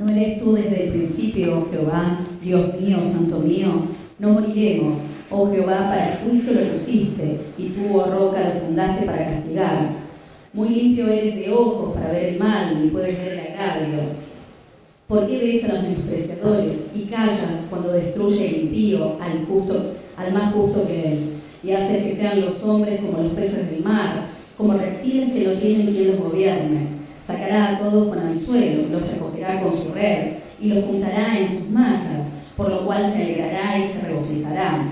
¿No 0.00 0.10
eres 0.10 0.40
tú 0.40 0.54
desde 0.54 0.84
el 0.84 0.90
principio, 0.92 1.58
oh 1.58 1.70
Jehová, 1.70 2.20
Dios 2.42 2.80
mío, 2.80 2.98
santo 3.02 3.38
mío? 3.40 3.68
No 4.18 4.30
moriremos, 4.30 4.96
oh 5.30 5.50
Jehová, 5.50 5.90
para 5.90 6.12
el 6.12 6.18
juicio 6.18 6.54
lo 6.54 6.72
pusiste, 6.72 7.40
y 7.58 7.68
tú, 7.70 7.98
oh 7.98 8.06
roca, 8.06 8.54
lo 8.54 8.60
fundaste 8.60 9.06
para 9.06 9.26
castigar. 9.26 9.90
Muy 10.52 10.70
limpio 10.70 11.08
eres 11.08 11.34
de 11.34 11.52
ojos 11.52 11.94
para 11.94 12.12
ver 12.12 12.24
el 12.24 12.38
mal, 12.38 12.84
y 12.84 12.90
puedes 12.90 13.18
ver 13.18 13.32
el 13.32 13.52
agravio. 13.52 13.98
¿Por 15.08 15.26
qué 15.26 15.38
ves 15.38 15.64
a 15.64 15.74
los 15.74 15.82
menospreciadores 15.82 16.90
y 16.94 17.04
callas 17.04 17.66
cuando 17.68 17.92
destruye 17.92 18.46
el 18.46 18.62
impío 18.64 19.16
al, 19.20 19.46
justo, 19.46 19.92
al 20.16 20.32
más 20.32 20.52
justo 20.52 20.86
que 20.86 21.12
él? 21.12 21.37
Y 21.62 21.72
hace 21.72 22.02
que 22.02 22.16
sean 22.16 22.40
los 22.40 22.62
hombres 22.64 23.00
como 23.00 23.22
los 23.22 23.32
peces 23.32 23.70
del 23.70 23.82
mar, 23.82 24.26
como 24.56 24.74
reptiles 24.74 25.32
que 25.32 25.44
no 25.44 25.52
tienen 25.52 25.94
quien 25.94 26.08
los 26.08 26.20
gobierne. 26.20 26.88
Sacará 27.24 27.68
a 27.68 27.78
todos 27.78 28.08
con 28.08 28.18
anzuelo, 28.18 28.88
los 28.90 29.10
recogerá 29.10 29.60
con 29.62 29.76
su 29.76 29.92
red 29.92 30.34
y 30.60 30.68
los 30.68 30.84
juntará 30.84 31.38
en 31.38 31.48
sus 31.48 31.68
mallas, 31.70 32.26
por 32.56 32.70
lo 32.70 32.86
cual 32.86 33.10
se 33.10 33.22
alegrará 33.22 33.78
y 33.78 33.86
se 33.86 34.08
regocijará. 34.08 34.82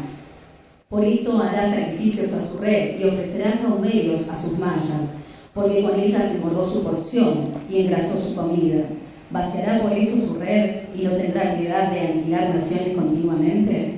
Por 0.88 1.04
esto 1.04 1.42
hará 1.42 1.74
sacrificios 1.74 2.32
a 2.32 2.46
su 2.46 2.58
red 2.58 3.00
y 3.00 3.04
ofrecerá 3.04 3.56
saumerios 3.56 4.28
a 4.28 4.40
sus 4.40 4.58
mallas, 4.58 5.12
porque 5.52 5.82
con 5.82 5.98
ellas 5.98 6.34
mordó 6.42 6.68
su 6.68 6.82
porción 6.84 7.54
y 7.68 7.82
engrasó 7.82 8.18
su 8.18 8.34
comida. 8.36 8.84
Vaciará 9.30 9.82
por 9.82 9.92
eso 9.92 10.24
su 10.24 10.38
red 10.38 10.82
y 10.94 11.04
no 11.04 11.12
tendrá 11.12 11.56
piedad 11.56 11.90
de 11.90 12.00
aniquilar 12.00 12.54
naciones 12.54 12.94
continuamente. 12.94 13.95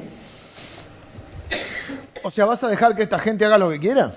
O 2.28 2.30
sea, 2.30 2.44
¿vas 2.44 2.62
a 2.62 2.68
dejar 2.68 2.94
que 2.94 3.04
esta 3.04 3.18
gente 3.18 3.46
haga 3.46 3.56
lo 3.56 3.70
que 3.70 3.80
quiera? 3.80 4.12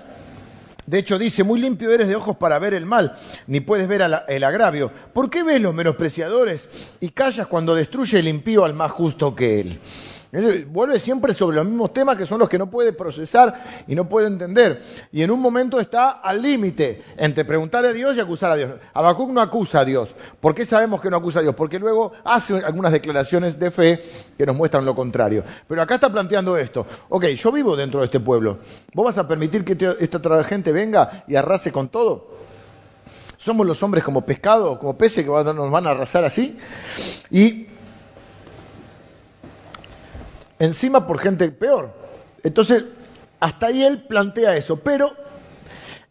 De 0.84 0.98
hecho, 0.98 1.18
dice, 1.18 1.44
muy 1.44 1.58
limpio 1.58 1.90
eres 1.90 2.08
de 2.08 2.14
ojos 2.14 2.36
para 2.36 2.58
ver 2.58 2.74
el 2.74 2.84
mal, 2.84 3.14
ni 3.46 3.60
puedes 3.60 3.88
ver 3.88 4.02
el 4.28 4.44
agravio. 4.44 4.92
¿Por 5.14 5.30
qué 5.30 5.42
ves 5.42 5.62
los 5.62 5.72
menospreciadores 5.72 6.68
y 7.00 7.08
callas 7.08 7.46
cuando 7.46 7.74
destruye 7.74 8.18
el 8.18 8.28
impío 8.28 8.66
al 8.66 8.74
más 8.74 8.90
justo 8.90 9.34
que 9.34 9.60
él? 9.60 9.80
Vuelve 10.68 10.98
siempre 10.98 11.34
sobre 11.34 11.56
los 11.56 11.66
mismos 11.66 11.92
temas 11.92 12.16
que 12.16 12.24
son 12.24 12.38
los 12.38 12.48
que 12.48 12.56
no 12.56 12.70
puede 12.70 12.94
procesar 12.94 13.62
y 13.86 13.94
no 13.94 14.08
puede 14.08 14.28
entender. 14.28 14.80
Y 15.12 15.22
en 15.22 15.30
un 15.30 15.38
momento 15.38 15.78
está 15.78 16.12
al 16.12 16.40
límite 16.40 17.02
entre 17.18 17.44
preguntarle 17.44 17.90
a 17.90 17.92
Dios 17.92 18.16
y 18.16 18.20
acusar 18.20 18.52
a 18.52 18.56
Dios. 18.56 18.72
Habacuc 18.94 19.28
no 19.28 19.42
acusa 19.42 19.80
a 19.80 19.84
Dios. 19.84 20.14
¿Por 20.40 20.54
qué 20.54 20.64
sabemos 20.64 21.02
que 21.02 21.10
no 21.10 21.18
acusa 21.18 21.40
a 21.40 21.42
Dios? 21.42 21.54
Porque 21.54 21.78
luego 21.78 22.12
hace 22.24 22.64
algunas 22.64 22.92
declaraciones 22.92 23.58
de 23.58 23.70
fe 23.70 24.02
que 24.38 24.46
nos 24.46 24.56
muestran 24.56 24.86
lo 24.86 24.94
contrario. 24.94 25.44
Pero 25.68 25.82
acá 25.82 25.96
está 25.96 26.10
planteando 26.10 26.56
esto. 26.56 26.86
Ok, 27.10 27.26
yo 27.26 27.52
vivo 27.52 27.76
dentro 27.76 28.00
de 28.00 28.06
este 28.06 28.20
pueblo. 28.20 28.60
¿Vos 28.94 29.04
vas 29.04 29.18
a 29.18 29.28
permitir 29.28 29.66
que 29.66 29.76
esta 30.00 30.16
otra 30.16 30.42
gente 30.44 30.72
venga 30.72 31.24
y 31.28 31.36
arrase 31.36 31.70
con 31.70 31.90
todo? 31.90 32.30
¿Somos 33.36 33.66
los 33.66 33.82
hombres 33.82 34.02
como 34.02 34.24
pescado, 34.24 34.78
como 34.78 34.96
peces 34.96 35.26
que 35.26 35.30
nos 35.30 35.70
van 35.70 35.86
a 35.86 35.90
arrasar 35.90 36.24
así? 36.24 36.56
Y 37.30 37.66
encima 40.62 41.08
por 41.08 41.18
gente 41.18 41.50
peor. 41.50 41.92
Entonces, 42.44 42.84
hasta 43.40 43.66
ahí 43.66 43.82
él 43.82 44.02
plantea 44.02 44.56
eso, 44.56 44.76
pero 44.76 45.12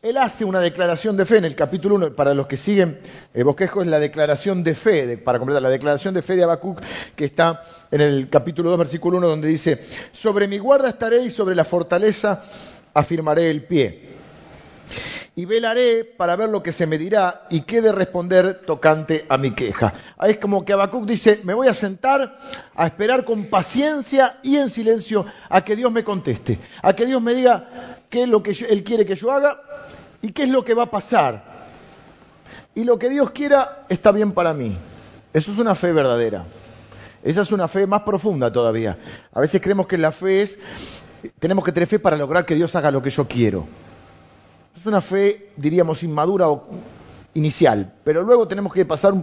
él 0.01 0.17
hace 0.17 0.43
una 0.43 0.59
declaración 0.59 1.15
de 1.15 1.25
fe 1.25 1.37
en 1.37 1.45
el 1.45 1.55
capítulo 1.55 1.95
1, 1.95 2.15
para 2.15 2.33
los 2.33 2.47
que 2.47 2.57
siguen 2.57 2.99
el 3.33 3.45
bosquejo 3.45 3.81
es 3.81 3.87
la 3.87 3.99
declaración 3.99 4.61
de 4.63 4.75
fe, 4.75 5.17
para 5.17 5.39
completar 5.39 5.61
la 5.61 5.69
declaración 5.69 6.13
de 6.13 6.21
fe 6.21 6.35
de 6.35 6.43
Habacuc, 6.43 6.81
que 7.15 7.23
está 7.23 7.63
en 7.91 8.01
el 8.01 8.29
capítulo 8.29 8.71
2, 8.71 8.79
versículo 8.79 9.19
1, 9.19 9.27
donde 9.29 9.47
dice, 9.47 9.85
sobre 10.11 10.47
mi 10.47 10.57
guarda 10.57 10.89
estaré 10.89 11.21
y 11.21 11.31
sobre 11.31 11.55
la 11.55 11.63
fortaleza 11.63 12.43
afirmaré 12.93 13.49
el 13.49 13.63
pie 13.63 14.09
y 15.41 15.45
velaré 15.45 16.05
para 16.05 16.35
ver 16.35 16.49
lo 16.49 16.61
que 16.61 16.71
se 16.71 16.85
me 16.85 16.99
dirá 16.99 17.47
y 17.49 17.61
qué 17.61 17.81
de 17.81 17.91
responder 17.91 18.61
tocante 18.63 19.25
a 19.27 19.37
mi 19.37 19.55
queja. 19.55 19.91
Ahí 20.19 20.33
es 20.33 20.37
como 20.37 20.63
que 20.63 20.73
Habacuc 20.73 21.03
dice, 21.05 21.41
me 21.43 21.55
voy 21.55 21.67
a 21.67 21.73
sentar 21.73 22.37
a 22.75 22.85
esperar 22.85 23.25
con 23.25 23.45
paciencia 23.45 24.37
y 24.43 24.57
en 24.57 24.69
silencio 24.69 25.25
a 25.49 25.61
que 25.65 25.75
Dios 25.75 25.91
me 25.91 26.03
conteste, 26.03 26.59
a 26.83 26.93
que 26.93 27.07
Dios 27.07 27.19
me 27.23 27.33
diga 27.33 27.97
qué 28.07 28.21
es 28.21 28.29
lo 28.29 28.43
que 28.43 28.51
Él 28.69 28.83
quiere 28.83 29.03
que 29.03 29.15
yo 29.15 29.31
haga 29.31 29.59
y 30.21 30.31
qué 30.31 30.43
es 30.43 30.49
lo 30.49 30.63
que 30.63 30.75
va 30.75 30.83
a 30.83 30.91
pasar. 30.91 31.43
Y 32.75 32.83
lo 32.83 32.99
que 32.99 33.09
Dios 33.09 33.31
quiera 33.31 33.87
está 33.89 34.11
bien 34.11 34.33
para 34.33 34.53
mí. 34.53 34.77
Eso 35.33 35.51
es 35.51 35.57
una 35.57 35.73
fe 35.73 35.91
verdadera. 35.91 36.45
Esa 37.23 37.41
es 37.41 37.51
una 37.51 37.67
fe 37.67 37.87
más 37.87 38.03
profunda 38.03 38.51
todavía. 38.51 38.95
A 39.33 39.39
veces 39.39 39.59
creemos 39.59 39.87
que 39.87 39.97
la 39.97 40.11
fe 40.11 40.43
es, 40.43 40.59
tenemos 41.39 41.65
que 41.65 41.71
tener 41.71 41.89
fe 41.89 41.97
para 41.97 42.15
lograr 42.15 42.45
que 42.45 42.53
Dios 42.53 42.75
haga 42.75 42.91
lo 42.91 43.01
que 43.01 43.09
yo 43.09 43.27
quiero. 43.27 43.65
Es 44.75 44.85
una 44.85 45.01
fe, 45.01 45.51
diríamos, 45.57 46.03
inmadura 46.03 46.49
o 46.49 46.63
inicial, 47.33 47.93
pero 48.03 48.23
luego 48.23 48.47
tenemos 48.47 48.73
que 48.73 48.85
pasar 48.85 49.13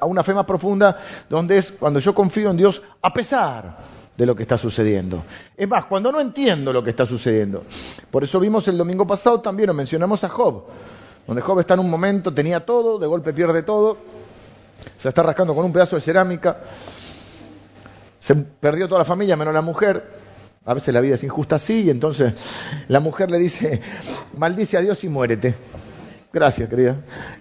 a 0.00 0.06
una 0.06 0.22
fe 0.22 0.34
más 0.34 0.46
profunda, 0.46 0.96
donde 1.28 1.58
es 1.58 1.72
cuando 1.72 1.98
yo 2.00 2.14
confío 2.14 2.50
en 2.50 2.56
Dios 2.56 2.82
a 3.02 3.12
pesar 3.12 3.78
de 4.16 4.26
lo 4.26 4.34
que 4.34 4.42
está 4.42 4.56
sucediendo. 4.58 5.24
Es 5.56 5.68
más, 5.68 5.84
cuando 5.86 6.12
no 6.12 6.20
entiendo 6.20 6.72
lo 6.72 6.82
que 6.82 6.90
está 6.90 7.06
sucediendo. 7.06 7.64
Por 8.10 8.24
eso 8.24 8.40
vimos 8.40 8.68
el 8.68 8.78
domingo 8.78 9.06
pasado 9.06 9.40
también, 9.40 9.68
lo 9.68 9.74
mencionamos 9.74 10.24
a 10.24 10.28
Job, 10.28 10.64
donde 11.26 11.42
Job 11.42 11.60
está 11.60 11.74
en 11.74 11.80
un 11.80 11.90
momento, 11.90 12.32
tenía 12.32 12.64
todo, 12.64 12.98
de 12.98 13.06
golpe 13.06 13.32
pierde 13.32 13.62
todo, 13.62 13.98
se 14.96 15.08
está 15.08 15.22
rascando 15.22 15.54
con 15.54 15.64
un 15.64 15.72
pedazo 15.72 15.96
de 15.96 16.02
cerámica, 16.02 16.58
se 18.18 18.34
perdió 18.34 18.88
toda 18.88 19.00
la 19.00 19.04
familia 19.04 19.36
menos 19.36 19.52
la 19.54 19.62
mujer, 19.62 20.21
a 20.64 20.74
veces 20.74 20.94
la 20.94 21.00
vida 21.00 21.16
es 21.16 21.24
injusta 21.24 21.56
así 21.56 21.82
y 21.82 21.90
entonces 21.90 22.34
la 22.88 23.00
mujer 23.00 23.30
le 23.30 23.38
dice, 23.38 23.80
maldice 24.36 24.76
a 24.76 24.80
Dios 24.80 25.02
y 25.04 25.08
muérete. 25.08 25.54
Gracias, 26.32 26.68
querida. 26.68 26.96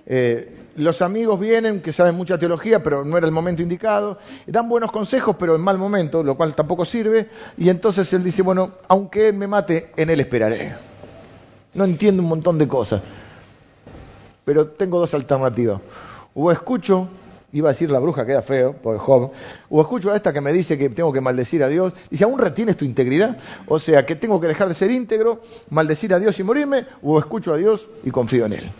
Eh, 0.05 0.57
los 0.75 1.01
amigos 1.01 1.39
vienen 1.39 1.81
que 1.81 1.93
saben 1.93 2.15
mucha 2.15 2.37
teología, 2.37 2.81
pero 2.81 3.05
no 3.05 3.17
era 3.17 3.25
el 3.25 3.31
momento 3.31 3.61
indicado. 3.61 4.17
Dan 4.47 4.67
buenos 4.69 4.91
consejos, 4.91 5.35
pero 5.37 5.55
en 5.55 5.61
mal 5.61 5.77
momento, 5.77 6.23
lo 6.23 6.35
cual 6.35 6.55
tampoco 6.55 6.85
sirve. 6.85 7.29
Y 7.57 7.69
entonces 7.69 8.11
él 8.13 8.23
dice, 8.23 8.41
bueno, 8.41 8.71
aunque 8.87 9.29
él 9.29 9.35
me 9.35 9.47
mate, 9.47 9.91
en 9.95 10.09
él 10.09 10.19
esperaré. 10.19 10.75
No 11.73 11.85
entiendo 11.85 12.21
un 12.21 12.29
montón 12.29 12.57
de 12.57 12.67
cosas. 12.67 13.01
Pero 14.43 14.67
tengo 14.67 14.99
dos 14.99 15.13
alternativas. 15.13 15.79
O 16.33 16.51
escucho 16.51 17.07
iba 17.53 17.69
a 17.69 17.73
decir 17.73 17.91
la 17.91 17.99
bruja, 17.99 18.25
queda 18.25 18.41
feo, 18.41 18.75
porque 18.81 18.99
Job, 18.99 19.31
o 19.69 19.81
escucho 19.81 20.11
a 20.11 20.15
esta 20.15 20.31
que 20.31 20.41
me 20.41 20.53
dice 20.53 20.77
que 20.77 20.89
tengo 20.89 21.11
que 21.11 21.21
maldecir 21.21 21.63
a 21.63 21.67
Dios, 21.67 21.93
dice, 22.09 22.23
¿aún 22.23 22.39
retienes 22.39 22.77
tu 22.77 22.85
integridad? 22.85 23.37
O 23.67 23.79
sea, 23.79 24.05
que 24.05 24.15
tengo 24.15 24.39
que 24.39 24.47
dejar 24.47 24.67
de 24.67 24.73
ser 24.73 24.91
íntegro, 24.91 25.41
maldecir 25.69 26.13
a 26.13 26.19
Dios 26.19 26.39
y 26.39 26.43
morirme, 26.43 26.85
o 27.01 27.19
escucho 27.19 27.53
a 27.53 27.57
Dios 27.57 27.89
y 28.03 28.11
confío 28.11 28.45
en 28.45 28.53
Él. 28.53 28.71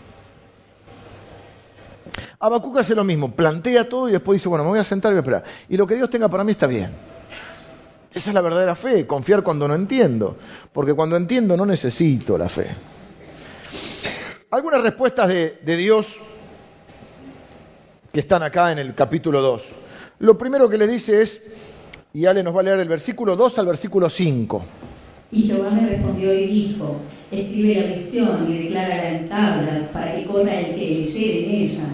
Habacuc 2.38 2.78
hace 2.78 2.94
lo 2.94 3.04
mismo, 3.04 3.32
plantea 3.32 3.88
todo 3.88 4.08
y 4.08 4.12
después 4.12 4.36
dice, 4.36 4.48
bueno, 4.48 4.64
me 4.64 4.70
voy 4.70 4.78
a 4.78 4.84
sentar 4.84 5.12
y 5.12 5.14
voy 5.14 5.18
a 5.18 5.22
esperar. 5.22 5.44
Y 5.68 5.76
lo 5.76 5.86
que 5.86 5.94
Dios 5.94 6.10
tenga 6.10 6.28
para 6.28 6.42
mí 6.42 6.52
está 6.52 6.66
bien. 6.66 6.90
Esa 8.12 8.30
es 8.30 8.34
la 8.34 8.40
verdadera 8.40 8.74
fe, 8.74 9.06
confiar 9.06 9.42
cuando 9.42 9.66
no 9.68 9.74
entiendo, 9.74 10.36
porque 10.72 10.92
cuando 10.92 11.16
entiendo 11.16 11.56
no 11.56 11.64
necesito 11.64 12.36
la 12.36 12.48
fe. 12.48 12.66
Algunas 14.50 14.82
respuestas 14.82 15.28
de, 15.28 15.58
de 15.62 15.76
Dios 15.76 16.18
que 18.12 18.20
están 18.20 18.42
acá 18.42 18.70
en 18.72 18.78
el 18.78 18.94
capítulo 18.94 19.40
2. 19.40 19.62
Lo 20.18 20.36
primero 20.36 20.68
que 20.68 20.76
le 20.76 20.86
dice 20.86 21.22
es, 21.22 21.40
y 22.12 22.26
Ale 22.26 22.42
nos 22.42 22.54
va 22.54 22.60
a 22.60 22.64
leer 22.64 22.80
el 22.80 22.88
versículo 22.88 23.36
2 23.36 23.58
al 23.58 23.66
versículo 23.66 24.10
5. 24.10 24.62
Y 25.30 25.42
Jehová 25.44 25.70
me 25.70 25.88
respondió 25.88 26.34
y 26.34 26.46
dijo, 26.46 26.96
escribe 27.30 27.80
la 27.80 27.96
visión 27.96 28.46
y 28.52 28.64
declárala 28.64 29.08
en 29.08 29.28
tablas 29.30 29.88
para 29.88 30.14
que 30.14 30.26
corra 30.26 30.60
el 30.60 30.74
que 30.74 30.80
leyere 30.80 31.44
en 31.46 31.50
ella. 31.62 31.84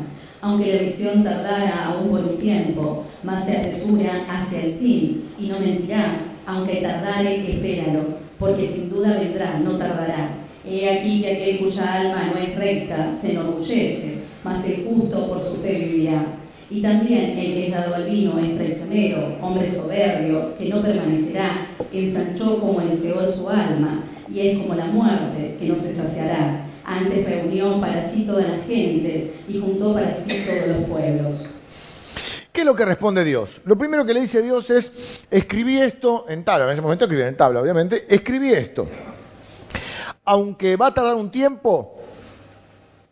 Aunque 0.40 0.74
la 0.74 0.82
visión 0.82 1.22
tardara 1.22 1.84
aún 1.84 2.10
por 2.10 2.20
un 2.20 2.38
tiempo, 2.38 3.04
más 3.22 3.46
se 3.46 3.56
apresura 3.56 4.24
hacia 4.28 4.62
el 4.62 4.74
fin 4.74 5.30
y 5.38 5.46
no 5.46 5.60
mentirá. 5.60 6.18
Aunque 6.46 6.76
tardare, 6.76 7.48
espéralo, 7.48 8.06
porque 8.40 8.68
sin 8.68 8.90
duda 8.90 9.18
vendrá, 9.18 9.60
no 9.60 9.78
tardará. 9.78 10.30
He 10.66 10.90
aquí 10.90 11.22
que 11.22 11.32
aquel 11.32 11.58
cuya 11.60 11.94
alma 11.94 12.32
no 12.32 12.38
es 12.40 12.56
recta 12.56 13.12
se 13.12 13.32
enorgullece, 13.32 14.17
mas 14.44 14.64
el 14.64 14.84
justo 14.84 15.28
por 15.28 15.42
su 15.42 15.56
fe 15.56 15.78
vivirá. 15.78 16.24
Y 16.70 16.82
también 16.82 17.38
el 17.38 17.54
que 17.54 17.66
es 17.66 17.72
dado 17.72 17.94
al 17.94 18.04
vino 18.04 18.38
es 18.38 18.56
traicionero, 18.56 19.36
hombre 19.40 19.70
soberbio, 19.72 20.56
que 20.58 20.68
no 20.68 20.82
permanecerá, 20.82 21.66
ensanchó 21.92 22.60
como 22.60 22.82
el 22.82 22.92
Seol 22.92 23.32
su 23.32 23.48
alma, 23.48 24.04
y 24.30 24.40
es 24.40 24.58
como 24.58 24.74
la 24.74 24.84
muerte, 24.84 25.56
que 25.58 25.66
no 25.66 25.76
se 25.76 25.94
saciará. 25.94 26.66
Antes 26.84 27.24
reunió 27.24 27.80
para 27.80 28.06
sí 28.06 28.24
todas 28.24 28.48
las 28.48 28.66
gentes 28.66 29.30
y 29.48 29.58
juntó 29.58 29.94
para 29.94 30.14
sí 30.14 30.44
todos 30.46 30.78
los 30.78 30.88
pueblos. 30.88 31.46
¿Qué 32.52 32.62
es 32.62 32.66
lo 32.66 32.74
que 32.74 32.84
responde 32.84 33.24
Dios? 33.24 33.60
Lo 33.64 33.78
primero 33.78 34.04
que 34.04 34.12
le 34.12 34.20
dice 34.20 34.42
Dios 34.42 34.68
es, 34.70 35.24
escribí 35.30 35.78
esto 35.78 36.26
en 36.28 36.44
tabla, 36.44 36.66
en 36.66 36.72
ese 36.72 36.82
momento 36.82 37.04
escribí 37.04 37.22
en 37.22 37.36
tabla, 37.36 37.60
obviamente, 37.60 38.04
escribí 38.08 38.50
esto. 38.50 38.88
Aunque 40.24 40.76
va 40.76 40.88
a 40.88 40.94
tardar 40.94 41.14
un 41.14 41.30
tiempo, 41.30 41.97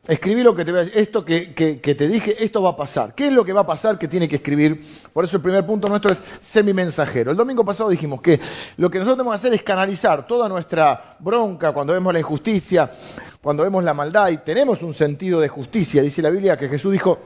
escribí 0.09 0.43
lo 0.43 0.55
que 0.55 0.65
te 0.65 0.71
voy 0.71 0.81
a 0.81 0.85
decir, 0.85 0.99
esto 0.99 1.25
que, 1.25 1.53
que, 1.53 1.81
que, 1.81 1.95
te 1.95 2.09
dije, 2.09 2.45
esto 2.45 2.63
va 2.63 2.71
a 2.71 2.77
pasar. 2.77 3.15
¿Qué 3.15 3.27
es 3.27 3.33
lo 3.33 3.45
que 3.45 3.53
va 3.53 3.63
a 3.63 3.67
pasar 3.67 3.99
que 3.99 4.09
tiene 4.09 4.29
que 4.29 4.37
escribir? 4.37 4.85
Por 5.13 5.25
eso 5.25 5.37
el 5.37 5.43
primer 5.43 5.67
punto 5.67 5.89
nuestro 5.89 6.13
es 6.13 6.19
semi-mensajero. 6.41 7.31
El 7.31 7.37
domingo 7.37 7.65
pasado 7.65 7.91
dijimos 7.91 8.21
que 8.21 8.41
lo 8.77 8.91
que 8.91 8.99
nosotros 8.99 9.19
tenemos 9.19 9.33
que 9.33 9.47
hacer 9.47 9.55
es 9.55 9.63
canalizar 9.63 10.27
toda 10.27 10.49
nuestra 10.49 11.17
bronca 11.19 11.73
cuando 11.73 11.93
vemos 11.93 12.13
la 12.13 12.21
injusticia, 12.21 12.91
cuando 13.43 13.63
vemos 13.63 13.83
la 13.83 13.95
maldad 13.95 14.29
y 14.29 14.39
tenemos 14.39 14.83
un 14.83 14.95
sentido 14.95 15.41
de 15.41 15.49
justicia. 15.49 16.03
Dice 16.03 16.23
la 16.23 16.31
Biblia 16.31 16.57
que 16.57 16.69
Jesús 16.69 16.93
dijo, 16.93 17.19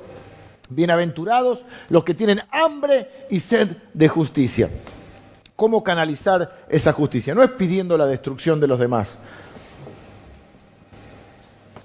bienaventurados 0.70 1.64
los 1.90 2.04
que 2.04 2.14
tienen 2.14 2.40
hambre 2.50 3.26
y 3.28 3.40
sed 3.40 3.76
de 3.92 4.08
justicia. 4.08 4.70
¿Cómo 5.56 5.84
canalizar 5.84 6.50
esa 6.70 6.94
justicia? 6.94 7.34
No 7.34 7.42
es 7.42 7.50
pidiendo 7.50 7.98
la 7.98 8.06
destrucción 8.06 8.60
de 8.60 8.66
los 8.66 8.78
demás 8.78 9.18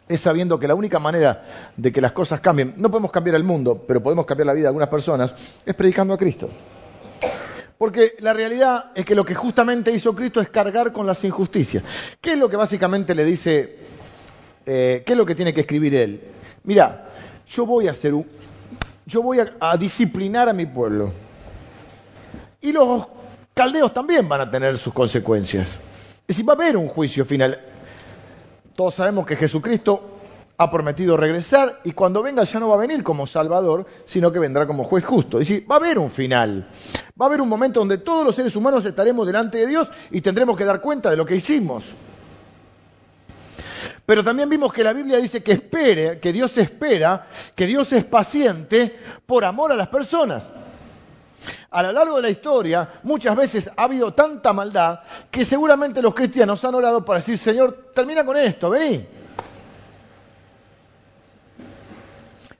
es 0.08 0.22
sabiendo 0.22 0.60
que 0.60 0.68
la 0.68 0.76
única 0.76 1.00
manera 1.00 1.44
de 1.76 1.91
que 1.91 2.02
las 2.02 2.12
cosas 2.12 2.39
cambien, 2.39 2.76
no 2.78 2.89
podemos 2.89 3.12
cambiar 3.12 3.36
el 3.36 3.44
mundo, 3.44 3.84
pero 3.88 4.02
podemos 4.04 4.26
cambiar 4.26 4.48
la 4.48 4.54
vida 4.54 4.63
de 4.63 4.68
algunas 4.68 4.89
personas, 4.89 5.34
es 5.65 5.74
predicando 5.74 6.13
a 6.13 6.18
Cristo. 6.18 6.50
Porque 7.78 8.15
la 8.20 8.34
realidad 8.34 8.91
es 8.96 9.06
que 9.06 9.15
lo 9.15 9.26
que 9.26 9.36
justamente 9.36 9.91
hizo 9.91 10.15
Cristo 10.15 10.39
es 10.39 10.50
cargar 10.50 10.94
con 10.94 11.06
las 11.06 11.24
injusticias. 11.24 11.84
¿Qué 12.22 12.34
es 12.34 12.39
lo 12.39 12.48
que 12.48 12.56
básicamente 12.56 13.13
le 13.13 13.26
dice, 13.26 13.78
eh, 14.65 15.04
qué 15.06 15.12
es 15.12 15.18
lo 15.18 15.26
que 15.26 15.36
tiene 15.36 15.54
que 15.54 15.62
escribir 15.62 15.94
él? 15.96 16.22
Mira, 16.63 17.10
yo 17.50 17.65
voy 17.65 17.88
a 17.88 17.91
hacer 17.91 18.13
un, 18.13 18.26
yo 19.06 19.22
voy 19.22 19.39
a, 19.39 19.52
a 19.60 19.76
disciplinar 19.76 20.48
a 20.48 20.54
mi 20.54 20.65
pueblo. 20.65 21.12
Y 22.62 22.72
los 22.72 23.08
caldeos 23.54 23.94
también 23.94 24.28
van 24.30 24.41
a 24.41 24.50
tener 24.50 24.78
sus 24.78 24.94
consecuencias. 24.94 25.78
Es 26.22 26.28
decir, 26.28 26.48
va 26.48 26.54
a 26.54 26.56
haber 26.56 26.78
un 26.78 26.88
juicio 26.88 27.26
final. 27.26 27.60
Todos 28.76 28.96
sabemos 28.96 29.26
que 29.26 29.38
Jesucristo 29.38 30.16
ha 30.58 30.70
prometido 30.70 31.16
regresar 31.16 31.80
y 31.84 31.92
cuando 31.92 32.22
venga 32.22 32.44
ya 32.44 32.60
no 32.60 32.70
va 32.70 32.76
a 32.76 32.80
venir 32.80 33.04
como 33.04 33.26
Salvador, 33.26 33.86
sino 34.06 34.32
que 34.32 34.40
vendrá 34.40 34.68
como 34.68 34.84
juez 34.84 35.06
justo. 35.06 35.40
Es 35.40 35.48
decir, 35.48 35.70
va 35.70 35.76
a 35.76 35.80
haber 35.80 35.98
un 35.98 36.12
final. 36.12 36.68
Va 37.20 37.26
a 37.26 37.28
haber 37.28 37.42
un 37.42 37.48
momento 37.48 37.80
donde 37.80 37.98
todos 38.00 38.26
los 38.26 38.36
seres 38.36 38.56
humanos 38.56 38.84
estaremos 38.86 39.26
delante 39.26 39.60
de 39.60 39.68
Dios 39.68 39.90
y 40.12 40.20
tendremos 40.20 40.58
que 40.58 40.66
dar 40.66 40.82
cuenta 40.82 41.10
de 41.10 41.16
lo 41.16 41.26
que 41.26 41.38
hicimos. 41.38 41.96
Pero 44.06 44.24
también 44.24 44.50
vimos 44.50 44.74
que 44.74 44.84
la 44.84 44.94
Biblia 44.94 45.18
dice 45.18 45.42
que 45.42 45.54
espere, 45.54 46.20
que 46.20 46.34
Dios 46.34 46.58
espera, 46.58 47.28
que 47.56 47.66
Dios 47.66 47.92
es 47.94 48.04
paciente 48.04 48.96
por 49.26 49.46
amor 49.46 49.72
a 49.72 49.76
las 49.76 49.88
personas. 49.88 50.52
A 51.72 51.84
lo 51.84 51.92
largo 51.92 52.16
de 52.18 52.22
la 52.22 52.30
historia, 52.30 52.90
muchas 53.04 53.36
veces 53.36 53.70
ha 53.76 53.84
habido 53.84 54.14
tanta 54.14 54.54
maldad 54.54 55.00
que 55.30 55.46
seguramente 55.46 56.02
los 56.02 56.14
cristianos 56.14 56.64
han 56.64 56.76
orado 56.76 57.04
para 57.04 57.20
decir, 57.20 57.38
Señor, 57.38 57.92
termina 57.94 58.26
con 58.26 58.38
esto, 58.38 58.70
vení. 58.70 59.06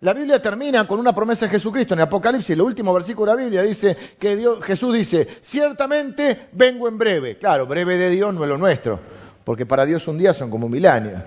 La 0.02 0.14
Biblia 0.14 0.40
termina 0.40 0.86
con 0.86 1.00
una 1.00 1.16
promesa 1.16 1.46
de 1.46 1.52
Jesucristo 1.52 1.94
en 1.94 2.02
el 2.02 2.04
Apocalipsis, 2.04 2.52
el 2.52 2.62
último 2.62 2.94
versículo 2.94 3.32
de 3.32 3.38
la 3.38 3.44
Biblia 3.44 3.62
dice 3.64 3.98
que 4.20 4.36
Dios, 4.36 4.64
Jesús 4.64 4.94
dice, 4.94 5.28
ciertamente 5.42 6.50
vengo 6.52 6.88
en 6.88 6.98
breve. 6.98 7.38
Claro, 7.38 7.66
breve 7.66 7.98
de 7.98 8.10
Dios 8.12 8.34
no 8.34 8.44
es 8.44 8.50
lo 8.50 8.58
nuestro, 8.58 9.00
porque 9.44 9.66
para 9.66 9.86
Dios 9.86 10.08
un 10.08 10.18
día 10.18 10.34
son 10.34 10.52
como 10.52 10.70
mil 10.70 10.86
años. 10.86 11.24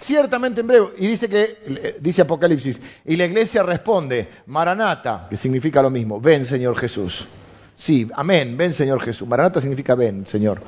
Ciertamente 0.00 0.60
en 0.60 0.68
breve, 0.68 0.92
y 0.98 1.08
dice 1.08 1.28
que, 1.28 1.96
dice 2.00 2.22
Apocalipsis, 2.22 2.80
y 3.04 3.16
la 3.16 3.24
iglesia 3.24 3.64
responde, 3.64 4.28
Maranata, 4.46 5.26
que 5.28 5.36
significa 5.36 5.82
lo 5.82 5.90
mismo, 5.90 6.20
ven 6.20 6.46
Señor 6.46 6.78
Jesús. 6.78 7.26
Sí, 7.74 8.08
amén, 8.14 8.56
ven 8.56 8.72
Señor 8.72 9.02
Jesús. 9.02 9.26
Maranata 9.26 9.60
significa 9.60 9.96
ven, 9.96 10.24
Señor. 10.24 10.62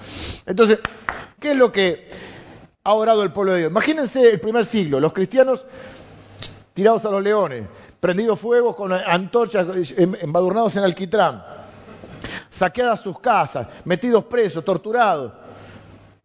Entonces, 0.47 0.81
¿qué 1.39 1.53
es 1.53 1.57
lo 1.57 1.71
que 1.71 2.09
ha 2.83 2.93
orado 2.93 3.23
el 3.23 3.31
pueblo 3.31 3.53
de 3.53 3.61
Dios? 3.61 3.71
Imagínense 3.71 4.31
el 4.31 4.41
primer 4.41 4.65
siglo, 4.67 4.99
los 4.99 5.13
cristianos 5.13 5.65
tirados 6.75 7.05
a 7.05 7.11
los 7.11 7.23
leones, 7.23 7.69
prendidos 8.01 8.41
fuego 8.41 8.75
con 8.75 8.93
antorchas, 8.93 9.95
embadurnados 9.97 10.75
en 10.75 10.83
alquitrán, 10.83 11.45
saqueadas 12.49 13.01
sus 13.01 13.21
casas, 13.21 13.69
metidos 13.85 14.25
presos, 14.25 14.65
torturados, 14.65 15.33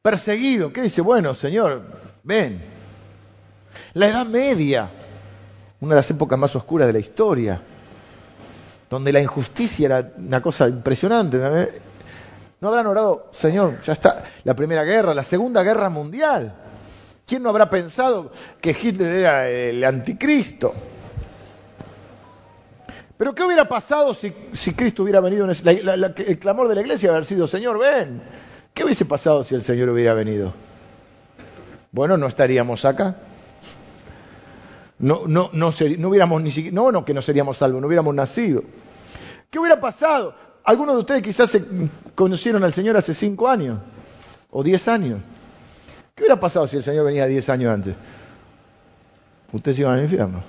perseguidos. 0.02 0.72
¿Qué 0.72 0.82
dice? 0.82 1.02
Bueno, 1.02 1.36
Señor, 1.36 1.84
ven. 2.24 2.75
La 3.96 4.10
Edad 4.10 4.26
Media, 4.26 4.90
una 5.80 5.92
de 5.92 5.96
las 5.96 6.12
épocas 6.12 6.38
más 6.38 6.54
oscuras 6.54 6.86
de 6.86 6.92
la 6.92 7.00
historia, 7.00 7.62
donde 8.90 9.14
la 9.14 9.22
injusticia 9.22 9.86
era 9.86 10.12
una 10.18 10.42
cosa 10.42 10.68
impresionante. 10.68 11.38
¿No 12.60 12.68
habrán 12.68 12.88
orado, 12.88 13.30
Señor, 13.32 13.80
ya 13.84 13.94
está, 13.94 14.22
la 14.44 14.54
Primera 14.54 14.84
Guerra, 14.84 15.14
la 15.14 15.24
Segunda 15.24 15.64
Guerra 15.64 15.88
Mundial? 15.88 16.54
¿Quién 17.26 17.42
no 17.42 17.48
habrá 17.48 17.70
pensado 17.70 18.34
que 18.60 18.72
Hitler 18.72 19.16
era 19.16 19.48
el 19.48 19.82
anticristo? 19.82 20.74
Pero 23.16 23.34
¿qué 23.34 23.44
hubiera 23.44 23.64
pasado 23.64 24.14
si, 24.14 24.74
Cristo 24.74 25.04
hubiera 25.04 25.22
venido? 25.22 25.50
En 25.50 25.86
la, 25.86 25.96
la, 25.96 26.14
el 26.18 26.38
clamor 26.38 26.68
de 26.68 26.76
la 26.76 26.82
iglesia 26.82 27.12
haber 27.12 27.24
sido, 27.24 27.48
Señor, 27.48 27.80
ven. 27.80 28.22
¿Qué 28.74 28.84
hubiese 28.84 29.06
pasado 29.06 29.46
si 29.46 29.56
el 29.56 29.64
Señor 29.64 29.88
hubiera 29.88 30.14
venido? 30.14 30.54
Bueno, 31.94 32.18
no 32.18 32.28
estaríamos 32.28 32.84
acá. 32.84 33.16
No, 34.98 35.24
no, 35.28 35.50
no, 35.54 35.72
no 35.98 36.10
hubiéramos 36.10 36.42
ni 36.42 36.52
siquiera, 36.52 36.76
no, 36.76 36.92
no 36.92 37.04
que 37.04 37.14
no 37.14 37.22
seríamos 37.22 37.58
salvos, 37.58 37.82
no 37.82 37.88
hubiéramos 37.88 38.16
nacido. 38.16 38.64
¿Qué 39.50 39.60
hubiera 39.60 39.80
pasado? 39.80 40.36
Algunos 40.64 40.96
de 40.96 41.02
ustedes 41.02 41.22
quizás 41.22 41.50
se 41.52 41.64
conocieron 42.16 42.64
al 42.64 42.74
Señor 42.74 42.98
hace 42.98 43.14
cinco 43.14 43.48
años 43.48 43.80
o 44.52 44.64
diez 44.64 44.88
años. 44.88 45.20
¿Qué 46.16 46.24
hubiera 46.24 46.40
pasado 46.40 46.66
si 46.68 46.78
el 46.78 46.84
Señor 46.84 47.06
venía 47.06 47.26
diez 47.26 47.50
años 47.50 47.74
antes? 47.74 47.96
Ustedes 49.52 49.80
iban 49.80 49.98
al 49.98 50.04
infierno. 50.04 50.44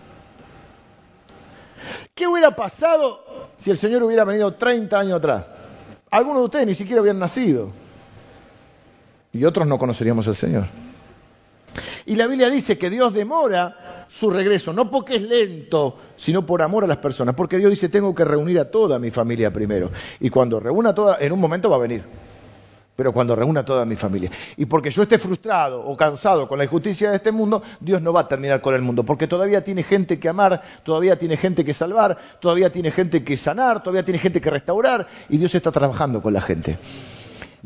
¿Qué 2.15 2.27
hubiera 2.27 2.55
pasado 2.57 3.25
si 3.59 3.71
el 3.71 3.77
Señor 3.77 4.03
hubiera 4.05 4.25
venido 4.25 4.55
30 4.55 4.99
años 4.99 5.19
atrás? 5.19 5.45
Algunos 6.11 6.39
de 6.39 6.45
ustedes 6.45 6.67
ni 6.67 6.75
siquiera 6.75 7.03
hubieran 7.03 7.19
nacido. 7.19 7.71
Y 9.33 9.45
otros 9.45 9.67
no 9.67 9.79
conoceríamos 9.79 10.27
al 10.29 10.37
Señor. 10.37 10.65
Y 12.07 12.15
la 12.15 12.27
Biblia 12.27 12.49
dice 12.49 12.79
que 12.79 12.89
Dios 12.89 13.13
demora 13.13 13.86
su 14.09 14.31
regreso, 14.31 14.73
no 14.73 14.91
porque 14.91 15.17
es 15.17 15.23
lento, 15.23 15.97
sino 16.17 16.45
por 16.47 16.63
amor 16.63 16.85
a 16.85 16.87
las 16.87 16.99
personas. 16.99 17.35
Porque 17.35 17.59
Dios 17.59 17.71
dice, 17.71 17.89
tengo 17.89 18.15
que 18.15 18.25
reunir 18.25 18.59
a 18.59 18.71
toda 18.71 18.99
mi 18.99 19.11
familia 19.11 19.53
primero. 19.53 19.91
Y 20.21 20.31
cuando 20.31 20.61
reúna 20.61 20.95
toda, 20.95 21.19
en 21.21 21.33
un 21.33 21.41
momento 21.41 21.69
va 21.71 21.77
a 21.77 21.81
venir. 21.81 22.05
pero 22.97 23.13
cuando 23.13 23.37
reúna 23.37 23.61
a 23.61 23.65
toda 23.65 23.85
mi 23.85 23.95
familia. 23.95 24.31
Y 24.57 24.65
porque 24.65 24.91
yo 24.91 25.03
esté 25.03 25.19
frustrado 25.19 25.85
o 25.85 25.97
cansado 25.97 26.49
con 26.49 26.59
la 26.59 26.65
injusticia 26.65 27.11
de 27.11 27.17
este 27.17 27.31
mundo, 27.31 27.63
Dios 27.79 28.01
no 28.01 28.13
va 28.13 28.23
a 28.23 28.29
terminar 28.29 28.63
con 28.63 28.75
el 28.75 28.81
mundo, 28.83 29.05
porque 29.05 29.29
todavía 29.29 29.63
tiene 29.63 29.83
gente 29.83 30.19
que 30.19 30.29
amar, 30.29 30.63
todavía 30.83 31.19
tiene 31.19 31.37
gente 31.37 31.65
que 31.65 31.75
salvar, 31.75 32.17
todavía 32.41 32.73
tiene 32.73 32.91
gente 32.91 33.23
que 33.23 33.37
sanar, 33.37 33.83
todavía 33.83 34.05
tiene 34.05 34.19
gente 34.19 34.41
que 34.41 34.51
restaurar, 34.51 35.07
y 35.29 35.37
Dios 35.37 35.55
está 35.55 35.71
trabajando 35.71 36.23
con 36.23 36.33
la 36.33 36.41
gente. 36.41 36.79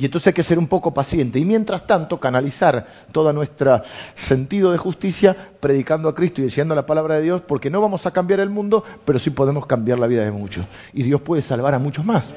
Y 0.00 0.06
entonces 0.06 0.28
hay 0.28 0.32
que 0.32 0.42
ser 0.42 0.58
un 0.58 0.66
poco 0.66 0.94
paciente. 0.94 1.38
Y 1.38 1.44
mientras 1.44 1.86
tanto, 1.86 2.18
canalizar 2.18 2.86
todo 3.12 3.34
nuestro 3.34 3.82
sentido 4.14 4.72
de 4.72 4.78
justicia 4.78 5.36
predicando 5.60 6.08
a 6.08 6.14
Cristo 6.14 6.40
y 6.40 6.44
enseñando 6.44 6.74
la 6.74 6.86
palabra 6.86 7.16
de 7.16 7.22
Dios, 7.22 7.42
porque 7.42 7.68
no 7.68 7.82
vamos 7.82 8.06
a 8.06 8.10
cambiar 8.10 8.40
el 8.40 8.48
mundo, 8.48 8.82
pero 9.04 9.18
sí 9.18 9.28
podemos 9.28 9.66
cambiar 9.66 9.98
la 9.98 10.06
vida 10.06 10.24
de 10.24 10.30
muchos. 10.30 10.64
Y 10.94 11.02
Dios 11.02 11.20
puede 11.20 11.42
salvar 11.42 11.74
a 11.74 11.78
muchos 11.78 12.06
más 12.06 12.32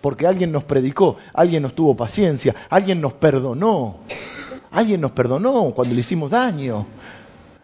porque 0.00 0.26
alguien 0.26 0.50
nos 0.50 0.64
predicó, 0.64 1.18
alguien 1.32 1.62
nos 1.62 1.76
tuvo 1.76 1.94
paciencia, 1.94 2.56
alguien 2.68 3.00
nos 3.00 3.12
perdonó, 3.12 3.98
alguien 4.72 5.00
nos 5.00 5.12
perdonó 5.12 5.70
cuando 5.76 5.94
le 5.94 6.00
hicimos 6.00 6.32
daño, 6.32 6.84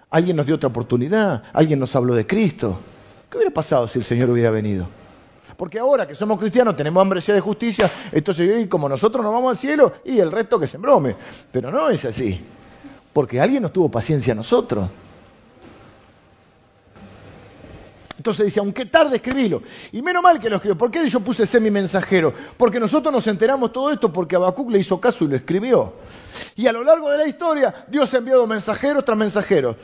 alguien 0.09 0.37
nos 0.37 0.46
dio 0.46 0.54
otra 0.54 0.68
oportunidad, 0.68 1.42
alguien 1.52 1.81
nos 1.81 1.96
habló 1.96 2.14
de 2.14 2.24
Cristo. 2.24 2.78
¿Qué 3.28 3.38
hubiera 3.38 3.52
pasado 3.52 3.88
si 3.88 3.98
el 3.98 4.04
Señor 4.04 4.31
hubiera 4.31 4.50
venido? 4.50 4.87
Porque 5.59 5.81
ahora 5.81 6.07
que 6.07 6.14
somos 6.14 6.38
cristianos 6.38 6.77
tenemos 6.77 7.01
hambre 7.01 7.21
de 7.21 7.40
justicia, 7.40 7.90
entonces 8.12 8.68
como 8.68 8.88
nosotros 8.88 9.25
nos 9.25 9.33
vamos 9.35 9.51
al 9.51 9.57
cielo 9.57 9.92
y 10.05 10.21
el 10.21 10.31
resto 10.31 10.57
que 10.57 10.68
se 10.68 10.77
embrome. 10.77 11.16
Pero 11.51 11.73
no 11.73 11.90
es 11.90 12.05
así, 12.05 12.40
porque 13.12 13.40
alguien 13.40 13.62
nos 13.62 13.73
tuvo 13.73 13.90
paciencia 13.90 14.35
a 14.35 14.37
nosotros. 14.37 14.88
Entonces 18.18 18.47
dice, 18.47 18.61
aunque 18.61 18.87
tarde 18.87 19.16
escribilo. 19.16 19.62
Y 19.90 20.01
menos 20.01 20.23
mal 20.23 20.38
que 20.38 20.49
lo 20.49 20.57
escribió. 20.57 20.79
¿Por 20.79 20.92
qué 20.92 21.09
yo 21.09 21.18
puse 21.18 21.44
semi 21.44 21.73
mensajero? 21.73 22.33
Porque 22.57 22.79
nosotros 22.79 23.12
nos 23.12 23.27
enteramos 23.27 23.73
todo 23.73 23.90
esto 23.90 24.12
porque 24.12 24.37
Habacuc 24.37 24.71
le 24.71 24.79
hizo 24.79 25.01
caso 25.01 25.25
y 25.25 25.29
lo 25.29 25.35
escribió. 25.35 25.94
Y 26.55 26.68
a 26.68 26.73
lo 26.73 26.85
largo 26.85 27.11
de 27.11 27.18
la 27.18 27.27
historia, 27.27 27.75
Dios 27.88 28.14
ha 28.14 28.18
enviado 28.18 28.47
mensajeros 28.47 29.05
tras 29.05 29.18
mensajeros. 29.18 29.75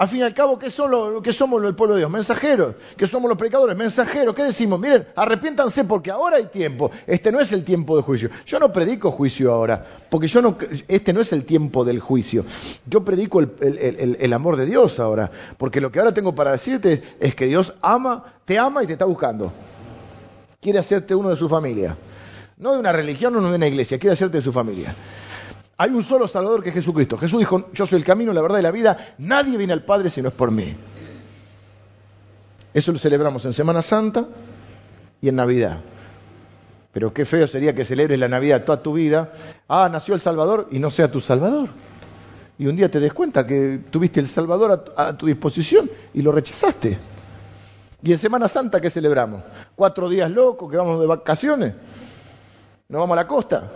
Al 0.00 0.08
fin 0.08 0.20
y 0.20 0.22
al 0.22 0.32
cabo, 0.32 0.58
¿qué, 0.58 0.70
son 0.70 1.22
¿qué 1.22 1.30
somos 1.30 1.62
el 1.62 1.74
pueblo 1.74 1.94
de 1.94 2.00
Dios? 2.00 2.10
Mensajeros. 2.10 2.74
¿Qué 2.96 3.06
somos 3.06 3.28
los 3.28 3.36
predicadores? 3.36 3.76
Mensajeros. 3.76 4.34
¿Qué 4.34 4.44
decimos? 4.44 4.80
Miren, 4.80 5.06
arrepiéntanse 5.14 5.84
porque 5.84 6.10
ahora 6.10 6.38
hay 6.38 6.46
tiempo. 6.46 6.90
Este 7.06 7.30
no 7.30 7.38
es 7.38 7.52
el 7.52 7.64
tiempo 7.64 7.98
de 7.98 8.02
juicio. 8.02 8.30
Yo 8.46 8.58
no 8.58 8.72
predico 8.72 9.10
juicio 9.10 9.52
ahora, 9.52 9.84
porque 10.08 10.26
yo 10.26 10.40
no, 10.40 10.56
este 10.88 11.12
no 11.12 11.20
es 11.20 11.34
el 11.34 11.44
tiempo 11.44 11.84
del 11.84 12.00
juicio. 12.00 12.46
Yo 12.86 13.04
predico 13.04 13.40
el, 13.40 14.16
el 14.18 14.32
amor 14.32 14.56
de 14.56 14.64
Dios 14.64 14.98
ahora, 14.98 15.30
porque 15.58 15.82
lo 15.82 15.92
que 15.92 15.98
ahora 15.98 16.14
tengo 16.14 16.34
para 16.34 16.52
decirte 16.52 17.02
es 17.20 17.34
que 17.34 17.44
Dios 17.44 17.74
ama, 17.82 18.24
te 18.46 18.58
ama 18.58 18.82
y 18.82 18.86
te 18.86 18.94
está 18.94 19.04
buscando. 19.04 19.52
Quiere 20.62 20.78
hacerte 20.78 21.14
uno 21.14 21.28
de 21.28 21.36
su 21.36 21.46
familia. 21.46 21.94
No 22.56 22.72
de 22.72 22.78
una 22.78 22.92
religión, 22.92 23.34
no 23.34 23.42
de 23.42 23.54
una 23.54 23.66
iglesia, 23.66 23.98
quiere 23.98 24.14
hacerte 24.14 24.38
de 24.38 24.42
su 24.42 24.52
familia. 24.52 24.94
Hay 25.80 25.92
un 25.92 26.02
solo 26.02 26.28
Salvador 26.28 26.62
que 26.62 26.68
es 26.68 26.74
Jesucristo. 26.74 27.16
Jesús 27.16 27.38
dijo, 27.38 27.72
yo 27.72 27.86
soy 27.86 28.00
el 28.00 28.04
camino, 28.04 28.34
la 28.34 28.42
verdad 28.42 28.58
y 28.58 28.62
la 28.62 28.70
vida. 28.70 29.14
Nadie 29.16 29.56
viene 29.56 29.72
al 29.72 29.82
Padre 29.82 30.10
si 30.10 30.20
no 30.20 30.28
es 30.28 30.34
por 30.34 30.50
mí. 30.50 30.76
Eso 32.74 32.92
lo 32.92 32.98
celebramos 32.98 33.46
en 33.46 33.54
Semana 33.54 33.80
Santa 33.80 34.26
y 35.22 35.30
en 35.30 35.36
Navidad. 35.36 35.78
Pero 36.92 37.14
qué 37.14 37.24
feo 37.24 37.46
sería 37.46 37.74
que 37.74 37.86
celebres 37.86 38.18
la 38.18 38.28
Navidad 38.28 38.62
toda 38.62 38.82
tu 38.82 38.92
vida. 38.92 39.32
Ah, 39.68 39.88
nació 39.90 40.12
el 40.12 40.20
Salvador 40.20 40.68
y 40.70 40.78
no 40.78 40.90
sea 40.90 41.10
tu 41.10 41.22
Salvador. 41.22 41.70
Y 42.58 42.66
un 42.66 42.76
día 42.76 42.90
te 42.90 43.00
des 43.00 43.14
cuenta 43.14 43.46
que 43.46 43.80
tuviste 43.90 44.20
el 44.20 44.28
Salvador 44.28 44.84
a, 44.94 45.16
tu 45.16 45.24
disposición 45.24 45.90
y 46.12 46.20
lo 46.20 46.30
rechazaste. 46.30 46.98
Y 48.02 48.12
en 48.12 48.18
Semana 48.18 48.48
Santa, 48.48 48.82
¿qué 48.82 48.90
celebramos? 48.90 49.44
Cuatro 49.74 50.10
días 50.10 50.30
locos, 50.30 50.70
que 50.70 50.76
vamos 50.76 51.00
de 51.00 51.06
vacaciones. 51.06 51.72
¿No 52.86 52.98
vamos 52.98 53.14
a 53.14 53.22
la 53.22 53.26
costa? 53.26 53.70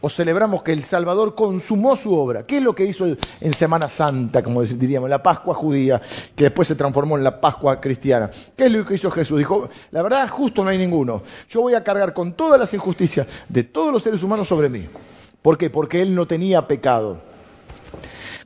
O 0.00 0.08
celebramos 0.08 0.62
que 0.62 0.72
el 0.72 0.84
Salvador 0.84 1.34
consumó 1.34 1.96
su 1.96 2.14
obra. 2.14 2.46
¿Qué 2.46 2.58
es 2.58 2.62
lo 2.62 2.74
que 2.74 2.84
hizo 2.84 3.06
en 3.40 3.54
Semana 3.54 3.88
Santa, 3.88 4.42
como 4.42 4.62
diríamos, 4.62 5.10
la 5.10 5.22
Pascua 5.22 5.54
judía, 5.54 6.00
que 6.34 6.44
después 6.44 6.68
se 6.68 6.74
transformó 6.74 7.16
en 7.16 7.24
la 7.24 7.40
Pascua 7.40 7.80
cristiana? 7.80 8.30
¿Qué 8.56 8.66
es 8.66 8.72
lo 8.72 8.84
que 8.84 8.94
hizo 8.94 9.10
Jesús? 9.10 9.38
Dijo, 9.38 9.68
la 9.90 10.02
verdad, 10.02 10.28
justo 10.28 10.62
no 10.62 10.70
hay 10.70 10.78
ninguno. 10.78 11.22
Yo 11.48 11.62
voy 11.62 11.74
a 11.74 11.84
cargar 11.84 12.12
con 12.12 12.32
todas 12.32 12.58
las 12.58 12.72
injusticias 12.74 13.26
de 13.48 13.64
todos 13.64 13.92
los 13.92 14.02
seres 14.02 14.22
humanos 14.22 14.48
sobre 14.48 14.68
mí. 14.68 14.86
¿Por 15.42 15.56
qué? 15.56 15.70
Porque 15.70 16.02
Él 16.02 16.14
no 16.14 16.26
tenía 16.26 16.66
pecado. 16.66 17.20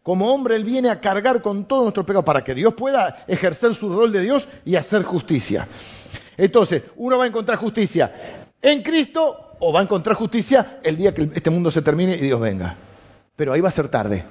Como 0.02 0.32
hombre, 0.32 0.56
Él 0.56 0.64
viene 0.64 0.90
a 0.90 1.00
cargar 1.00 1.42
con 1.42 1.64
todos 1.64 1.85
nuestros 1.85 2.04
pecados 2.04 2.24
para 2.24 2.42
que 2.42 2.54
Dios 2.54 2.74
pueda 2.74 3.24
ejercer 3.28 3.74
su 3.74 3.94
rol 3.94 4.11
de 4.12 4.20
Dios 4.20 4.48
y 4.64 4.74
hacer 4.74 5.02
justicia. 5.04 5.68
Entonces, 6.37 6.82
uno 6.96 7.18
va 7.18 7.24
a 7.24 7.28
encontrar 7.28 7.58
justicia 7.58 8.12
en 8.61 8.82
Cristo 8.82 9.51
o 9.64 9.72
va 9.72 9.79
a 9.79 9.83
encontrar 9.85 10.16
justicia 10.16 10.81
el 10.83 10.96
día 10.96 11.14
que 11.14 11.22
este 11.35 11.48
mundo 11.48 11.70
se 11.70 11.83
termine 11.83 12.16
y 12.16 12.20
Dios 12.20 12.40
venga. 12.40 12.75
Pero 13.37 13.53
ahí 13.53 13.61
va 13.61 13.68
a 13.68 13.72
ser 13.72 13.88
tarde. 13.88 14.25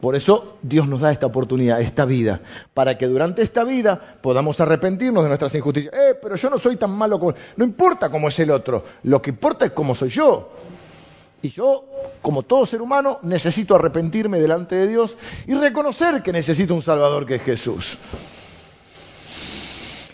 Por 0.00 0.16
eso 0.16 0.56
Dios 0.62 0.88
nos 0.88 1.02
da 1.02 1.12
esta 1.12 1.26
oportunidad, 1.26 1.82
esta 1.82 2.06
vida, 2.06 2.40
para 2.72 2.96
que 2.96 3.06
durante 3.06 3.42
esta 3.42 3.62
vida 3.62 4.00
podamos 4.22 4.58
arrepentirnos 4.58 5.22
de 5.22 5.28
nuestras 5.28 5.54
injusticias. 5.54 5.92
Eh, 5.94 6.14
pero 6.20 6.34
yo 6.36 6.48
no 6.48 6.58
soy 6.58 6.76
tan 6.76 6.96
malo 6.96 7.20
como... 7.20 7.34
No 7.56 7.64
importa 7.64 8.08
cómo 8.08 8.28
es 8.28 8.38
el 8.38 8.50
otro, 8.50 8.84
lo 9.02 9.20
que 9.20 9.30
importa 9.30 9.66
es 9.66 9.72
cómo 9.72 9.94
soy 9.94 10.08
yo. 10.08 10.50
Y 11.42 11.50
yo, 11.50 11.84
como 12.22 12.44
todo 12.44 12.64
ser 12.64 12.80
humano, 12.80 13.18
necesito 13.22 13.74
arrepentirme 13.74 14.40
delante 14.40 14.76
de 14.76 14.88
Dios 14.88 15.18
y 15.46 15.54
reconocer 15.54 16.22
que 16.22 16.32
necesito 16.32 16.74
un 16.74 16.82
Salvador 16.82 17.26
que 17.26 17.34
es 17.34 17.42
Jesús. 17.42 17.98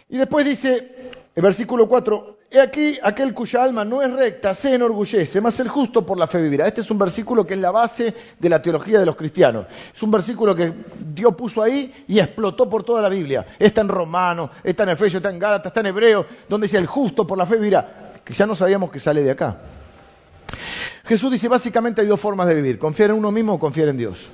Y 0.09 0.17
después 0.17 0.45
dice, 0.45 1.13
el 1.35 1.43
versículo 1.43 1.89
4, 1.89 2.39
He 2.51 2.63
aquí 2.63 2.99
aquel 3.03 3.35
cuya 3.35 3.63
alma 3.63 3.85
no 3.85 4.01
es 4.01 4.11
recta 4.11 4.55
se 4.55 4.75
enorgullece, 4.75 5.39
más 5.43 5.61
el 5.61 5.69
justo 5.69 6.07
por 6.07 6.17
la 6.17 6.27
fe 6.27 6.41
vivirá. 6.41 6.67
Este 6.67 6.81
es 6.81 6.91
un 6.91 6.99
versículo 6.99 7.47
que 7.47 7.53
es 7.53 7.61
la 7.61 7.71
base 7.71 8.15
de 8.39 8.49
la 8.49 8.63
teología 8.63 8.99
de 8.99 9.05
los 9.05 9.17
cristianos. 9.17 9.67
Es 9.95 10.03
un 10.03 10.11
versículo 10.11 10.55
que 10.55 10.73
Dios 11.13 11.35
puso 11.35 11.63
ahí 11.63 11.93
y 12.09 12.19
explotó 12.19 12.67
por 12.67 12.85
toda 12.85 13.03
la 13.03 13.11
Biblia. 13.11 13.45
Está 13.59 13.83
en 13.83 13.89
Romano, 13.89 14.49
está 14.65 14.85
en 14.85 14.91
Efesios, 14.91 15.17
está 15.17 15.29
en 15.29 15.39
Gálatas, 15.39 15.67
está 15.67 15.81
en 15.81 15.87
Hebreo, 15.87 16.25
donde 16.49 16.65
dice 16.65 16.79
el 16.79 16.87
justo 16.87 17.27
por 17.27 17.37
la 17.37 17.45
fe 17.45 17.57
vivirá. 17.57 18.15
Que 18.25 18.33
ya 18.33 18.47
no 18.47 18.57
sabíamos 18.57 18.91
que 18.91 18.99
sale 18.99 19.23
de 19.23 19.31
acá. 19.31 19.59
Jesús 21.05 21.31
dice 21.31 21.49
básicamente 21.49 22.01
hay 22.01 22.07
dos 22.07 22.21
formas 22.21 22.49
de 22.49 22.55
vivir, 22.55 22.79
confiar 22.79 23.11
en 23.11 23.17
uno 23.17 23.31
mismo 23.31 23.53
o 23.53 23.59
confiar 23.59 23.89
en 23.89 23.99
Dios. 23.99 24.31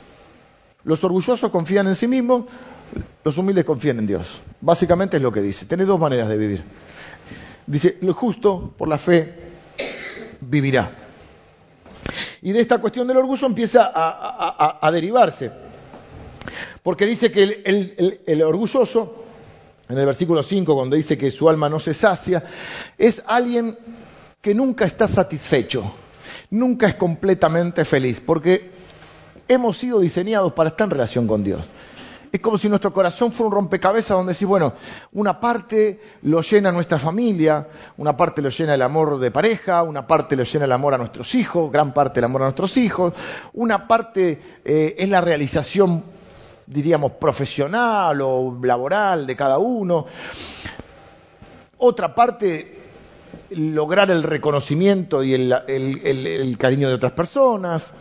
Los 0.85 1.03
orgullosos 1.03 1.51
confían 1.51 1.89
en 1.89 1.97
sí 1.97 2.07
mismos, 2.07 2.45
los 3.25 3.39
humildes 3.39 3.65
confían 3.65 3.99
en 3.99 4.07
Dios. 4.07 4.43
Básicamente 4.61 5.17
es 5.17 5.23
lo 5.23 5.33
que 5.33 5.41
dice. 5.41 5.67
Tiene 5.67 5.85
dos 5.85 5.99
maneras 5.99 6.29
de 6.29 6.37
vivir. 6.37 6.65
Dice, 7.67 7.99
lo 8.03 8.15
justo 8.15 8.75
por 8.77 8.89
la 8.89 8.99
fe 8.99 9.35
vivirá. 10.41 10.91
Y 12.43 12.53
de 12.53 12.61
esta 12.61 12.79
cuestión 12.79 13.07
del 13.07 13.17
orgullo 13.17 13.47
empieza 13.47 13.91
a, 13.95 14.91
derivarse. 14.93 15.51
Porque 16.83 17.07
dice 17.07 17.33
que 17.33 17.43
el, 17.65 18.21
el, 18.27 18.43
orgulloso, 18.43 19.25
en 19.89 19.97
el 19.97 20.05
versículo 20.05 20.43
5, 20.43 20.75
cuando 20.75 20.97
dice 20.97 21.17
que 21.17 21.31
su 21.31 21.49
alma 21.49 21.71
no 21.71 21.81
se 21.81 21.95
sacia, 21.95 22.45
es 22.99 23.23
alguien 23.27 23.79
que 24.43 24.55
nunca 24.55 24.85
está 24.85 25.09
satisfecho, 25.09 25.91
nunca 26.51 26.87
es 26.87 26.97
completamente 26.97 27.87
feliz, 27.87 28.21
porque 28.21 28.71
hemos 29.49 29.79
sido 29.79 30.01
diseñados 30.01 30.53
para 30.53 30.69
estar 30.69 30.85
en 30.85 30.91
relación 30.91 31.27
con 31.27 31.43
Dios. 31.43 31.65
Es 32.35 32.41
como 32.41 32.59
si 32.59 32.69
nuestro 32.69 32.93
corazón 32.93 33.31
fuera 33.31 33.47
un 33.47 33.53
rompecabezas 33.53 34.17
donde 34.17 34.33
decís, 34.33 34.49
bueno, 34.49 34.73
una 35.13 35.39
parte 35.39 36.01
lo 36.23 36.41
llena 36.41 36.73
nuestra 36.73 36.99
familia, 36.99 37.69
una 37.97 38.17
parte 38.17 38.43
lo 38.43 38.49
llena 38.49 38.75
el 38.75 38.83
amor 38.83 39.21
de 39.21 39.31
pareja, 39.31 39.85
una 39.85 40.05
parte 40.05 40.35
lo 40.35 40.43
llena 40.43 40.65
el 40.65 40.73
amor 40.73 40.95
a 40.95 40.99
nuestros 40.99 41.33
hijos, 41.37 41.71
gran 41.71 41.95
parte 41.95 42.19
el 42.19 42.25
amor 42.25 42.43
a 42.43 42.47
nuestros 42.47 42.77
hijos, 42.77 43.15
una 43.53 43.87
parte 43.87 44.43
eh, 44.65 44.97
es 44.99 45.09
la 45.09 45.21
realización, 45.21 46.03
diríamos, 46.67 47.13
profesional 47.13 48.21
o 48.21 48.59
laboral 48.61 49.29
de 49.29 49.37
cada 49.37 49.59
uno, 49.59 50.05
otra 51.79 52.17
parte 52.17 52.81
lograr 53.51 54.11
el 54.11 54.25
reconocimiento 54.25 55.23
y 55.23 55.35
el 55.35 56.57
cariño 56.59 56.89
de 56.89 56.95
otras 56.95 57.13
personas 57.13 57.93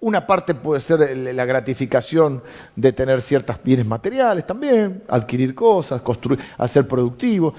una 0.00 0.26
parte 0.26 0.54
puede 0.54 0.80
ser 0.80 1.16
la 1.16 1.44
gratificación 1.44 2.42
de 2.74 2.92
tener 2.92 3.20
ciertos 3.20 3.56
bienes 3.62 3.86
materiales 3.86 4.46
también, 4.46 5.02
adquirir 5.08 5.54
cosas, 5.54 6.00
construir, 6.00 6.40
hacer 6.56 6.88
productivo. 6.88 7.54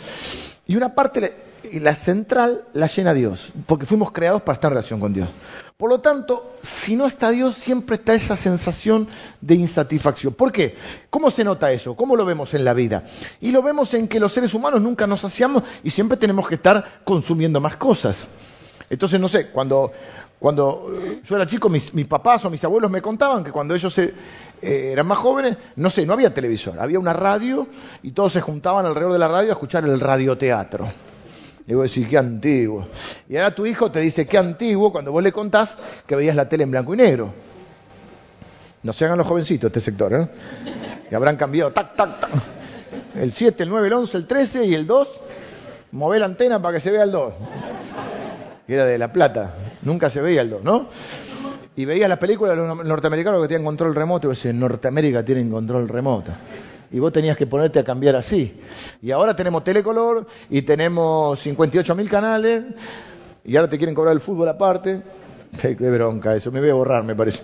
Y 0.66 0.76
una 0.76 0.96
parte, 0.96 1.36
la 1.74 1.94
central, 1.94 2.66
la 2.74 2.88
llena 2.88 3.14
Dios, 3.14 3.52
porque 3.68 3.86
fuimos 3.86 4.12
creados 4.12 4.42
para 4.42 4.56
estar 4.56 4.72
en 4.72 4.76
relación 4.76 5.00
con 5.00 5.14
Dios. 5.14 5.30
Por 5.78 5.90
lo 5.90 6.00
tanto, 6.00 6.58
si 6.62 6.96
no 6.96 7.08
está 7.08 7.32
Dios, 7.32 7.56
siempre 7.56 7.96
está 7.96 8.14
esa 8.14 8.36
sensación 8.36 9.08
de 9.42 9.56
insatisfacción. 9.56 10.34
¿Por 10.34 10.52
qué? 10.52 10.76
¿Cómo 11.10 11.32
se 11.32 11.44
nota 11.44 11.72
eso? 11.72 11.96
¿Cómo 11.96 12.16
lo 12.16 12.24
vemos 12.24 12.54
en 12.54 12.66
la 12.66 12.74
vida? 12.74 13.04
Y 13.40 13.52
lo 13.52 13.64
vemos 13.64 13.94
en 13.96 14.08
que 14.08 14.20
los 14.20 14.32
seres 14.32 14.54
humanos 14.54 14.82
nunca 14.82 15.08
nos 15.08 15.22
saciamos 15.22 15.64
y 15.84 15.90
siempre 15.90 16.18
tenemos 16.18 16.48
que 16.48 16.56
estar 16.56 17.02
consumiendo 17.04 17.60
más 17.60 17.78
cosas. 17.78 18.28
Entonces, 18.92 19.20
no 19.20 19.28
sé, 19.28 19.48
cuando 19.48 19.92
cuando 20.42 20.92
yo 21.24 21.36
era 21.36 21.46
chico, 21.46 21.70
mis, 21.70 21.92
papás 22.08 22.44
o 22.46 22.50
mis 22.50 22.64
abuelos 22.64 22.90
me 22.90 23.00
contaban 23.00 23.44
que 23.44 23.52
cuando 23.52 23.76
ellos 23.76 23.96
eh, 24.00 24.12
eran 24.60 25.06
más 25.06 25.20
jóvenes, 25.20 25.56
no 25.76 25.88
sé, 25.92 26.04
no 26.04 26.14
había 26.14 26.34
televisor, 26.34 26.80
había 26.80 26.98
una 26.98 27.14
radio 27.14 27.68
y 28.02 28.10
todos 28.14 28.34
se 28.34 28.42
juntaban 28.42 28.88
alrededor 28.88 29.14
de 29.14 29.20
la 29.20 29.28
radio 29.28 29.50
a 29.50 29.52
escuchar 29.52 29.84
el 29.84 30.00
radioteatro. 30.00 30.88
Y 31.68 31.76
vos 31.76 31.94
decís, 31.94 32.08
qué 32.08 32.18
antiguo. 32.18 32.88
Y 33.30 33.38
ahora 33.38 33.54
tu 33.54 33.68
hijo 33.68 33.92
te 33.92 34.00
dice, 34.00 34.26
qué 34.26 34.40
antiguo, 34.40 34.92
cuando 34.92 35.12
vos 35.12 35.22
le 35.22 35.32
contás 35.32 35.78
que 36.08 36.16
veías 36.16 36.36
la 36.36 36.50
tele 36.50 36.64
en 36.64 36.72
blanco 36.72 36.96
y 36.96 36.98
negro. 36.98 37.32
No 38.82 38.94
se 38.94 39.06
hagan 39.06 39.20
los 39.20 39.28
jovencitos 39.28 39.68
este 39.68 39.80
sector, 39.80 40.12
¿eh? 40.12 40.28
Que 41.08 41.16
habrán 41.16 41.36
cambiado, 41.36 41.72
tac, 41.72 41.96
tac, 41.96 42.20
tac. 42.20 42.32
El 43.14 43.32
7, 43.32 43.62
el 43.62 43.70
9, 43.70 43.88
el 43.90 43.94
11, 43.94 44.18
el 44.18 44.26
13 44.26 44.66
y 44.66 44.74
el 44.74 44.88
2. 44.88 45.08
Mové 45.92 46.18
la 46.18 46.26
antena 46.26 46.60
para 46.60 46.74
que 46.74 46.80
se 46.80 46.90
vea 46.90 47.04
el 47.04 47.12
2. 47.12 47.34
Que 48.68 48.74
era 48.74 48.86
de 48.86 48.98
La 48.98 49.12
Plata. 49.12 49.56
Nunca 49.84 50.10
se 50.10 50.22
veía 50.22 50.42
el 50.42 50.50
2, 50.50 50.64
¿no? 50.64 50.88
Y 51.76 51.86
veías 51.86 52.10
las 52.10 52.20
películas 52.20 52.58
de 52.58 52.66
los 52.66 52.86
norteamericanos 52.86 53.42
que 53.42 53.48
tenían 53.48 53.66
control 53.66 53.96
remoto. 53.96 54.28
Y 54.28 54.30
vos 54.30 54.38
decís, 54.38 54.52
en 54.52 54.60
Norteamérica 54.60 55.24
tienen 55.24 55.50
control 55.50 55.88
remoto 55.88 56.32
y 56.92 57.00
vos 57.00 57.12
tenías 57.12 57.38
que 57.38 57.48
ponerte 57.48 57.80
a 57.80 57.84
cambiar 57.84 58.16
así. 58.16 58.54
Y 59.02 59.12
ahora 59.12 59.36
tenemos 59.36 59.64
telecolor 59.64 60.28
y 60.50 60.62
tenemos 60.64 61.46
58.000 61.46 62.10
canales 62.10 62.64
y 63.44 63.56
ahora 63.56 63.70
te 63.70 63.78
quieren 63.78 63.96
cobrar 63.96 64.14
el 64.14 64.20
fútbol 64.20 64.50
aparte. 64.50 65.02
Qué, 65.62 65.74
bronca 65.74 66.36
eso, 66.36 66.52
me 66.52 66.60
voy 66.60 66.70
a 66.70 66.74
borrar, 66.74 67.04
me 67.04 67.16
parece. 67.16 67.44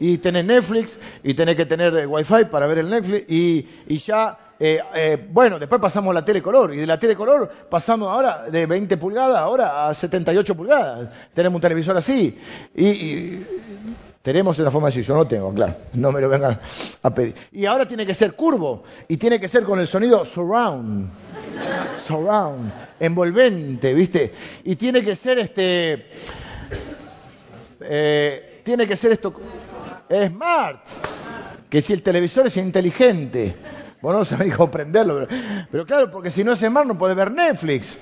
Y 0.00 0.18
tenés 0.18 0.44
Netflix 0.44 0.98
y 1.22 1.34
tenés 1.34 1.56
que 1.56 1.66
tener 1.66 1.96
eh, 1.96 2.06
Wi-Fi 2.06 2.46
para 2.50 2.66
ver 2.66 2.78
el 2.78 2.90
Netflix 2.90 3.30
y, 3.30 3.68
y 3.86 3.98
ya 3.98 4.38
eh, 4.64 4.80
eh, 4.94 5.28
bueno, 5.28 5.58
después 5.58 5.80
pasamos 5.80 6.12
a 6.12 6.14
la 6.14 6.24
telecolor 6.24 6.72
y 6.72 6.76
de 6.76 6.86
la 6.86 6.96
telecolor 6.96 7.50
pasamos 7.68 8.08
ahora 8.08 8.44
de 8.48 8.64
20 8.64 8.96
pulgadas 8.96 9.38
ahora 9.38 9.88
a 9.88 9.92
78 9.92 10.54
pulgadas. 10.54 11.08
Tenemos 11.34 11.56
un 11.56 11.62
televisor 11.62 11.96
así 11.96 12.38
y 12.72 13.40
tenemos 14.22 14.56
una 14.60 14.70
forma 14.70 14.86
así, 14.86 15.02
yo 15.02 15.16
no 15.16 15.26
tengo, 15.26 15.52
claro, 15.52 15.74
no 15.94 16.12
me 16.12 16.20
lo 16.20 16.28
vengan 16.28 16.60
a 17.02 17.12
pedir. 17.12 17.34
Y 17.50 17.66
ahora 17.66 17.88
tiene 17.88 18.06
que 18.06 18.14
ser 18.14 18.36
curvo 18.36 18.84
y 19.08 19.16
tiene 19.16 19.40
que 19.40 19.48
ser 19.48 19.64
con 19.64 19.80
el 19.80 19.88
sonido 19.88 20.24
surround, 20.24 21.10
surround, 22.06 22.72
envolvente, 23.00 23.92
¿viste? 23.92 24.32
Y 24.62 24.76
tiene 24.76 25.02
que 25.02 25.16
ser 25.16 25.40
este, 25.40 26.06
eh, 27.80 28.60
tiene 28.62 28.86
que 28.86 28.94
ser 28.94 29.10
esto, 29.10 29.34
smart, 30.08 30.86
que 31.68 31.82
si 31.82 31.92
el 31.92 32.02
televisor 32.02 32.46
es 32.46 32.56
inteligente, 32.58 33.56
vos 34.02 34.14
no 34.14 34.24
sabés 34.24 34.54
cómo 34.54 34.70
prenderlo, 34.70 35.26
pero, 35.26 35.42
pero 35.70 35.86
claro, 35.86 36.10
porque 36.10 36.30
si 36.30 36.44
no 36.44 36.52
es 36.52 36.58
smart 36.58 36.86
no 36.86 36.98
puede 36.98 37.14
ver 37.14 37.30
Netflix 37.30 37.98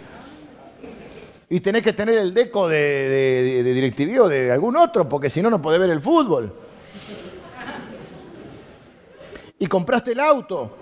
y 1.53 1.59
tenés 1.59 1.83
que 1.83 1.93
tener 1.93 2.17
el 2.17 2.33
deco 2.33 2.69
de, 2.69 2.77
de, 2.79 3.63
de 3.65 4.21
o 4.21 4.29
de 4.29 4.53
algún 4.53 4.77
otro, 4.77 5.09
porque 5.09 5.29
si 5.29 5.43
no, 5.43 5.51
no 5.51 5.61
podés 5.61 5.81
ver 5.81 5.91
el 5.91 6.01
fútbol. 6.01 6.55
Y 9.59 9.67
compraste 9.67 10.13
el 10.13 10.21
auto 10.21 10.77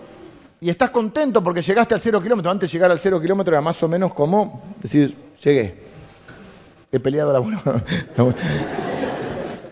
y 0.61 0.69
estás 0.69 0.91
contento 0.91 1.43
porque 1.43 1.63
llegaste 1.63 1.95
al 1.95 2.01
cero 2.01 2.21
kilómetro. 2.23 2.51
Antes 2.51 2.71
de 2.71 2.77
llegar 2.77 2.91
al 2.91 2.99
cero 2.99 3.19
kilómetro 3.19 3.55
era 3.55 3.63
más 3.63 3.83
o 3.83 3.89
menos 3.89 4.13
como 4.13 4.75
decir, 4.83 5.17
llegué. 5.43 5.89
He 6.93 7.01
peleado 7.01 7.33
la 7.33 7.41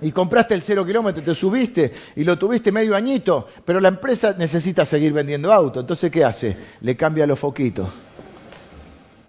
y 0.01 0.13
compraste 0.13 0.55
el 0.55 0.63
cero 0.63 0.85
kilómetro, 0.85 1.23
te 1.23 1.35
subiste 1.35 1.93
y 2.17 2.25
lo 2.25 2.39
tuviste 2.39 2.73
medio 2.73 2.95
añito, 2.97 3.47
pero 3.65 3.81
la 3.81 3.89
empresa 3.89 4.35
necesita 4.37 4.85
seguir 4.85 5.13
vendiendo 5.13 5.53
auto. 5.53 5.81
Entonces, 5.81 6.11
¿qué 6.11 6.25
hace? 6.25 6.57
Le 6.81 6.97
cambia 6.97 7.27
los 7.27 7.39
foquitos 7.39 7.89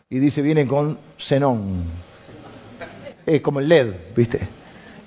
y 0.09 0.20
dice, 0.20 0.41
viene 0.41 0.65
con 0.65 0.97
xenón. 1.18 1.84
Es 3.26 3.41
como 3.41 3.59
el 3.59 3.68
LED, 3.68 3.93
¿viste? 4.15 4.39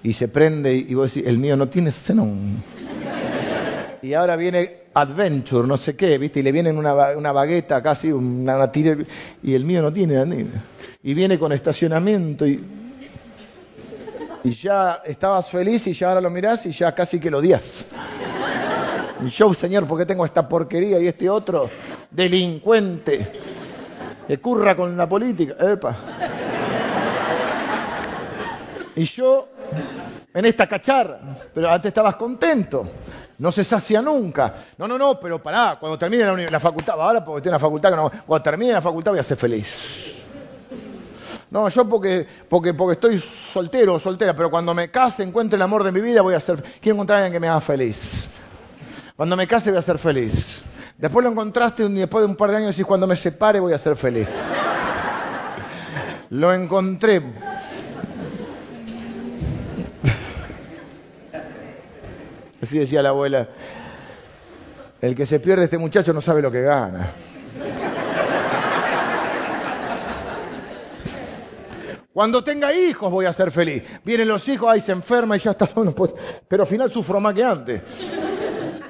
Y 0.03 0.13
se 0.13 0.29
prende 0.29 0.75
y 0.75 0.93
vos 0.95 1.15
decís, 1.15 1.29
el 1.29 1.39
mío 1.39 1.57
no 1.57 1.69
tiene 1.69 1.91
xenón. 1.91 2.63
Y 4.03 4.15
ahora 4.15 4.37
viene 4.37 4.81
Adventure, 4.95 5.67
no 5.67 5.77
sé 5.77 5.97
qué, 5.97 6.19
¿viste? 6.19 6.41
Y 6.41 6.43
le 6.43 6.53
viene 6.53 6.73
una, 6.73 6.95
una 7.17 7.33
bagueta 7.33 7.83
casi, 7.83 8.13
una, 8.13 8.57
una 8.57 8.73
y 9.43 9.55
el 9.55 9.65
mío 9.65 9.83
no 9.83 9.93
tiene. 9.93 10.47
Y 11.03 11.15
viene 11.15 11.39
con 11.39 11.53
estacionamiento 11.53 12.47
y, 12.47 12.63
y 14.45 14.51
ya 14.51 15.03
estabas 15.05 15.49
feliz 15.49 15.87
y 15.87 15.93
ya 15.93 16.09
ahora 16.09 16.21
lo 16.21 16.31
mirás 16.31 16.67
y 16.67 16.73
ya 16.73 16.95
casi 16.95 17.21
que 17.21 17.31
lo 17.31 17.39
odias. 17.39 17.87
Y 19.25 19.29
yo, 19.29 19.53
señor, 19.53 19.87
¿por 19.87 19.99
qué 19.99 20.07
tengo 20.07 20.25
esta 20.25 20.49
porquería 20.49 20.99
y 20.99 21.07
este 21.07 21.29
otro 21.29 21.69
delincuente? 22.11 23.41
que 24.31 24.39
curra 24.39 24.77
con 24.77 24.97
la 24.97 25.09
política. 25.09 25.57
Epa. 25.59 25.93
Y 28.95 29.03
yo, 29.03 29.49
en 30.33 30.45
esta 30.45 30.69
cacharra, 30.69 31.19
pero 31.53 31.69
antes 31.69 31.89
estabas 31.89 32.15
contento. 32.15 32.89
No 33.39 33.51
se 33.51 33.65
sacia 33.65 34.01
nunca. 34.01 34.55
No, 34.79 34.87
no, 34.87 34.97
no, 34.97 35.19
pero 35.19 35.43
pará, 35.43 35.79
cuando 35.81 35.99
termine 35.99 36.25
la, 36.25 36.49
la 36.49 36.61
facultad, 36.61 36.95
ahora 37.01 37.25
porque 37.25 37.39
estoy 37.39 37.51
en 37.51 37.55
la 37.55 37.59
facultad, 37.59 37.91
cuando 38.25 38.43
termine 38.45 38.73
la 38.73 38.81
facultad 38.81 39.11
voy 39.11 39.19
a 39.19 39.25
ser 39.25 39.37
feliz. 39.37 40.20
No, 41.51 41.69
yo 41.69 41.89
porque, 41.89 42.27
porque, 42.49 42.75
porque 42.75 42.93
estoy 42.93 43.19
soltero 43.19 43.95
o 43.95 43.99
soltera, 43.99 44.37
pero 44.37 44.51
cuando 44.51 44.73
me 44.73 44.91
case, 44.91 45.25
encuentre 45.25 45.57
el 45.57 45.63
amor 45.63 45.83
de 45.83 45.91
mi 45.91 46.01
vida, 46.01 46.23
voy 46.23 46.35
a 46.35 46.41
ser, 46.41 46.63
quiero 46.81 46.95
encontrar 46.95 47.17
a 47.17 47.25
alguien 47.25 47.33
que 47.33 47.41
me 47.41 47.49
haga 47.49 47.61
feliz. 47.61 48.29
Cuando 49.17 49.37
me 49.37 49.47
case 49.47 49.71
voy 49.71 49.79
a 49.79 49.83
ser 49.83 49.99
feliz. 49.99 50.63
Después 50.97 51.25
lo 51.25 51.31
encontraste 51.31 51.85
y 51.85 51.93
después 51.95 52.25
de 52.25 52.31
un 52.31 52.37
par 52.37 52.51
de 52.51 52.59
años 52.59 52.79
y 52.79 52.85
cuando 52.85 53.07
me 53.07 53.17
separe 53.17 53.59
voy 53.59 53.73
a 53.73 53.79
ser 53.79 53.97
feliz. 53.97 54.29
Lo 56.31 56.53
encontré. 56.53 57.21
Así 62.63 62.79
decía 62.79 63.03
la 63.03 63.09
abuela. 63.09 63.49
El 65.01 65.15
que 65.15 65.27
se 65.27 65.41
pierde 65.41 65.65
este 65.65 65.79
muchacho 65.79 66.13
no 66.13 66.21
sabe 66.21 66.43
lo 66.43 66.51
que 66.51 66.61
gana. 66.61 67.09
Cuando 72.21 72.45
tenga 72.45 72.71
hijos 72.75 73.11
voy 73.11 73.25
a 73.25 73.33
ser 73.33 73.51
feliz. 73.51 73.83
Vienen 74.05 74.29
los 74.29 74.47
hijos, 74.47 74.71
ahí 74.71 74.83
se 74.83 74.93
enferma 74.93 75.39
y 75.39 75.41
ya 75.41 75.53
está. 75.53 75.67
pero 76.49 76.65
al 76.65 76.67
final 76.67 76.91
sufro 76.91 77.19
más 77.19 77.33
que 77.33 77.43
antes. 77.43 77.81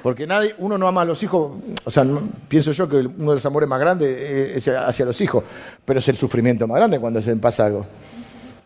Porque 0.03 0.27
nadie, 0.27 0.53
uno 0.57 0.77
no 0.77 0.85
ama 0.85 1.03
a 1.03 1.05
los 1.05 1.23
hijos, 1.23 1.53
o 1.81 1.89
sea, 1.89 2.03
pienso 2.49 2.73
yo 2.73 2.89
que 2.89 2.97
uno 2.97 3.31
de 3.31 3.35
los 3.35 3.45
amores 3.45 3.69
más 3.69 3.79
grandes 3.79 4.57
es 4.57 4.67
hacia 4.67 5.05
los 5.05 5.21
hijos, 5.21 5.45
pero 5.85 5.99
es 5.99 6.09
el 6.09 6.17
sufrimiento 6.17 6.67
más 6.67 6.75
grande 6.75 6.99
cuando 6.99 7.21
se 7.21 7.33
pasa 7.37 7.67
algo. 7.67 7.85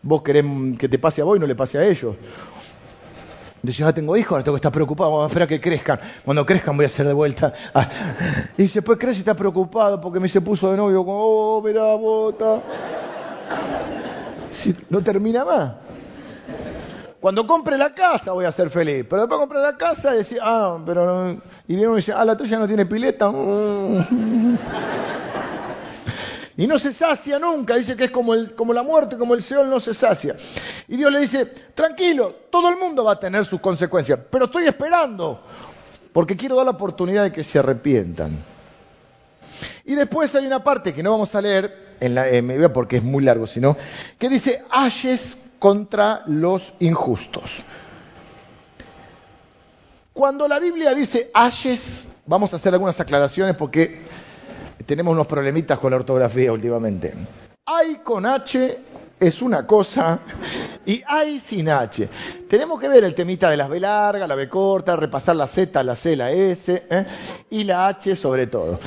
Vos 0.02 0.22
querés 0.22 0.44
que 0.76 0.88
te 0.88 0.98
pase 0.98 1.20
a 1.22 1.26
vos 1.26 1.36
y 1.36 1.40
no 1.40 1.46
le 1.46 1.54
pase 1.54 1.78
a 1.78 1.86
ellos. 1.86 2.16
Dice, 3.62 3.84
ah, 3.84 3.92
tengo 3.92 4.16
hijos, 4.16 4.32
ahora 4.32 4.42
tengo 4.42 4.56
que 4.56 4.58
estar 4.58 4.72
preocupado, 4.72 5.10
vamos 5.10 5.26
a 5.26 5.28
esperar 5.28 5.46
a 5.46 5.48
que 5.48 5.60
crezcan. 5.60 6.00
Cuando 6.24 6.44
crezcan 6.44 6.76
voy 6.76 6.86
a 6.86 6.88
hacer 6.88 7.06
de 7.06 7.12
vuelta. 7.12 7.54
Y 8.58 8.62
dice, 8.62 8.82
pues 8.82 8.98
crece 8.98 9.18
y 9.18 9.20
está 9.20 9.34
preocupado 9.34 10.00
porque 10.00 10.18
me 10.18 10.28
se 10.28 10.40
puso 10.40 10.72
de 10.72 10.76
novio, 10.76 11.04
como, 11.04 11.20
oh, 11.20 11.62
mira, 11.62 11.94
bota. 11.94 12.62
No 14.88 15.02
termina 15.02 15.44
más. 15.44 15.72
Cuando 17.20 17.46
compre 17.46 17.76
la 17.76 17.94
casa 17.94 18.32
voy 18.32 18.44
a 18.44 18.52
ser 18.52 18.70
feliz. 18.70 19.04
Pero 19.08 19.22
después 19.22 19.40
comprar 19.40 19.62
la 19.62 19.76
casa 19.76 20.14
y 20.14 20.18
decir, 20.18 20.38
ah, 20.42 20.78
pero 20.86 21.04
no. 21.04 21.32
Y 21.66 21.74
viene 21.74 21.88
uno 21.88 21.96
dice, 21.96 22.12
ah, 22.12 22.24
la 22.24 22.36
tuya 22.36 22.58
no 22.58 22.66
tiene 22.66 22.86
pileta. 22.86 23.32
Y 26.58 26.66
no 26.66 26.78
se 26.78 26.92
sacia 26.92 27.38
nunca, 27.38 27.74
dice 27.74 27.96
que 27.96 28.04
es 28.04 28.10
como, 28.10 28.32
como 28.56 28.72
la 28.72 28.82
muerte, 28.82 29.18
como 29.18 29.34
el 29.34 29.42
Seol 29.42 29.68
no 29.68 29.78
se 29.78 29.92
sacia. 29.92 30.36
Y 30.88 30.96
Dios 30.96 31.12
le 31.12 31.20
dice, 31.20 31.44
tranquilo, 31.74 32.34
todo 32.50 32.70
el 32.70 32.76
mundo 32.76 33.04
va 33.04 33.12
a 33.12 33.20
tener 33.20 33.44
sus 33.44 33.60
consecuencias, 33.60 34.18
pero 34.30 34.46
estoy 34.46 34.66
esperando, 34.66 35.42
porque 36.14 36.34
quiero 36.34 36.56
dar 36.56 36.64
la 36.64 36.70
oportunidad 36.70 37.24
de 37.24 37.32
que 37.32 37.44
se 37.44 37.58
arrepientan. 37.58 38.42
Y 39.84 39.94
después 39.96 40.34
hay 40.34 40.46
una 40.46 40.64
parte 40.64 40.94
que 40.94 41.02
no 41.02 41.10
vamos 41.10 41.34
a 41.34 41.42
leer 41.42 41.85
en 42.00 42.14
la 42.14 42.72
porque 42.72 42.98
es 42.98 43.02
muy 43.02 43.24
largo, 43.24 43.46
sino 43.46 43.76
que 44.18 44.28
dice, 44.28 44.62
ayes 44.70 45.38
contra 45.58 46.22
los 46.26 46.74
injustos. 46.80 47.64
Cuando 50.12 50.48
la 50.48 50.58
Biblia 50.58 50.94
dice 50.94 51.30
ayes, 51.34 52.06
vamos 52.24 52.52
a 52.52 52.56
hacer 52.56 52.72
algunas 52.72 52.98
aclaraciones 53.00 53.54
porque 53.54 54.00
tenemos 54.86 55.12
unos 55.12 55.26
problemitas 55.26 55.78
con 55.78 55.90
la 55.90 55.98
ortografía 55.98 56.52
últimamente. 56.52 57.12
Hay 57.66 57.96
con 57.96 58.24
H 58.24 58.78
es 59.18 59.42
una 59.42 59.66
cosa 59.66 60.20
y 60.84 61.02
hay 61.06 61.38
sin 61.38 61.68
H. 61.68 62.08
Tenemos 62.48 62.80
que 62.80 62.88
ver 62.88 63.04
el 63.04 63.14
temita 63.14 63.50
de 63.50 63.56
las 63.56 63.68
B 63.68 63.80
largas, 63.80 64.28
la 64.28 64.34
B 64.34 64.48
corta, 64.48 64.96
repasar 64.96 65.36
la 65.36 65.46
Z, 65.46 65.82
la 65.82 65.94
C, 65.94 66.16
la 66.16 66.30
S 66.30 66.86
¿eh? 66.88 67.06
y 67.50 67.64
la 67.64 67.88
H 67.88 68.16
sobre 68.16 68.46
todo. 68.46 68.78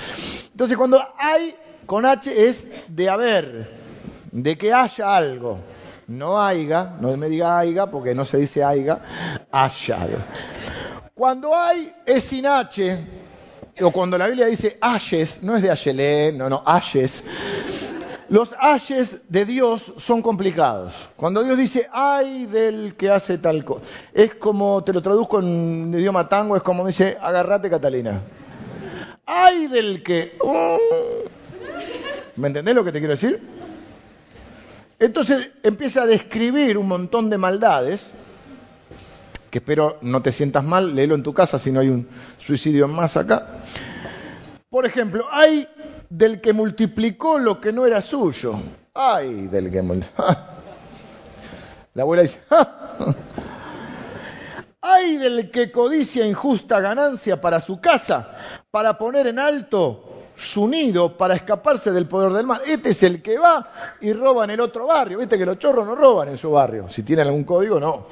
Entonces 0.51 0.77
cuando 0.77 0.99
hay 1.17 1.55
con 1.89 2.05
H 2.05 2.47
es 2.47 2.67
de 2.87 3.09
haber, 3.09 3.67
de 4.31 4.55
que 4.59 4.71
haya 4.71 5.17
algo 5.17 5.57
no 6.05 6.39
haya, 6.39 6.95
no 6.99 7.17
me 7.17 7.29
diga 7.29 7.57
haya 7.57 7.87
porque 7.87 8.13
no 8.13 8.25
se 8.25 8.37
dice 8.37 8.63
haya, 8.63 9.01
haya. 9.51 10.07
Cuando 11.15 11.55
hay 11.55 11.91
es 12.05 12.25
sin 12.25 12.45
H, 12.45 12.95
o 13.81 13.89
cuando 13.89 14.19
la 14.19 14.27
Biblia 14.27 14.45
dice 14.45 14.77
ayes, 14.79 15.41
no 15.41 15.55
es 15.55 15.63
de 15.63 15.71
Ayelé, 15.71 16.31
no, 16.31 16.47
no, 16.47 16.61
ayes. 16.63 17.23
Los 18.29 18.55
ayes 18.59 19.21
de 19.27 19.45
Dios 19.45 19.91
son 19.97 20.21
complicados. 20.21 21.09
Cuando 21.15 21.43
Dios 21.43 21.57
dice 21.57 21.89
ay 21.91 22.45
del 22.45 22.93
que 22.95 23.09
hace 23.09 23.39
tal 23.39 23.65
cosa, 23.65 23.81
es 24.13 24.35
como, 24.35 24.83
te 24.83 24.93
lo 24.93 25.01
traduzco 25.01 25.39
en 25.39 25.91
idioma 25.91 26.29
tango, 26.29 26.55
es 26.55 26.61
como 26.61 26.85
dice 26.85 27.17
agarrate 27.19 27.67
Catalina. 27.67 28.21
Ay 29.25 29.65
del 29.65 30.03
que... 30.03 30.37
Uh". 30.43 31.38
¿Me 32.39 32.47
entendés 32.47 32.73
lo 32.73 32.85
que 32.85 32.93
te 32.93 32.99
quiero 32.99 33.13
decir? 33.13 33.37
Entonces 34.97 35.51
empieza 35.61 36.03
a 36.03 36.05
describir 36.05 36.77
un 36.77 36.87
montón 36.87 37.29
de 37.29 37.37
maldades, 37.37 38.11
que 39.51 39.57
espero 39.57 39.97
no 40.01 40.21
te 40.21 40.31
sientas 40.31 40.63
mal, 40.63 40.95
léelo 40.95 41.15
en 41.15 41.23
tu 41.23 41.33
casa 41.33 41.59
si 41.59 41.69
no 41.69 41.81
hay 41.81 41.89
un 41.89 42.07
suicidio 42.37 42.87
más 42.87 43.17
acá. 43.17 43.45
Por 44.69 44.85
ejemplo, 44.85 45.27
hay 45.29 45.67
del 46.09 46.39
que 46.39 46.53
multiplicó 46.53 47.39
lo 47.39 47.59
que 47.59 47.73
no 47.73 47.85
era 47.85 47.99
suyo. 47.99 48.53
Ay, 48.93 49.47
del 49.47 49.69
que 49.69 49.81
multiplicó. 49.81 50.23
La 51.93 52.03
abuela 52.03 52.21
dice, 52.21 52.39
ay 54.79 55.17
del 55.17 55.51
que 55.51 55.73
codicia 55.73 56.25
injusta 56.25 56.79
ganancia 56.79 57.41
para 57.41 57.59
su 57.59 57.81
casa, 57.81 58.29
para 58.71 58.97
poner 58.97 59.27
en 59.27 59.39
alto 59.39 60.18
su 60.39 60.67
nido 60.67 61.17
para 61.17 61.35
escaparse 61.35 61.91
del 61.91 62.07
poder 62.07 62.31
del 62.31 62.45
mal. 62.45 62.61
Este 62.65 62.89
es 62.89 63.03
el 63.03 63.21
que 63.21 63.37
va 63.37 63.69
y 63.99 64.13
roba 64.13 64.45
en 64.45 64.51
el 64.51 64.61
otro 64.61 64.87
barrio. 64.87 65.17
Viste 65.19 65.37
que 65.37 65.45
los 65.45 65.59
chorros 65.59 65.85
no 65.85 65.95
roban 65.95 66.29
en 66.29 66.37
su 66.37 66.51
barrio. 66.51 66.87
Si 66.87 67.03
tienen 67.03 67.27
algún 67.27 67.43
código, 67.43 67.79
no. 67.79 68.07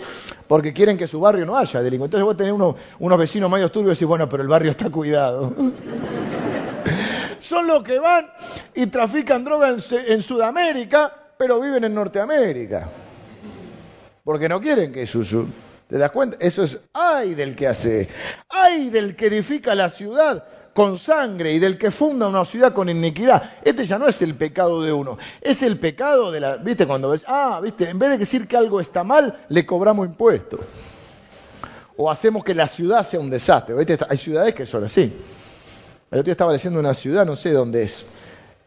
Porque 0.47 0.73
quieren 0.73 0.97
que 0.97 1.07
su 1.07 1.21
barrio 1.21 1.45
no 1.45 1.57
haya 1.57 1.82
delincuentes. 1.82 2.19
Entonces 2.19 2.25
vos 2.25 2.38
tenés 2.38 2.53
uno, 2.53 2.75
unos 2.99 3.17
vecinos 3.17 3.49
medio 3.49 3.71
turbios 3.71 3.93
y 3.93 3.95
decís, 3.95 4.07
bueno, 4.07 4.28
pero 4.28 4.43
el 4.43 4.49
barrio 4.49 4.71
está 4.71 4.89
cuidado. 4.89 5.53
Son 7.39 7.65
los 7.65 7.82
que 7.84 7.97
van 7.97 8.30
y 8.75 8.88
trafican 8.88 9.45
droga 9.45 9.69
en, 9.69 10.21
Sudamérica, 10.21 11.13
pero 11.38 11.61
viven 11.61 11.86
en 11.86 11.95
Norteamérica. 11.95 12.89
Porque 14.23 14.49
no 14.49 14.59
quieren 14.59 14.91
que 14.91 15.05
su, 15.05 15.23
su 15.23 15.47
¿Te 15.88 15.97
das 15.97 16.11
cuenta? 16.11 16.36
Eso 16.41 16.63
es, 16.63 16.80
ay 16.91 17.36
del 17.36 17.55
que 17.55 17.67
hace, 17.67 18.09
ay 18.49 18.89
del 18.89 19.15
que 19.15 19.28
edifica 19.28 19.73
la 19.73 19.89
ciudad 19.89 20.43
con 20.78 20.99
sangre 20.99 21.53
y 21.53 21.57
del 21.57 21.75
que 21.75 21.89
funda 21.89 22.28
una 22.28 22.45
ciudad 22.45 22.71
con 22.71 22.88
iniquidad. 22.88 23.41
Este 23.63 23.84
ya 23.84 23.97
no 23.97 24.07
es 24.07 24.21
el 24.21 24.36
pecado 24.36 24.84
de 24.84 24.93
uno, 24.93 25.17
es 25.41 25.63
el 25.63 25.80
pecado 25.80 26.32
de 26.32 26.39
la, 26.39 26.57
viste, 26.57 26.86
cuando 26.86 27.09
ves, 27.09 27.25
ah, 27.28 27.59
viste, 27.63 27.89
en 27.89 27.97
vez 27.97 28.11
de 28.11 28.19
decir 28.19 28.47
que 28.47 28.57
algo 28.57 28.80
está 28.80 29.03
mal, 29.03 29.39
le 29.49 29.65
cobramos 29.65 30.05
impuestos. 30.05 30.59
O 31.95 32.11
hacemos 32.11 32.43
que 32.43 32.53
la 32.53 32.67
ciudad 32.67 33.01
sea 33.01 33.19
un 33.19 33.32
desastre. 33.32 33.73
¿Viste? 33.73 33.97
Hay 34.07 34.17
ciudades 34.17 34.53
que 34.53 34.67
son 34.67 34.84
así. 34.84 35.01
El 36.11 36.19
otro 36.19 36.25
día 36.25 36.34
estaba 36.34 36.51
leyendo 36.51 36.80
una 36.80 36.93
ciudad, 36.93 37.25
no 37.25 37.36
sé 37.36 37.53
dónde 37.53 37.82
es, 37.82 38.05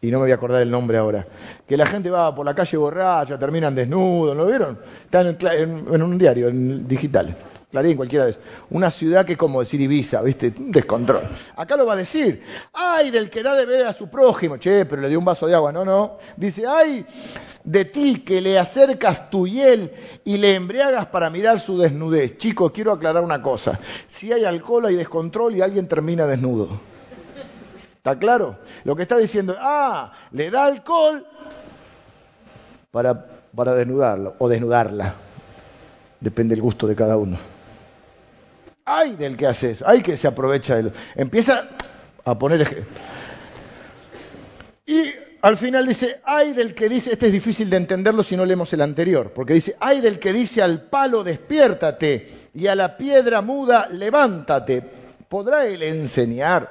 y 0.00 0.08
no 0.08 0.18
me 0.18 0.24
voy 0.24 0.32
a 0.32 0.34
acordar 0.34 0.62
el 0.62 0.70
nombre 0.72 0.98
ahora, 0.98 1.24
que 1.64 1.76
la 1.76 1.86
gente 1.86 2.10
va 2.10 2.34
por 2.34 2.44
la 2.44 2.56
calle 2.56 2.76
borracha, 2.76 3.38
terminan 3.38 3.72
desnudos, 3.72 4.36
¿lo 4.36 4.46
vieron? 4.46 4.80
Está 5.04 5.20
en, 5.56 6.02
un 6.02 6.18
diario, 6.18 6.48
en 6.48 6.88
digital. 6.88 7.36
Clarín, 7.70 7.96
cualquiera 7.96 8.26
de 8.26 8.36
Una 8.70 8.90
ciudad 8.90 9.24
que 9.24 9.32
es 9.32 9.38
como 9.38 9.60
decir 9.60 9.80
Ibiza, 9.80 10.22
¿viste? 10.22 10.52
Un 10.58 10.72
descontrol. 10.72 11.22
Acá 11.54 11.76
lo 11.76 11.86
va 11.86 11.92
a 11.92 11.96
decir. 11.96 12.42
¡Ay, 12.72 13.10
del 13.10 13.30
que 13.30 13.44
da 13.44 13.54
de 13.54 13.64
beber 13.64 13.86
a 13.86 13.92
su 13.92 14.08
prójimo! 14.08 14.56
Che, 14.56 14.86
pero 14.86 15.00
le 15.00 15.08
dio 15.08 15.20
un 15.20 15.24
vaso 15.24 15.46
de 15.46 15.54
agua. 15.54 15.70
No, 15.70 15.84
no. 15.84 16.18
Dice, 16.36 16.66
¡ay, 16.66 17.06
de 17.62 17.84
ti 17.84 18.20
que 18.20 18.40
le 18.40 18.58
acercas 18.58 19.30
tu 19.30 19.46
hiel 19.46 19.92
y 20.24 20.36
le 20.38 20.56
embriagas 20.56 21.06
para 21.06 21.30
mirar 21.30 21.60
su 21.60 21.78
desnudez! 21.78 22.38
Chicos, 22.38 22.72
quiero 22.72 22.90
aclarar 22.90 23.22
una 23.22 23.40
cosa. 23.40 23.78
Si 24.08 24.32
hay 24.32 24.44
alcohol, 24.44 24.86
hay 24.86 24.96
descontrol 24.96 25.54
y 25.54 25.60
alguien 25.60 25.86
termina 25.86 26.26
desnudo. 26.26 26.80
¿Está 27.98 28.18
claro? 28.18 28.58
Lo 28.82 28.96
que 28.96 29.02
está 29.02 29.16
diciendo, 29.16 29.54
ah, 29.60 30.12
le 30.32 30.50
da 30.50 30.64
alcohol 30.64 31.24
para, 32.90 33.26
para 33.54 33.74
desnudarlo 33.74 34.34
o 34.38 34.48
desnudarla. 34.48 35.14
Depende 36.18 36.56
del 36.56 36.62
gusto 36.62 36.88
de 36.88 36.96
cada 36.96 37.16
uno. 37.16 37.38
Hay 38.92 39.14
del 39.14 39.36
que 39.36 39.46
hace 39.46 39.70
eso, 39.70 39.86
hay 39.86 40.02
que 40.02 40.16
se 40.16 40.26
aprovecha 40.26 40.74
de 40.74 40.80
él. 40.80 40.92
Empieza 41.14 41.68
a 42.24 42.36
poner... 42.36 42.86
Y 44.84 45.12
al 45.42 45.56
final 45.56 45.86
dice, 45.86 46.20
hay 46.24 46.52
del 46.52 46.74
que 46.74 46.88
dice, 46.88 47.12
este 47.12 47.26
es 47.26 47.32
difícil 47.32 47.70
de 47.70 47.76
entenderlo 47.76 48.24
si 48.24 48.36
no 48.36 48.44
leemos 48.44 48.72
el 48.72 48.80
anterior, 48.80 49.32
porque 49.32 49.54
dice, 49.54 49.76
hay 49.78 50.00
del 50.00 50.18
que 50.18 50.32
dice 50.32 50.60
al 50.60 50.82
palo 50.82 51.22
despiértate 51.22 52.48
y 52.52 52.66
a 52.66 52.74
la 52.74 52.96
piedra 52.96 53.40
muda 53.40 53.88
levántate. 53.88 54.82
¿Podrá 55.28 55.66
él 55.66 55.84
enseñar? 55.84 56.68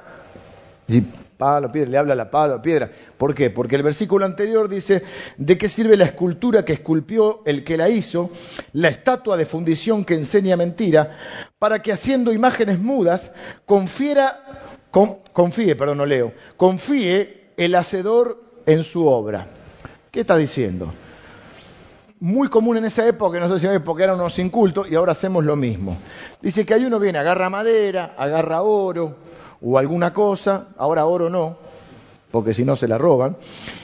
Palo, 1.40 1.72
piedra, 1.72 1.90
le 1.90 1.96
habla 1.96 2.14
la 2.14 2.30
palo, 2.30 2.60
piedra. 2.60 2.90
¿Por 3.16 3.34
qué? 3.34 3.48
Porque 3.48 3.74
el 3.74 3.82
versículo 3.82 4.26
anterior 4.26 4.68
dice, 4.68 5.02
¿de 5.38 5.56
qué 5.56 5.70
sirve 5.70 5.96
la 5.96 6.04
escultura 6.04 6.66
que 6.66 6.74
esculpió 6.74 7.40
el 7.46 7.64
que 7.64 7.78
la 7.78 7.88
hizo, 7.88 8.28
la 8.74 8.88
estatua 8.88 9.38
de 9.38 9.46
fundición 9.46 10.04
que 10.04 10.12
enseña 10.12 10.58
mentira, 10.58 11.16
para 11.58 11.80
que 11.80 11.92
haciendo 11.92 12.30
imágenes 12.30 12.78
mudas, 12.78 13.32
confiera, 13.64 14.84
confíe, 15.32 15.76
perdón, 15.76 15.96
no 15.96 16.04
leo, 16.04 16.34
confíe 16.58 17.52
el 17.56 17.74
hacedor 17.74 18.44
en 18.66 18.84
su 18.84 19.06
obra? 19.06 19.46
¿Qué 20.10 20.20
está 20.20 20.36
diciendo? 20.36 20.92
muy 22.22 22.48
común 22.48 22.76
en 22.76 22.84
esa 22.84 23.06
época, 23.06 23.40
no 23.40 23.48
sé 23.58 23.66
si 23.66 23.78
porque 23.78 24.04
eran 24.04 24.16
unos 24.16 24.38
incultos, 24.38 24.90
y 24.90 24.94
ahora 24.94 25.12
hacemos 25.12 25.42
lo 25.42 25.56
mismo. 25.56 25.96
Dice 26.42 26.66
que 26.66 26.74
hay 26.74 26.84
uno 26.84 26.98
viene, 26.98 27.18
agarra 27.18 27.48
madera, 27.48 28.12
agarra 28.14 28.60
oro, 28.60 29.16
o 29.62 29.78
alguna 29.78 30.12
cosa, 30.12 30.68
ahora 30.76 31.06
oro 31.06 31.28
no, 31.28 31.56
porque 32.30 32.54
si 32.54 32.64
no 32.64 32.76
se 32.76 32.88
la 32.88 32.98
roban, 32.98 33.36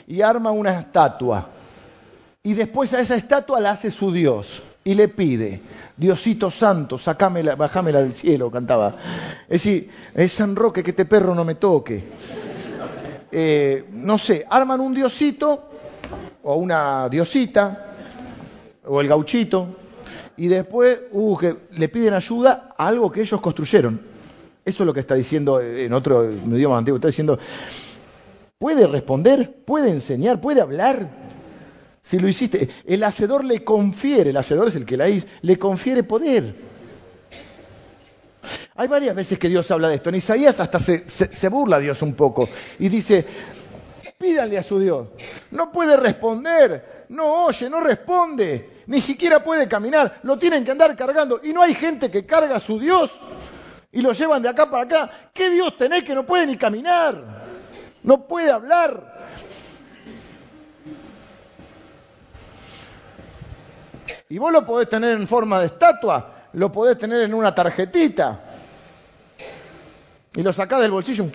y 0.07 0.23
arma 0.23 0.51
una 0.51 0.79
estatua. 0.79 1.49
Y 2.43 2.55
después 2.55 2.93
a 2.95 3.01
esa 3.01 3.17
estatua 3.17 3.61
la 3.61 3.73
hace 3.73 3.91
su 3.91 4.13
Dios 4.13 4.63
y 4.85 4.95
le 4.95 5.09
pide, 5.09 5.61
Diosito 5.97 6.51
Santo, 6.51 6.97
sacámela, 6.97 7.57
bajámela 7.57 8.03
del 8.03 8.13
cielo, 8.13 8.51
cantaba. 8.51 8.97
Es 9.49 9.63
decir, 9.63 9.91
es 10.15 10.33
San 10.33 10.55
Roque 10.55 10.85
que 10.85 10.91
este 10.91 11.07
perro 11.07 11.35
no 11.35 11.45
me 11.45 11.57
toque. 11.57 12.05
Eh, 13.33 13.87
no 13.91 14.17
sé, 14.17 14.47
arman 14.49 14.81
un 14.81 14.95
diosito 14.95 15.71
o 16.45 16.55
una 16.55 17.09
diosita 17.09 17.95
o 18.85 19.01
el 19.01 19.09
gauchito 19.09 19.77
y 20.37 20.47
después 20.47 21.01
uh, 21.11 21.37
que 21.37 21.57
le 21.73 21.89
piden 21.89 22.15
ayuda 22.15 22.75
a 22.77 22.87
algo 22.87 23.11
que 23.11 23.23
ellos 23.23 23.41
construyeron. 23.41 24.16
Eso 24.67 24.83
es 24.83 24.87
lo 24.89 24.93
que 24.93 24.99
está 24.99 25.15
diciendo 25.15 25.61
en 25.61 25.93
otro 25.93 26.29
idioma 26.29 26.77
antiguo. 26.77 26.97
Está 26.97 27.07
diciendo, 27.07 27.39
puede 28.59 28.89
responder, 28.89 29.63
puede 29.65 29.91
enseñar, 29.91 30.41
puede 30.41 30.61
hablar. 30.61 31.09
Si 32.03 32.19
lo 32.19 32.27
hiciste, 32.27 32.69
el 32.85 33.05
hacedor 33.05 33.45
le 33.45 33.63
confiere, 33.63 34.31
el 34.31 34.37
hacedor 34.37 34.67
es 34.67 34.75
el 34.75 34.85
que 34.85 34.97
la 34.97 35.09
hizo, 35.09 35.29
le 35.43 35.57
confiere 35.57 36.03
poder. 36.03 36.53
Hay 38.75 38.89
varias 38.89 39.15
veces 39.15 39.39
que 39.39 39.49
Dios 39.49 39.71
habla 39.71 39.89
de 39.89 39.95
esto. 39.95 40.09
En 40.09 40.17
Isaías 40.17 40.59
hasta 40.59 40.81
se, 40.81 41.09
se, 41.09 41.49
burla 41.49 41.79
Dios 41.79 42.03
un 42.03 42.15
poco 42.15 42.49
y 42.81 42.89
dice, 42.89 43.25
pídanle 44.19 44.59
a 44.59 44.65
su 44.65 44.81
Dios. 44.81 45.07
No 45.53 45.71
puede 45.71 45.97
responder, 45.97 47.07
no 47.11 47.45
oye, 47.45 47.71
no 47.71 47.81
responde, 47.81 48.83
ni 48.89 49.01
siquiera 49.01 49.45
puede 49.45 49.69
caminar, 49.69 50.19
lo 50.25 50.37
tienen 50.37 50.65
que 50.65 50.73
andar 50.73 50.97
cargando. 50.97 51.41
Y 51.45 51.53
no 51.53 51.63
hay 51.63 51.75
gente 51.75 52.11
que 52.11 52.27
carga 52.27 52.57
a 52.57 52.61
su 52.61 52.81
Dios 52.81 53.13
y 53.97 54.03
lo 54.03 54.13
llevan 54.13 54.43
de 54.43 54.51
acá 54.51 54.69
para 54.69 54.83
acá. 54.83 55.11
¿Qué 55.33 55.49
Dios 55.49 55.75
tenés 55.75 56.05
que 56.05 56.15
no 56.15 56.27
puede 56.27 56.47
ni 56.47 56.59
caminar? 56.59 57.19
No 58.03 58.27
puede 58.27 58.51
hablar. 58.51 59.25
Y 64.29 64.37
vos 64.37 64.53
lo 64.53 64.67
podés 64.67 64.91
tener 64.91 65.13
en 65.13 65.27
forma 65.27 65.61
de 65.61 65.67
estatua, 65.67 66.31
lo 66.53 66.71
podés 66.71 66.99
tener 66.99 67.23
en 67.23 67.33
una 67.33 67.55
tarjetita. 67.55 68.39
Y 70.35 70.43
lo 70.43 70.53
sacás 70.53 70.83
del 70.83 70.91
bolsillo. 70.91 71.31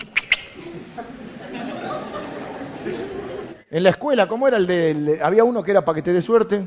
En 3.72 3.82
la 3.82 3.90
escuela, 3.90 4.28
¿cómo 4.28 4.46
era 4.46 4.56
el 4.56 4.68
de.? 4.68 5.18
había 5.20 5.42
uno 5.42 5.64
que 5.64 5.72
era 5.72 5.84
para 5.84 5.96
que 5.96 6.02
te 6.02 6.12
dé 6.12 6.22
suerte. 6.22 6.64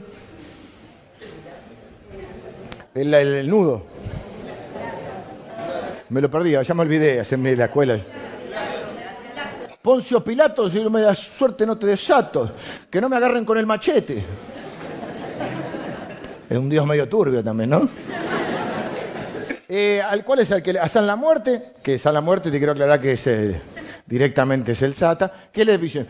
El, 2.93 3.13
el 3.13 3.49
nudo. 3.49 3.94
Me 6.15 6.21
lo 6.21 6.31
perdí, 6.31 6.51
ya 6.51 6.73
me 6.73 6.81
olvidé, 6.81 7.19
hacerme 7.19 7.57
la 7.57 7.65
escuela. 7.65 7.99
Poncio 9.81 10.23
Pilato, 10.23 10.69
si 10.69 10.81
no 10.81 10.89
me 10.89 11.01
das 11.01 11.19
suerte 11.19 11.65
no 11.65 11.77
te 11.77 11.87
desato, 11.87 12.51
que 12.89 13.01
no 13.01 13.09
me 13.09 13.17
agarren 13.17 13.43
con 13.43 13.57
el 13.57 13.65
machete. 13.65 14.23
Es 16.49 16.57
un 16.57 16.69
dios 16.69 16.87
medio 16.87 17.09
turbio 17.09 17.43
también, 17.43 17.71
¿no? 17.71 17.89
Eh, 19.67 20.01
¿Cuál 20.23 20.39
es 20.39 20.51
el 20.51 20.63
que 20.63 20.79
a 20.79 20.87
San 20.87 21.05
la 21.05 21.17
Muerte? 21.17 21.73
Que 21.83 21.97
San 21.97 22.13
la 22.13 22.21
Muerte 22.21 22.49
te 22.49 22.59
quiero 22.59 22.71
aclarar 22.71 23.01
que 23.01 23.11
es 23.11 23.29
directamente 24.05 24.71
es 24.71 24.81
el 24.83 24.93
Sata. 24.93 25.49
¿Qué 25.51 25.65
le 25.65 25.77
dice? 25.77 26.05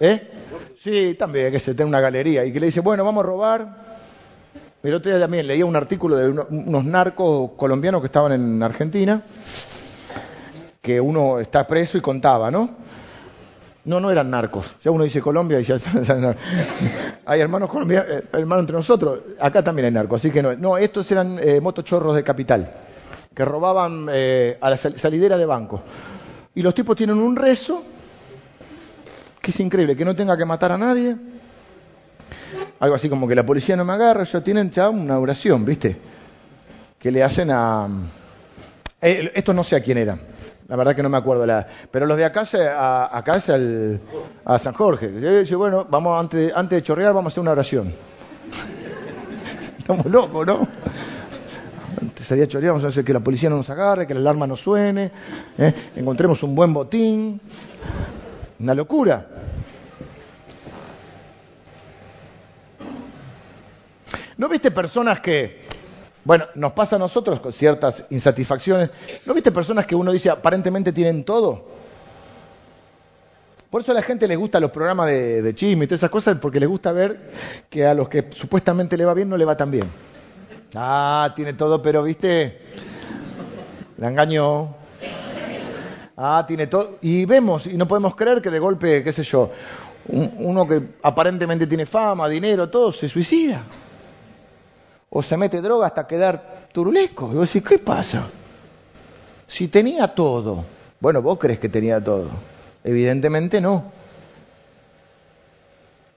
¿Eh? 0.00 0.30
Sí, 0.78 1.16
también, 1.18 1.52
que 1.52 1.60
se 1.60 1.74
tiene 1.74 1.90
una 1.90 2.00
galería 2.00 2.46
y 2.46 2.52
que 2.54 2.60
le 2.60 2.64
dice, 2.64 2.80
bueno, 2.80 3.04
vamos 3.04 3.22
a 3.22 3.26
robar 3.26 3.91
el 4.82 4.94
otro 4.94 5.10
día 5.10 5.20
también 5.20 5.46
leía 5.46 5.64
un 5.64 5.76
artículo 5.76 6.16
de 6.16 6.28
unos 6.28 6.84
narcos 6.84 7.52
colombianos 7.56 8.00
que 8.00 8.06
estaban 8.06 8.32
en 8.32 8.62
Argentina, 8.62 9.22
que 10.80 11.00
uno 11.00 11.38
está 11.38 11.66
preso 11.66 11.98
y 11.98 12.00
contaba, 12.00 12.50
¿no? 12.50 12.70
No, 13.84 13.98
no 14.00 14.10
eran 14.10 14.30
narcos. 14.30 14.76
Ya 14.82 14.90
uno 14.90 15.04
dice 15.04 15.20
Colombia 15.20 15.60
y 15.60 15.64
ya 15.64 15.76
hay 17.26 17.40
hermanos 17.40 17.68
colombianos, 17.68 18.08
eh, 18.10 18.24
hermanos 18.32 18.62
entre 18.62 18.76
nosotros. 18.76 19.20
Acá 19.40 19.62
también 19.62 19.86
hay 19.86 19.92
narcos, 19.92 20.20
así 20.20 20.30
que 20.30 20.42
no. 20.42 20.54
No, 20.54 20.78
estos 20.78 21.10
eran 21.10 21.38
eh, 21.40 21.60
motochorros 21.60 22.14
de 22.14 22.22
capital 22.22 22.72
que 23.34 23.44
robaban 23.44 24.06
eh, 24.10 24.58
a 24.60 24.70
la 24.70 24.76
salidera 24.76 25.36
de 25.36 25.46
banco. 25.46 25.82
Y 26.54 26.62
los 26.62 26.74
tipos 26.74 26.96
tienen 26.96 27.16
un 27.16 27.34
rezo 27.34 27.82
que 29.40 29.50
es 29.50 29.60
increíble, 29.60 29.96
que 29.96 30.04
no 30.04 30.14
tenga 30.14 30.36
que 30.36 30.44
matar 30.44 30.70
a 30.70 30.78
nadie, 30.78 31.16
algo 32.82 32.96
así 32.96 33.08
como 33.08 33.28
que 33.28 33.36
la 33.36 33.46
policía 33.46 33.76
no 33.76 33.84
me 33.84 33.92
agarra, 33.92 34.24
ya 34.24 34.40
tienen 34.40 34.72
ya 34.72 34.90
una 34.90 35.16
oración, 35.16 35.64
¿viste? 35.64 35.96
Que 36.98 37.12
le 37.12 37.22
hacen 37.22 37.48
a... 37.52 37.86
Eh, 39.00 39.30
esto 39.36 39.54
no 39.54 39.62
sé 39.62 39.76
a 39.76 39.80
quién 39.80 39.98
era, 39.98 40.18
la 40.66 40.74
verdad 40.74 40.96
que 40.96 41.02
no 41.04 41.08
me 41.08 41.16
acuerdo. 41.16 41.46
La, 41.46 41.64
pero 41.92 42.06
los 42.06 42.16
de 42.16 42.24
acá, 42.24 42.42
a, 42.76 43.16
acá 43.16 43.36
es 43.36 43.48
al, 43.50 44.00
a 44.44 44.58
San 44.58 44.72
Jorge. 44.74 45.12
Yo 45.20 45.38
dice, 45.38 45.54
bueno, 45.54 45.86
vamos 45.88 46.18
antes, 46.18 46.52
antes 46.56 46.78
de 46.78 46.82
chorrear 46.82 47.14
vamos 47.14 47.30
a 47.30 47.34
hacer 47.34 47.42
una 47.42 47.52
oración. 47.52 47.94
Estamos 49.78 50.06
locos, 50.06 50.44
¿no? 50.44 50.66
Antes 52.00 52.26
sería 52.26 52.48
chorrear, 52.48 52.72
vamos 52.72 52.84
a 52.84 52.88
hacer 52.88 53.04
que 53.04 53.12
la 53.12 53.20
policía 53.20 53.48
no 53.48 53.58
nos 53.58 53.70
agarre, 53.70 54.08
que 54.08 54.14
la 54.14 54.20
alarma 54.20 54.48
no 54.48 54.56
suene, 54.56 55.12
¿eh? 55.56 55.72
encontremos 55.94 56.42
un 56.42 56.56
buen 56.56 56.74
botín. 56.74 57.40
Una 58.58 58.74
locura. 58.74 59.24
¿No 64.42 64.48
viste 64.48 64.72
personas 64.72 65.20
que 65.20 65.60
bueno, 66.24 66.46
nos 66.56 66.72
pasa 66.72 66.96
a 66.96 66.98
nosotros 66.98 67.38
con 67.38 67.52
ciertas 67.52 68.06
insatisfacciones. 68.10 68.90
¿No 69.24 69.34
viste 69.34 69.52
personas 69.52 69.86
que 69.86 69.94
uno 69.94 70.10
dice 70.10 70.30
aparentemente 70.30 70.92
tienen 70.92 71.22
todo? 71.22 71.64
Por 73.70 73.82
eso 73.82 73.92
a 73.92 73.94
la 73.94 74.02
gente 74.02 74.26
le 74.26 74.34
gusta 74.34 74.58
los 74.58 74.72
programas 74.72 75.06
de, 75.06 75.42
de 75.42 75.54
chisme 75.54 75.84
y 75.84 75.86
todas 75.86 76.00
esas 76.00 76.10
cosas, 76.10 76.38
porque 76.38 76.58
les 76.58 76.68
gusta 76.68 76.90
ver 76.90 77.30
que 77.70 77.86
a 77.86 77.94
los 77.94 78.08
que 78.08 78.30
supuestamente 78.32 78.96
le 78.96 79.04
va 79.04 79.14
bien 79.14 79.28
no 79.28 79.36
le 79.36 79.44
va 79.44 79.56
tan 79.56 79.70
bien. 79.70 79.88
Ah, 80.74 81.32
tiene 81.36 81.52
todo, 81.52 81.80
pero 81.80 82.02
viste, 82.02 82.62
la 83.98 84.08
engañó. 84.08 84.74
Ah, 86.16 86.44
tiene 86.48 86.66
todo. 86.66 86.98
Y 87.00 87.26
vemos, 87.26 87.68
y 87.68 87.76
no 87.76 87.86
podemos 87.86 88.16
creer 88.16 88.42
que 88.42 88.50
de 88.50 88.58
golpe, 88.58 89.04
qué 89.04 89.12
sé 89.12 89.22
yo, 89.22 89.52
uno 90.08 90.66
que 90.66 90.82
aparentemente 91.00 91.68
tiene 91.68 91.86
fama, 91.86 92.28
dinero, 92.28 92.68
todo, 92.68 92.90
se 92.90 93.08
suicida 93.08 93.62
o 95.14 95.22
se 95.22 95.36
mete 95.36 95.60
droga 95.60 95.88
hasta 95.88 96.06
quedar 96.06 96.68
turulesco. 96.72 97.30
Y 97.30 97.36
vos 97.36 97.52
decís, 97.52 97.68
¿qué 97.68 97.78
pasa? 97.78 98.26
Si 99.46 99.68
tenía 99.68 100.08
todo. 100.08 100.64
Bueno, 101.00 101.20
vos 101.20 101.38
crees 101.38 101.58
que 101.58 101.68
tenía 101.68 102.02
todo. 102.02 102.30
Evidentemente 102.82 103.60
no. 103.60 103.92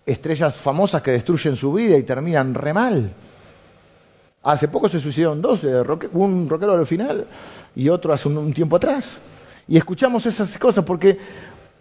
Estrellas 0.05 0.55
famosas 0.55 1.01
que 1.01 1.11
destruyen 1.11 1.57
su 1.57 1.73
vida 1.73 1.97
y 1.97 2.03
terminan 2.03 2.53
re 2.53 2.73
mal. 2.73 3.11
Hace 4.43 4.69
poco 4.69 4.87
se 4.87 5.01
suicidaron 5.01 5.41
dos, 5.41 5.61
un 6.13 6.47
rockero 6.47 6.73
al 6.73 6.85
final 6.85 7.27
y 7.75 7.89
otro 7.89 8.13
hace 8.13 8.29
un 8.29 8.53
tiempo 8.53 8.77
atrás. 8.77 9.17
Y 9.67 9.75
escuchamos 9.75 10.25
esas 10.25 10.57
cosas 10.57 10.85
porque 10.85 11.17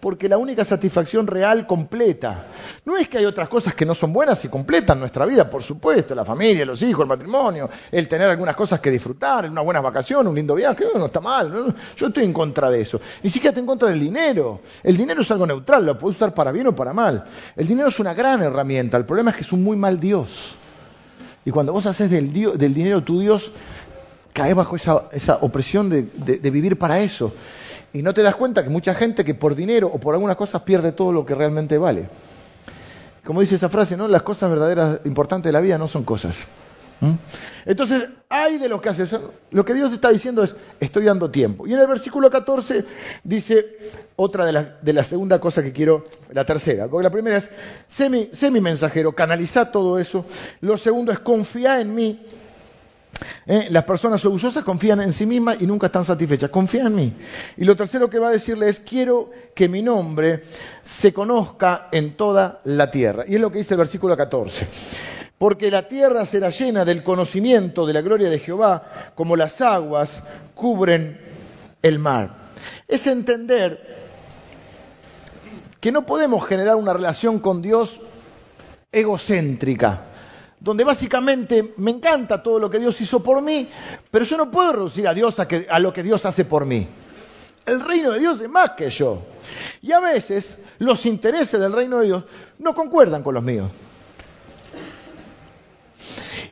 porque 0.05 0.29
la 0.29 0.37
única 0.37 0.67
satisfacción 0.67 1.27
real 1.27 1.67
completa. 1.67 2.45
No 2.85 2.95
es 2.95 3.09
que 3.09 3.17
hay 3.17 3.25
otras 3.25 3.49
cosas 3.49 3.75
que 3.75 3.87
no 3.87 3.95
son 3.95 4.13
buenas 4.13 4.45
y 4.45 4.49
completan 4.49 5.01
nuestra 5.01 5.25
vida, 5.25 5.49
por 5.49 5.63
supuesto, 5.63 6.15
la 6.15 6.27
familia, 6.27 6.67
los 6.67 6.83
hijos, 6.83 7.05
el 7.05 7.09
matrimonio, 7.09 7.71
el 7.91 8.07
tener 8.07 8.29
algunas 8.29 8.55
cosas 8.55 8.81
que 8.81 8.91
disfrutar, 8.91 9.49
una 9.49 9.63
buena 9.63 9.81
vacación, 9.81 10.27
un 10.27 10.35
lindo 10.35 10.55
viaje, 10.55 10.85
no, 10.95 11.07
está 11.07 11.23
mal, 11.23 11.75
yo 11.97 12.09
estoy 12.09 12.25
en 12.25 12.35
contra 12.35 12.69
de 12.69 12.83
eso. 12.83 13.01
Ni 13.23 13.31
siquiera 13.31 13.53
estoy 13.53 13.63
en 13.63 13.67
contra 13.67 13.89
del 13.89 13.99
dinero. 13.99 14.61
El 14.83 14.95
dinero 14.95 15.23
es 15.23 15.31
algo 15.31 15.47
neutral, 15.47 15.87
lo 15.87 15.99
puedes 15.99 16.19
usar 16.19 16.35
para 16.35 16.53
bien 16.53 16.67
o 16.67 16.75
para 16.75 16.93
mal. 16.93 17.25
El 17.57 17.67
dinero 17.67 17.89
es 17.89 17.99
una 17.99 18.13
gran 18.13 18.43
herramienta, 18.43 18.99
el 18.99 19.07
problema 19.07 19.31
es 19.31 19.39
que 19.39 19.43
es 19.45 19.53
un 19.53 19.65
muy 19.65 19.79
mal 19.79 19.99
Dios. 19.99 20.55
Y 21.47 21.51
cuando 21.51 21.73
vos 21.73 21.87
haces 21.87 22.11
del, 22.11 22.31
dinero 22.31 23.03
tu 23.03 23.21
Dios, 23.21 23.53
caes 24.35 24.55
bajo 24.55 24.77
esa, 24.77 25.39
opresión 25.41 25.89
de 25.89 26.51
vivir 26.51 26.79
para 26.79 27.01
eso. 27.01 27.33
Y 27.95 28.03
no 28.03 28.13
te 28.13 28.23
das 28.23 28.35
cuenta 28.35 28.65
que 28.65 28.71
mucha 28.71 28.93
gente 28.93 29.25
que 29.25 29.35
por 29.35 29.55
dinero 29.55 29.89
o 29.91 29.99
por 29.99 30.15
algunas 30.15 30.37
cosas 30.37 30.63
pierde 30.63 30.91
todo 30.91 31.13
lo 31.13 31.25
que 31.25 31.37
realmente 31.37 31.79
vale. 31.79 32.09
Como 33.25 33.41
dice 33.41 33.55
esa 33.55 33.69
frase, 33.69 33.97
¿no? 33.97 34.09
Las 34.09 34.23
cosas 34.23 34.51
verdaderas 34.51 35.01
importantes 35.05 35.49
de 35.49 35.53
la 35.53 35.61
vida 35.61 35.79
no 35.79 35.87
son 35.87 36.03
cosas. 36.03 36.49
Entonces, 37.65 38.09
hay 38.29 38.59
de 38.59 38.69
lo 38.69 38.81
que 38.81 38.89
hace. 38.89 39.07
Lo 39.53 39.65
que 39.65 39.75
Dios 39.75 39.93
está 39.93 40.11
diciendo 40.11 40.43
es, 40.43 40.57
estoy 40.81 41.05
dando 41.05 41.31
tiempo. 41.31 41.69
Y 41.69 41.73
en 41.73 41.79
el 41.79 41.87
versículo 41.87 42.31
14 42.31 42.85
dice 43.23 43.65
otra 44.17 44.45
de 44.45 44.93
la 44.93 45.03
segunda 45.05 45.39
cosa 45.39 45.63
que 45.63 45.73
quiero, 45.73 46.05
la 46.33 46.45
tercera. 46.45 46.89
Porque 46.89 47.05
la 47.05 47.11
primera 47.11 47.37
es, 47.37 47.49
sé 47.87 48.11
mi, 48.11 48.29
sé 48.33 48.51
mi 48.51 48.61
mensajero, 48.61 49.13
canaliza 49.13 49.71
todo 49.71 50.01
eso. 50.01 50.27
Lo 50.61 50.77
segundo 50.79 51.13
es, 51.13 51.21
confía 51.21 51.81
en 51.81 51.95
mí 51.95 52.21
¿Eh? 53.47 53.69
Las 53.71 53.85
personas 53.85 54.25
orgullosas 54.25 54.65
confían 54.65 55.01
en 55.01 55.13
sí 55.13 55.27
mismas 55.27 55.61
y 55.61 55.67
nunca 55.67 55.87
están 55.87 56.05
satisfechas. 56.05 56.51
Confía 56.51 56.87
en 56.87 56.95
mí. 56.95 57.13
Y 57.57 57.65
lo 57.65 57.77
tercero 57.77 58.09
que 58.09 58.19
va 58.19 58.29
a 58.29 58.33
decirle 58.33 58.69
es, 58.69 58.81
quiero 58.81 59.31
que 59.55 59.69
mi 59.69 59.83
nombre 59.83 60.45
se 60.83 61.13
conozca 61.13 61.89
en 61.93 62.17
toda 62.17 62.61
la 62.65 62.91
tierra. 62.91 63.25
Y 63.27 63.35
es 63.35 63.41
lo 63.41 63.51
que 63.51 63.59
dice 63.59 63.75
el 63.75 63.79
versículo 63.79 64.17
14. 64.17 64.67
Porque 65.39 65.71
la 65.71 65.89
tierra 65.89 66.25
será 66.25 66.49
llena 66.51 66.85
del 66.85 67.03
conocimiento 67.03 67.87
de 67.87 67.93
la 67.93 68.01
gloria 68.01 68.31
de 68.31 68.39
Jehová, 68.39 69.13
como 69.15 69.37
las 69.37 69.61
aguas 69.61 70.23
cubren 70.55 71.21
el 71.83 71.99
mar. 71.99 72.45
Es 72.89 73.07
entender 73.07 74.05
que 75.81 75.93
no 75.93 76.07
podemos 76.07 76.47
generar 76.47 76.77
una 76.77 76.95
relación 76.95 77.41
con 77.41 77.61
Dios 77.61 78.01
egocéntrica 78.91 80.14
donde 80.65 80.83
básicamente 80.83 81.75
me 81.77 81.91
encanta 81.91 82.43
todo 82.43 82.59
lo 82.59 82.71
que 82.71 82.79
Dios 82.79 82.99
hizo 83.03 83.23
por 83.23 83.43
mí, 83.43 83.69
pero 84.11 84.25
yo 84.25 84.39
no 84.39 84.51
puedo 84.51 84.73
reducir 84.73 85.07
a 85.07 85.13
Dios 85.13 85.39
a, 85.39 85.47
a 85.69 85.79
lo 85.79 85.93
que 85.93 86.03
Dios 86.03 86.25
hace 86.25 86.47
por 86.47 86.65
mí. 86.65 86.89
El 87.67 87.81
reino 87.81 88.13
de 88.13 88.21
Dios 88.21 88.41
es 88.41 88.49
más 88.49 88.71
que 88.71 88.89
yo. 88.89 89.23
Y 89.83 89.93
a 89.93 90.01
veces 90.01 90.59
los 90.79 91.05
intereses 91.05 91.61
del 91.61 91.73
reino 91.73 91.99
de 91.99 92.07
Dios 92.07 92.25
no 92.59 92.75
concuerdan 92.75 93.23
con 93.23 93.35
los 93.35 93.45
míos. 93.45 93.71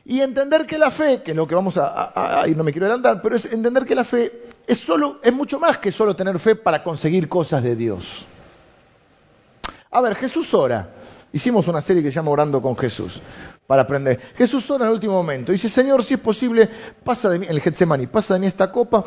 Y 0.05 0.21
entender 0.21 0.67
que 0.67 0.77
la 0.77 0.91
fe, 0.91 1.23
que 1.23 1.31
es 1.31 1.37
lo 1.37 1.47
que 1.47 1.55
vamos 1.55 1.77
a, 1.77 2.43
y 2.47 2.55
no 2.55 2.63
me 2.63 2.71
quiero 2.71 2.85
adelantar, 2.85 3.21
pero 3.21 3.35
es 3.35 3.45
entender 3.45 3.85
que 3.85 3.95
la 3.95 4.03
fe 4.03 4.43
es 4.67 4.77
solo, 4.77 5.19
es 5.23 5.33
mucho 5.33 5.59
más 5.59 5.79
que 5.79 5.91
solo 5.91 6.15
tener 6.15 6.37
fe 6.37 6.55
para 6.55 6.83
conseguir 6.83 7.27
cosas 7.27 7.63
de 7.63 7.75
Dios. 7.75 8.25
A 9.89 10.01
ver, 10.01 10.15
Jesús 10.15 10.53
ora. 10.53 10.89
Hicimos 11.33 11.67
una 11.67 11.81
serie 11.81 12.03
que 12.03 12.11
se 12.11 12.15
llama 12.15 12.29
Orando 12.29 12.61
con 12.61 12.77
Jesús 12.77 13.19
para 13.65 13.81
aprender. 13.81 14.19
Jesús 14.37 14.69
ora 14.69 14.85
en 14.85 14.89
el 14.89 14.93
último 14.93 15.13
momento. 15.13 15.51
Dice, 15.51 15.67
Señor, 15.67 16.03
si 16.03 16.13
es 16.13 16.19
posible, 16.19 16.69
pasa 17.03 17.27
de 17.27 17.39
mí, 17.39 17.47
el 17.49 17.59
Getsemaní, 17.59 18.05
pasa 18.05 18.35
de 18.35 18.39
mí 18.39 18.45
esta 18.45 18.71
copa, 18.71 19.03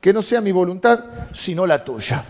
que 0.00 0.12
no 0.12 0.22
sea 0.22 0.40
mi 0.40 0.52
voluntad, 0.52 1.00
sino 1.32 1.66
la 1.66 1.84
tuya. 1.84 2.24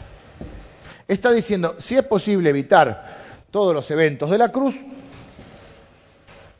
Está 1.06 1.30
diciendo, 1.30 1.76
si 1.78 1.94
es 1.94 2.04
posible 2.04 2.48
evitar 2.48 3.22
todos 3.50 3.74
los 3.74 3.90
eventos 3.90 4.30
de 4.30 4.38
la 4.38 4.50
cruz, 4.50 4.76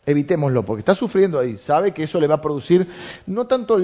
evitémoslo, 0.04 0.62
porque 0.66 0.80
está 0.80 0.94
sufriendo 0.94 1.38
ahí, 1.38 1.56
sabe 1.56 1.94
que 1.94 2.02
eso 2.02 2.20
le 2.20 2.26
va 2.26 2.34
a 2.34 2.40
producir 2.42 2.86
no 3.26 3.46
tanto, 3.46 3.78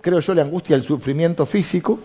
creo 0.00 0.18
yo, 0.18 0.34
la 0.34 0.42
angustia, 0.42 0.74
el 0.74 0.82
sufrimiento 0.82 1.46
físico, 1.46 2.00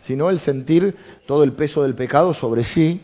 sino 0.00 0.30
el 0.30 0.38
sentir 0.38 0.96
todo 1.26 1.44
el 1.44 1.52
peso 1.52 1.82
del 1.82 1.94
pecado 1.94 2.32
sobre 2.32 2.64
sí, 2.64 3.02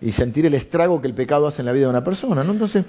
y 0.00 0.12
sentir 0.12 0.46
el 0.46 0.54
estrago 0.54 1.00
que 1.00 1.08
el 1.08 1.14
pecado 1.14 1.46
hace 1.46 1.62
en 1.62 1.66
la 1.66 1.72
vida 1.72 1.84
de 1.84 1.90
una 1.90 2.04
persona. 2.04 2.44
¿no? 2.44 2.52
Entonces, 2.52 2.84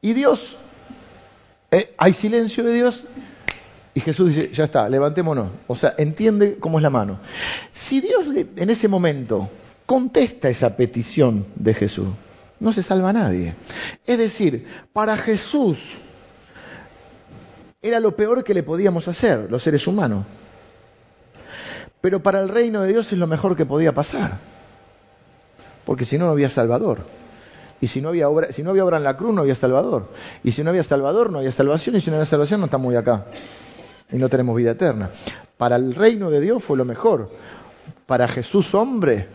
y 0.00 0.12
Dios, 0.12 0.56
eh, 1.70 1.94
hay 1.96 2.12
silencio 2.12 2.64
de 2.64 2.74
Dios, 2.74 3.04
y 3.94 4.00
Jesús 4.00 4.34
dice, 4.34 4.50
ya 4.52 4.64
está, 4.64 4.88
levantémonos. 4.88 5.50
O 5.66 5.76
sea, 5.76 5.94
entiende 5.98 6.56
cómo 6.58 6.78
es 6.78 6.82
la 6.82 6.90
mano. 6.90 7.18
Si 7.70 8.00
Dios 8.00 8.24
en 8.56 8.70
ese 8.70 8.88
momento 8.88 9.50
contesta 9.84 10.48
esa 10.48 10.76
petición 10.76 11.46
de 11.56 11.74
Jesús, 11.74 12.08
no 12.58 12.72
se 12.72 12.82
salva 12.82 13.10
a 13.10 13.12
nadie. 13.12 13.54
Es 14.06 14.18
decir, 14.18 14.66
para 14.92 15.16
Jesús 15.16 15.98
era 17.82 18.00
lo 18.00 18.16
peor 18.16 18.44
que 18.44 18.54
le 18.54 18.62
podíamos 18.62 19.08
hacer, 19.08 19.50
los 19.50 19.62
seres 19.62 19.86
humanos. 19.86 20.24
Pero 22.02 22.20
para 22.22 22.40
el 22.40 22.48
reino 22.48 22.82
de 22.82 22.88
Dios 22.88 23.12
es 23.12 23.18
lo 23.18 23.28
mejor 23.28 23.56
que 23.56 23.64
podía 23.64 23.94
pasar. 23.94 24.38
Porque 25.86 26.04
si 26.04 26.18
no, 26.18 26.26
no 26.26 26.32
había 26.32 26.48
Salvador. 26.48 27.06
Y 27.80 27.86
si 27.86 28.00
no 28.00 28.10
había 28.10 28.28
obra, 28.28 28.48
en 28.50 29.04
la 29.04 29.16
cruz, 29.16 29.32
no 29.32 29.40
había 29.40 29.54
Salvador. 29.54 30.08
Y 30.44 30.50
si 30.50 30.62
no 30.64 30.70
había 30.70 30.82
Salvador, 30.82 31.32
no 31.32 31.38
había 31.38 31.52
salvación. 31.52 31.96
Y 31.96 32.00
si 32.00 32.10
no 32.10 32.16
había 32.16 32.26
salvación, 32.26 32.60
no 32.60 32.66
estamos 32.66 32.94
acá. 32.96 33.26
Y 34.10 34.16
no 34.16 34.28
tenemos 34.28 34.56
vida 34.56 34.72
eterna. 34.72 35.10
Para 35.56 35.76
el 35.76 35.94
reino 35.94 36.28
de 36.28 36.40
Dios 36.40 36.62
fue 36.62 36.76
lo 36.76 36.84
mejor. 36.84 37.30
Para 38.06 38.26
Jesús 38.26 38.74
hombre 38.74 39.28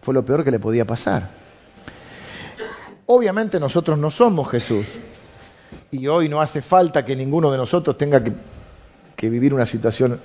fue 0.00 0.14
lo 0.14 0.24
peor 0.24 0.42
que 0.42 0.50
le 0.50 0.58
podía 0.58 0.84
pasar. 0.84 1.30
Obviamente 3.06 3.60
nosotros 3.60 3.98
no 3.98 4.10
somos 4.10 4.50
Jesús. 4.50 4.86
Y 5.92 6.08
hoy 6.08 6.28
no 6.28 6.40
hace 6.40 6.60
falta 6.60 7.04
que 7.04 7.14
ninguno 7.14 7.52
de 7.52 7.56
nosotros 7.56 7.96
tenga 7.96 8.22
que 9.14 9.30
vivir 9.30 9.54
una 9.54 9.64
situación 9.64 10.20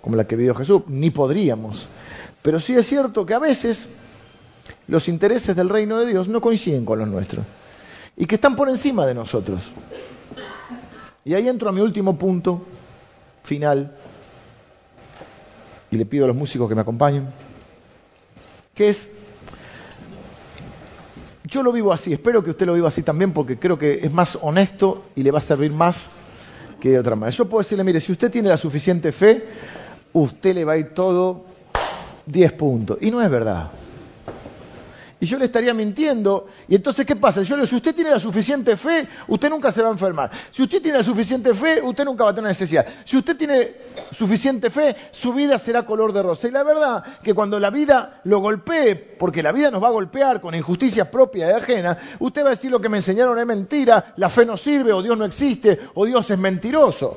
como 0.00 0.16
la 0.16 0.26
que 0.26 0.36
vivió 0.36 0.54
Jesús, 0.54 0.82
ni 0.86 1.10
podríamos. 1.10 1.88
Pero 2.42 2.60
sí 2.60 2.74
es 2.74 2.86
cierto 2.86 3.26
que 3.26 3.34
a 3.34 3.38
veces 3.38 3.88
los 4.86 5.08
intereses 5.08 5.54
del 5.54 5.68
reino 5.68 5.98
de 5.98 6.06
Dios 6.06 6.28
no 6.28 6.40
coinciden 6.40 6.84
con 6.84 6.98
los 6.98 7.08
nuestros 7.08 7.44
y 8.16 8.26
que 8.26 8.34
están 8.34 8.56
por 8.56 8.68
encima 8.68 9.06
de 9.06 9.14
nosotros. 9.14 9.70
Y 11.24 11.34
ahí 11.34 11.48
entro 11.48 11.68
a 11.68 11.72
mi 11.72 11.80
último 11.80 12.18
punto 12.18 12.64
final 13.42 13.96
y 15.90 15.96
le 15.96 16.06
pido 16.06 16.24
a 16.24 16.28
los 16.28 16.36
músicos 16.36 16.68
que 16.68 16.74
me 16.74 16.80
acompañen, 16.80 17.28
que 18.74 18.88
es 18.88 19.10
yo 21.44 21.62
lo 21.62 21.72
vivo 21.72 21.92
así, 21.92 22.12
espero 22.12 22.44
que 22.44 22.50
usted 22.50 22.66
lo 22.66 22.74
viva 22.74 22.88
así 22.88 23.02
también 23.02 23.32
porque 23.32 23.58
creo 23.58 23.78
que 23.78 24.00
es 24.02 24.12
más 24.12 24.38
honesto 24.42 25.04
y 25.16 25.22
le 25.22 25.30
va 25.30 25.38
a 25.38 25.40
servir 25.40 25.72
más 25.72 26.08
que 26.78 26.90
de 26.90 26.98
otra 26.98 27.16
manera. 27.16 27.34
Yo 27.34 27.48
puedo 27.48 27.62
decirle, 27.62 27.84
mire, 27.84 28.00
si 28.00 28.12
usted 28.12 28.30
tiene 28.30 28.50
la 28.50 28.58
suficiente 28.58 29.12
fe, 29.12 29.46
usted 30.20 30.54
le 30.54 30.64
va 30.64 30.74
a 30.74 30.76
ir 30.78 30.94
todo 30.94 31.44
10 32.26 32.52
puntos. 32.52 32.98
Y 33.00 33.10
no 33.10 33.22
es 33.22 33.30
verdad 33.30 33.70
y 35.20 35.26
yo 35.26 35.38
le 35.38 35.46
estaría 35.46 35.74
mintiendo. 35.74 36.46
Y 36.68 36.76
entonces, 36.76 37.04
¿qué 37.04 37.16
pasa? 37.16 37.42
Yo 37.42 37.56
le 37.56 37.62
digo, 37.62 37.70
si 37.70 37.76
usted 37.76 37.94
tiene 37.94 38.10
la 38.10 38.20
suficiente 38.20 38.76
fe, 38.76 39.08
usted 39.26 39.50
nunca 39.50 39.72
se 39.72 39.82
va 39.82 39.88
a 39.88 39.92
enfermar. 39.92 40.30
Si 40.50 40.62
usted 40.62 40.80
tiene 40.80 40.98
la 40.98 41.04
suficiente 41.04 41.54
fe, 41.54 41.80
usted 41.82 42.04
nunca 42.04 42.24
va 42.24 42.30
a 42.30 42.34
tener 42.34 42.48
necesidad. 42.48 42.86
Si 43.04 43.16
usted 43.16 43.36
tiene 43.36 43.72
suficiente 44.12 44.70
fe, 44.70 44.96
su 45.10 45.32
vida 45.32 45.58
será 45.58 45.84
color 45.84 46.12
de 46.12 46.22
rosa. 46.22 46.46
Y 46.46 46.52
la 46.52 46.62
verdad 46.62 47.04
que 47.22 47.34
cuando 47.34 47.58
la 47.58 47.70
vida 47.70 48.20
lo 48.24 48.38
golpee, 48.38 48.94
porque 48.94 49.42
la 49.42 49.52
vida 49.52 49.70
nos 49.70 49.82
va 49.82 49.88
a 49.88 49.92
golpear 49.92 50.40
con 50.40 50.54
injusticias 50.54 51.08
propias 51.08 51.50
y 51.50 51.52
ajenas, 51.54 51.98
usted 52.20 52.44
va 52.44 52.48
a 52.48 52.50
decir 52.50 52.70
lo 52.70 52.80
que 52.80 52.88
me 52.88 52.98
enseñaron 52.98 53.38
es 53.38 53.46
mentira, 53.46 54.12
la 54.16 54.28
fe 54.28 54.46
no 54.46 54.56
sirve, 54.56 54.92
o 54.92 55.02
Dios 55.02 55.18
no 55.18 55.24
existe, 55.24 55.78
o 55.94 56.06
Dios 56.06 56.30
es 56.30 56.38
mentiroso. 56.38 57.16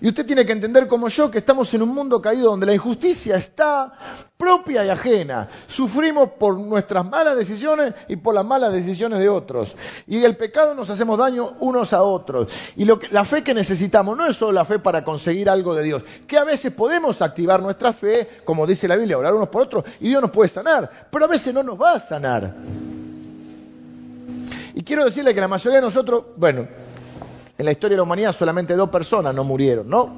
Y 0.00 0.08
usted 0.08 0.24
tiene 0.24 0.46
que 0.46 0.52
entender 0.52 0.88
como 0.88 1.08
yo 1.08 1.30
que 1.30 1.38
estamos 1.38 1.72
en 1.74 1.82
un 1.82 1.90
mundo 1.90 2.22
caído 2.22 2.50
donde 2.50 2.66
la 2.66 2.72
injusticia 2.72 3.36
está 3.36 3.92
propia 4.36 4.84
y 4.84 4.88
ajena. 4.88 5.48
Sufrimos 5.66 6.30
por 6.30 6.58
nuestras 6.58 7.04
malas 7.08 7.36
decisiones 7.36 7.92
y 8.08 8.16
por 8.16 8.34
las 8.34 8.44
malas 8.44 8.72
decisiones 8.72 9.18
de 9.18 9.28
otros. 9.28 9.76
Y 10.06 10.24
el 10.24 10.36
pecado 10.36 10.74
nos 10.74 10.88
hacemos 10.88 11.18
daño 11.18 11.52
unos 11.60 11.92
a 11.92 12.02
otros. 12.02 12.50
Y 12.76 12.86
la 13.10 13.24
fe 13.26 13.44
que 13.44 13.52
necesitamos 13.52 14.16
no 14.16 14.26
es 14.26 14.36
solo 14.36 14.52
la 14.52 14.64
fe 14.64 14.78
para 14.78 15.04
conseguir 15.04 15.50
algo 15.50 15.74
de 15.74 15.82
Dios, 15.82 16.02
que 16.26 16.38
a 16.38 16.44
veces 16.44 16.72
podemos 16.72 17.20
activar 17.20 17.62
nuestra 17.62 17.92
fe, 17.92 18.40
como 18.44 18.66
dice 18.66 18.88
la 18.88 18.96
Biblia, 18.96 19.18
orar 19.18 19.34
unos 19.34 19.48
por 19.48 19.62
otros, 19.62 19.84
y 20.00 20.08
Dios 20.08 20.22
nos 20.22 20.30
puede 20.30 20.48
sanar, 20.48 21.08
pero 21.10 21.26
a 21.26 21.28
veces 21.28 21.52
no 21.52 21.62
nos 21.62 21.80
va 21.80 21.92
a 21.92 22.00
sanar. 22.00 22.54
Y 24.74 24.82
quiero 24.82 25.04
decirle 25.04 25.34
que 25.34 25.40
la 25.40 25.48
mayoría 25.48 25.78
de 25.78 25.82
nosotros, 25.82 26.24
bueno, 26.36 26.66
en 27.60 27.66
la 27.66 27.72
historia 27.72 27.92
de 27.92 27.98
la 27.98 28.04
humanidad 28.04 28.32
solamente 28.32 28.74
dos 28.74 28.88
personas 28.88 29.34
no 29.34 29.44
murieron, 29.44 29.86
¿no? 29.86 30.10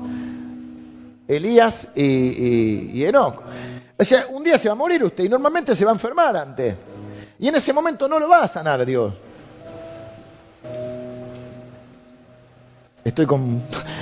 Elías 1.27 1.89
y, 1.97 3.05
Enoch. 3.05 3.43
O 3.99 4.05
sea, 4.05 4.27
un 4.29 4.45
día 4.45 4.57
se 4.59 4.69
va 4.69 4.75
a 4.75 4.77
morir 4.77 5.03
usted 5.03 5.25
y 5.25 5.29
normalmente 5.29 5.75
se 5.75 5.85
va 5.85 5.91
a 5.91 5.95
enfermar 5.95 6.37
antes. 6.37 6.77
Y 7.41 7.49
en 7.49 7.57
ese 7.57 7.73
momento 7.73 8.07
no 8.07 8.21
lo 8.21 8.29
va 8.29 8.45
a 8.45 8.49
sanar 8.49 8.87
Dios. 8.87 9.13
Estoy 13.03 13.27
con... 13.27 13.61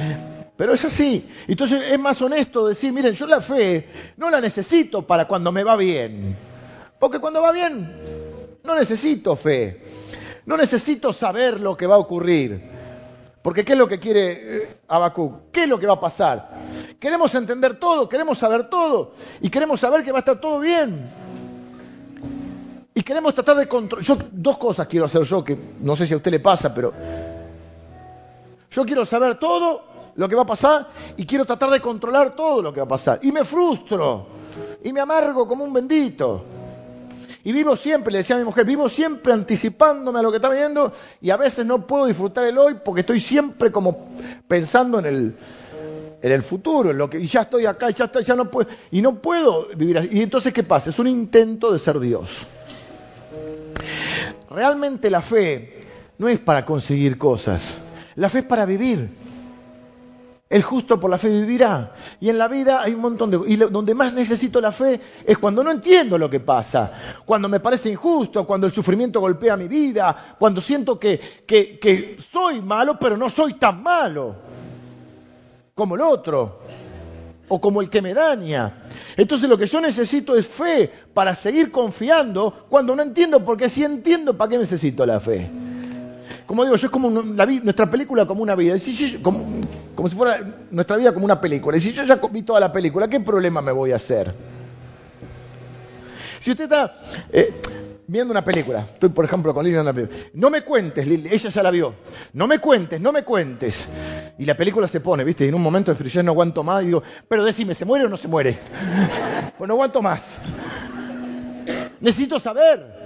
Pero 0.59 0.75
es 0.75 0.85
así. 0.85 1.27
Entonces 1.49 1.83
es 1.91 1.99
más 1.99 2.21
honesto 2.21 2.69
decir, 2.69 2.93
miren, 2.93 3.15
yo 3.15 3.25
la 3.25 3.41
fe 3.41 3.89
no 4.19 4.29
la 4.29 4.43
necesito 4.43 5.07
para 5.07 5.27
cuando 5.27 5.51
me 5.51 5.65
va 5.65 5.77
bien. 5.77 6.37
Porque 6.99 7.19
cuando 7.19 7.41
va 7.41 7.53
bien, 7.53 7.91
no 8.65 8.75
necesito 8.75 9.35
fe. 9.35 9.81
No 10.45 10.59
necesito 10.59 11.15
saber 11.15 11.59
lo 11.59 11.75
que 11.75 11.87
va 11.87 11.95
a 11.95 11.99
ocurrir. 11.99 12.80
Porque 13.43 13.65
¿qué 13.65 13.73
es 13.73 13.79
lo 13.79 13.89
que 13.89 13.99
quiere 13.99 14.63
eh, 14.65 14.81
Habacuc? 14.89 15.51
¿Qué 15.51 15.63
es 15.63 15.69
lo 15.69 15.79
que 15.79 15.87
va 15.87 15.95
a 15.95 16.01
pasar? 16.01 16.51
Queremos 16.99 17.35
entender 17.35 17.77
todo, 17.77 18.09
queremos 18.09 18.39
saber 18.39 18.69
todo 18.69 19.13
y 19.41 19.49
queremos 19.49 19.81
saber 19.81 20.05
que 20.05 20.13
va 20.13 20.19
a 20.19 20.21
estar 20.21 20.41
todo 20.41 20.61
bien. 20.61 21.11
Y 22.93 23.03
queremos 23.03 23.35
tratar 23.35 23.57
de 23.57 23.67
controlar. 23.67 24.05
Yo 24.05 24.19
dos 24.31 24.59
cosas 24.59 24.87
quiero 24.87 25.07
hacer 25.07 25.23
yo 25.23 25.43
que 25.43 25.59
no 25.81 25.97
sé 25.97 26.07
si 26.07 26.13
a 26.13 26.19
usted 26.19 26.31
le 26.31 26.41
pasa, 26.41 26.75
pero 26.75 26.93
yo 28.71 28.85
quiero 28.85 29.07
saber 29.07 29.39
todo 29.39 29.85
lo 30.17 30.29
que 30.29 30.35
va 30.35 30.43
a 30.43 30.47
pasar 30.47 30.89
y 31.17 31.25
quiero 31.25 31.47
tratar 31.47 31.71
de 31.71 31.81
controlar 31.81 32.37
todo 32.37 32.61
lo 32.61 32.75
que 32.75 32.81
va 32.81 32.85
a 32.85 32.89
pasar. 32.89 33.21
Y 33.23 33.33
me 33.33 33.45
frustro 33.45 34.27
y 34.85 34.93
me 34.93 35.01
amargo 35.01 35.49
como 35.49 35.65
un 35.65 35.73
bendito. 35.73 36.45
Y 37.43 37.53
vivo 37.53 37.75
siempre, 37.75 38.13
le 38.13 38.19
decía 38.19 38.37
a 38.37 38.39
mi 38.39 38.45
mujer, 38.45 38.67
vivo 38.67 38.89
siempre 38.89 39.33
anticipándome 39.33 40.19
a 40.19 40.23
lo 40.23 40.31
que 40.31 40.37
está 40.37 40.51
viendo 40.51 40.93
y 41.23 41.31
a 41.31 41.37
veces 41.37 41.65
no 41.65 41.87
puedo 41.87 42.07
disfrutar 42.07 42.47
el 42.47 42.59
hoy 42.59 42.77
porque 42.85 43.01
estoy 43.01 43.19
siempre 43.19 43.73
como 43.73 44.09
pensando 44.47 44.99
en 44.99 45.07
el, 45.07 45.37
en 46.21 46.33
el 46.33 46.43
futuro, 46.43 46.91
en 46.91 46.99
lo 46.99 47.09
que, 47.09 47.19
y 47.19 47.27
ya 47.27 47.43
estoy 47.43 47.67
acá, 47.67 47.91
y 47.91 47.95
ya, 47.95 48.11
ya 48.13 48.37
no 48.37 48.51
puedo, 48.51 48.69
y 48.91 49.01
no 49.01 49.21
puedo 49.21 49.69
vivir 49.75 49.99
así. 49.99 50.09
Y 50.13 50.23
entonces, 50.23 50.53
¿qué 50.53 50.63
pasa? 50.63 50.91
Es 50.91 50.99
un 50.99 51.07
intento 51.07 51.73
de 51.73 51.79
ser 51.79 51.99
Dios. 51.99 52.47
Realmente 54.51 55.09
la 55.09 55.23
fe 55.23 55.81
no 56.19 56.29
es 56.29 56.39
para 56.41 56.67
conseguir 56.67 57.17
cosas, 57.17 57.79
la 58.17 58.29
fe 58.29 58.41
es 58.41 58.45
para 58.45 58.67
vivir. 58.67 59.30
El 60.51 60.65
justo 60.65 60.99
por 60.99 61.09
la 61.09 61.17
fe 61.17 61.29
vivirá. 61.29 61.93
Y 62.21 62.29
en 62.29 62.37
la 62.37 62.49
vida 62.49 62.83
hay 62.83 62.93
un 62.93 63.01
montón 63.01 63.31
de... 63.31 63.41
Y 63.47 63.55
donde 63.55 63.95
más 63.95 64.13
necesito 64.13 64.61
la 64.61 64.73
fe 64.73 65.01
es 65.25 65.39
cuando 65.39 65.63
no 65.63 65.71
entiendo 65.71 66.19
lo 66.19 66.29
que 66.29 66.41
pasa, 66.41 66.93
cuando 67.25 67.49
me 67.49 67.61
parece 67.61 67.89
injusto, 67.89 68.45
cuando 68.45 68.67
el 68.67 68.73
sufrimiento 68.73 69.21
golpea 69.21 69.57
mi 69.57 69.69
vida, 69.69 70.35
cuando 70.41 70.61
siento 70.61 70.99
que, 70.99 71.21
que, 71.47 71.79
que 71.79 72.17
soy 72.19 72.61
malo, 72.61 72.99
pero 72.99 73.17
no 73.17 73.29
soy 73.29 73.55
tan 73.55 73.81
malo 73.81 74.35
como 75.73 75.95
el 75.95 76.01
otro 76.01 76.59
o 77.47 77.61
como 77.61 77.81
el 77.81 77.89
que 77.89 78.03
me 78.03 78.13
daña. 78.13 78.89
Entonces 79.17 79.49
lo 79.49 79.57
que 79.57 79.67
yo 79.67 79.81
necesito 79.81 80.35
es 80.35 80.49
fe 80.49 80.91
para 81.15 81.37
seguir 81.37 81.71
confiando 81.71 82.67
cuando 82.69 82.97
no 82.97 83.03
entiendo, 83.03 83.45
porque 83.45 83.69
si 83.69 83.85
entiendo, 83.85 84.37
¿para 84.37 84.51
qué 84.51 84.59
necesito 84.59 85.07
la 85.07 85.21
fe? 85.21 85.49
Como 86.51 86.65
digo, 86.65 86.75
yo 86.75 86.87
es 86.89 86.91
como 86.91 87.11
nuestra 87.11 87.89
película 87.89 88.27
como 88.27 88.43
una 88.43 88.57
vida, 88.57 88.75
como, 89.23 90.09
si 90.09 90.17
fuera 90.17 90.45
nuestra 90.73 90.97
vida 90.97 91.15
como 91.15 91.25
una 91.25 91.41
película. 91.41 91.77
Y 91.77 91.81
si 91.81 91.93
yo 91.93 92.03
ya 92.03 92.17
vi 92.17 92.43
toda 92.43 92.59
la 92.59 92.73
película, 92.73 93.07
¿qué 93.07 93.21
problema 93.21 93.61
me 93.61 93.71
voy 93.71 93.93
a 93.93 93.97
hacer? 93.97 94.35
Si 96.41 96.51
usted 96.51 96.65
está 96.65 96.93
eh, 97.33 97.55
viendo 98.05 98.33
una 98.33 98.45
película, 98.45 98.81
estoy 98.81 99.11
por 99.11 99.27
ejemplo 99.27 99.55
con 99.55 99.65
Lili 99.65 99.79
una 99.79 99.95
no 100.35 100.51
me 100.51 100.63
cuentes, 100.63 101.07
Lili, 101.07 101.29
ella 101.31 101.51
ya 101.51 101.63
la 101.63 101.71
vio, 101.71 101.95
no 102.33 102.49
me 102.49 102.59
cuentes, 102.59 103.01
no 103.01 103.13
me 103.13 103.23
cuentes. 103.23 103.87
Y 104.37 104.45
la 104.45 104.57
película 104.57 104.89
se 104.89 104.99
pone, 104.99 105.23
¿viste? 105.23 105.45
Y 105.45 105.51
en 105.51 105.55
un 105.55 105.63
momento 105.63 105.95
de 105.95 106.09
yo 106.09 106.23
no 106.25 106.33
aguanto 106.33 106.65
más 106.65 106.83
y 106.83 106.87
digo, 106.87 107.01
pero 107.29 107.45
decime, 107.45 107.75
¿se 107.75 107.85
muere 107.85 108.07
o 108.07 108.09
no 108.09 108.17
se 108.17 108.27
muere? 108.27 108.59
pues 109.57 109.69
no 109.69 109.75
aguanto 109.75 110.03
más. 110.03 110.41
Necesito 112.01 112.41
saber. 112.41 113.00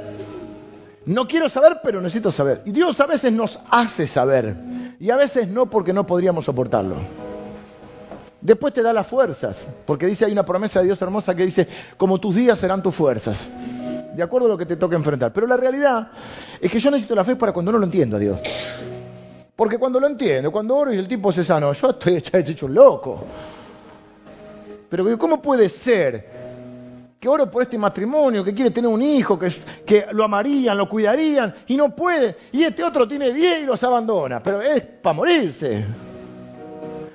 No 1.06 1.28
quiero 1.28 1.48
saber, 1.48 1.80
pero 1.82 2.00
necesito 2.00 2.32
saber. 2.32 2.62
Y 2.64 2.72
Dios 2.72 2.98
a 3.00 3.06
veces 3.06 3.32
nos 3.32 3.58
hace 3.70 4.06
saber. 4.06 4.56
Y 4.98 5.10
a 5.10 5.16
veces 5.16 5.48
no 5.48 5.68
porque 5.68 5.92
no 5.92 6.06
podríamos 6.06 6.46
soportarlo. 6.46 6.96
Después 8.40 8.72
te 8.72 8.82
da 8.82 8.92
las 8.92 9.06
fuerzas. 9.06 9.66
Porque 9.86 10.06
dice, 10.06 10.24
hay 10.24 10.32
una 10.32 10.44
promesa 10.44 10.80
de 10.80 10.86
Dios 10.86 11.00
hermosa 11.02 11.34
que 11.34 11.44
dice, 11.44 11.68
como 11.96 12.18
tus 12.18 12.34
días 12.34 12.58
serán 12.58 12.82
tus 12.82 12.94
fuerzas. 12.94 13.48
De 14.14 14.22
acuerdo 14.22 14.46
a 14.46 14.50
lo 14.50 14.58
que 14.58 14.66
te 14.66 14.76
toque 14.76 14.96
enfrentar. 14.96 15.32
Pero 15.32 15.46
la 15.46 15.56
realidad 15.56 16.08
es 16.60 16.70
que 16.70 16.78
yo 16.78 16.90
necesito 16.90 17.14
la 17.14 17.24
fe 17.24 17.36
para 17.36 17.52
cuando 17.52 17.72
no 17.72 17.78
lo 17.78 17.84
entiendo 17.84 18.16
a 18.16 18.18
Dios. 18.18 18.38
Porque 19.56 19.78
cuando 19.78 20.00
lo 20.00 20.06
entiendo, 20.06 20.50
cuando 20.50 20.76
oro 20.76 20.92
y 20.92 20.96
el 20.96 21.06
tipo 21.06 21.30
se 21.32 21.44
sano, 21.44 21.72
yo 21.72 21.90
estoy 21.90 22.22
hecho 22.32 22.66
un 22.66 22.74
loco. 22.74 23.24
Pero 24.88 25.18
¿cómo 25.18 25.42
puede 25.42 25.68
ser 25.68 26.43
que 27.24 27.28
oro 27.30 27.50
por 27.50 27.62
este 27.62 27.78
matrimonio, 27.78 28.44
que 28.44 28.52
quiere 28.52 28.70
tener 28.70 28.90
un 28.90 29.00
hijo, 29.00 29.38
que, 29.38 29.50
que 29.86 30.04
lo 30.12 30.24
amarían, 30.24 30.76
lo 30.76 30.86
cuidarían, 30.86 31.54
y 31.68 31.74
no 31.74 31.96
puede, 31.96 32.36
y 32.52 32.64
este 32.64 32.84
otro 32.84 33.08
tiene 33.08 33.32
10 33.32 33.62
y 33.62 33.64
los 33.64 33.82
abandona, 33.82 34.42
pero 34.42 34.60
es 34.60 34.82
para 34.82 35.14
morirse. 35.14 35.86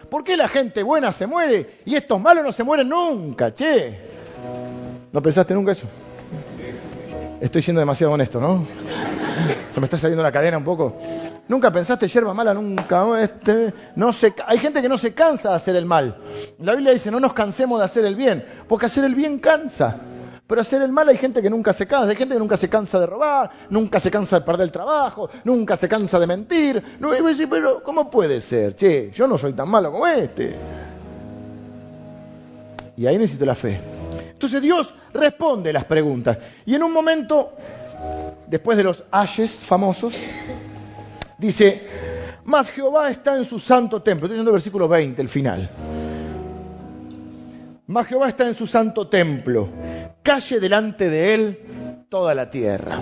¿Por 0.10 0.24
qué 0.24 0.36
la 0.36 0.48
gente 0.48 0.82
buena 0.82 1.12
se 1.12 1.28
muere 1.28 1.82
y 1.86 1.94
estos 1.94 2.20
malos 2.20 2.44
no 2.44 2.52
se 2.52 2.64
mueren 2.64 2.90
nunca, 2.90 3.54
che? 3.54 4.00
¿No 5.12 5.22
pensaste 5.22 5.54
nunca 5.54 5.74
eso? 5.74 5.86
Estoy 7.40 7.62
siendo 7.62 7.80
demasiado 7.80 8.12
honesto, 8.14 8.42
¿no? 8.42 8.66
Se 9.72 9.80
me 9.80 9.86
está 9.86 9.98
saliendo 9.98 10.24
la 10.24 10.32
cadena 10.32 10.58
un 10.58 10.64
poco. 10.64 10.98
Nunca 11.48 11.72
pensaste 11.72 12.08
yerba 12.08 12.34
mala, 12.34 12.54
nunca. 12.54 13.22
Este, 13.22 13.74
no 13.96 14.14
se, 14.14 14.34
hay 14.46 14.60
gente 14.60 14.82
que 14.82 14.90
no 14.90 14.98
se 14.98 15.14
cansa 15.14 15.50
de 15.50 15.56
hacer 15.56 15.76
el 15.76 15.86
mal. 15.86 16.18
La 16.60 16.74
Biblia 16.74 16.92
dice, 16.92 17.12
no 17.12 17.20
nos 17.20 17.34
cansemos 17.34 17.80
de 17.80 17.86
hacer 17.86 18.06
el 18.06 18.16
bien, 18.16 18.46
porque 18.68 18.86
hacer 18.86 19.04
el 19.04 19.16
bien 19.16 19.40
cansa. 19.40 19.98
Pero 20.50 20.62
hacer 20.62 20.82
el 20.82 20.92
mal 20.92 21.08
hay 21.08 21.18
gente 21.18 21.44
que 21.44 21.50
nunca 21.50 21.74
se 21.74 21.86
cansa, 21.86 22.10
hay 22.10 22.16
gente 22.16 22.34
que 22.34 22.40
nunca 22.40 22.58
se 22.58 22.70
cansa 22.70 23.00
de 23.00 23.06
robar, 23.06 23.52
nunca 23.70 24.00
se 24.00 24.10
cansa 24.10 24.40
de 24.40 24.46
perder 24.46 24.64
el 24.64 24.72
trabajo, 24.72 25.30
nunca 25.44 25.76
se 25.76 25.88
cansa 25.88 26.20
de 26.20 26.26
mentir. 26.26 26.84
No, 27.00 27.16
y 27.16 27.22
decir, 27.22 27.48
pero 27.48 27.84
¿cómo 27.84 28.10
puede 28.10 28.42
ser? 28.42 28.76
Che, 28.76 29.12
yo 29.12 29.28
no 29.28 29.38
soy 29.38 29.54
tan 29.54 29.70
malo 29.70 29.92
como 29.92 30.08
este. 30.08 30.56
Y 32.98 33.06
ahí 33.06 33.18
necesito 33.20 33.46
la 33.46 33.54
fe. 33.54 33.80
Entonces 34.32 34.62
Dios 34.62 34.94
responde 35.14 35.72
las 35.72 35.86
preguntas. 35.86 36.38
Y 36.66 36.74
en 36.74 36.82
un 36.82 36.94
momento, 36.94 37.54
después 38.48 38.78
de 38.78 38.84
los 38.84 39.04
ayes 39.12 39.56
famosos, 39.56 40.16
Dice, 41.40 41.82
mas 42.44 42.70
Jehová 42.70 43.10
está 43.10 43.38
en 43.38 43.46
su 43.46 43.60
santo 43.60 44.02
templo. 44.02 44.26
Estoy 44.26 44.36
leyendo 44.36 44.52
el 44.52 44.56
versículo 44.56 44.90
20, 44.90 45.22
el 45.22 45.30
final. 45.30 45.70
Mas 47.88 48.08
Jehová 48.08 48.28
está 48.28 48.46
en 48.46 48.54
su 48.54 48.68
santo 48.68 49.08
templo. 49.08 49.70
Calle 50.22 50.60
delante 50.60 51.10
de 51.10 51.34
él 51.34 51.60
toda 52.10 52.36
la 52.36 52.50
tierra. 52.50 53.00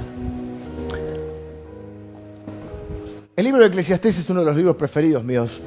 El 3.35 3.43
libro 3.43 3.61
de 3.61 3.67
Eclesiastés 3.67 4.19
es 4.19 4.29
uno 4.29 4.41
de 4.41 4.45
los 4.45 4.55
libros 4.55 4.75
preferidos 4.75 5.23
míos. 5.23 5.59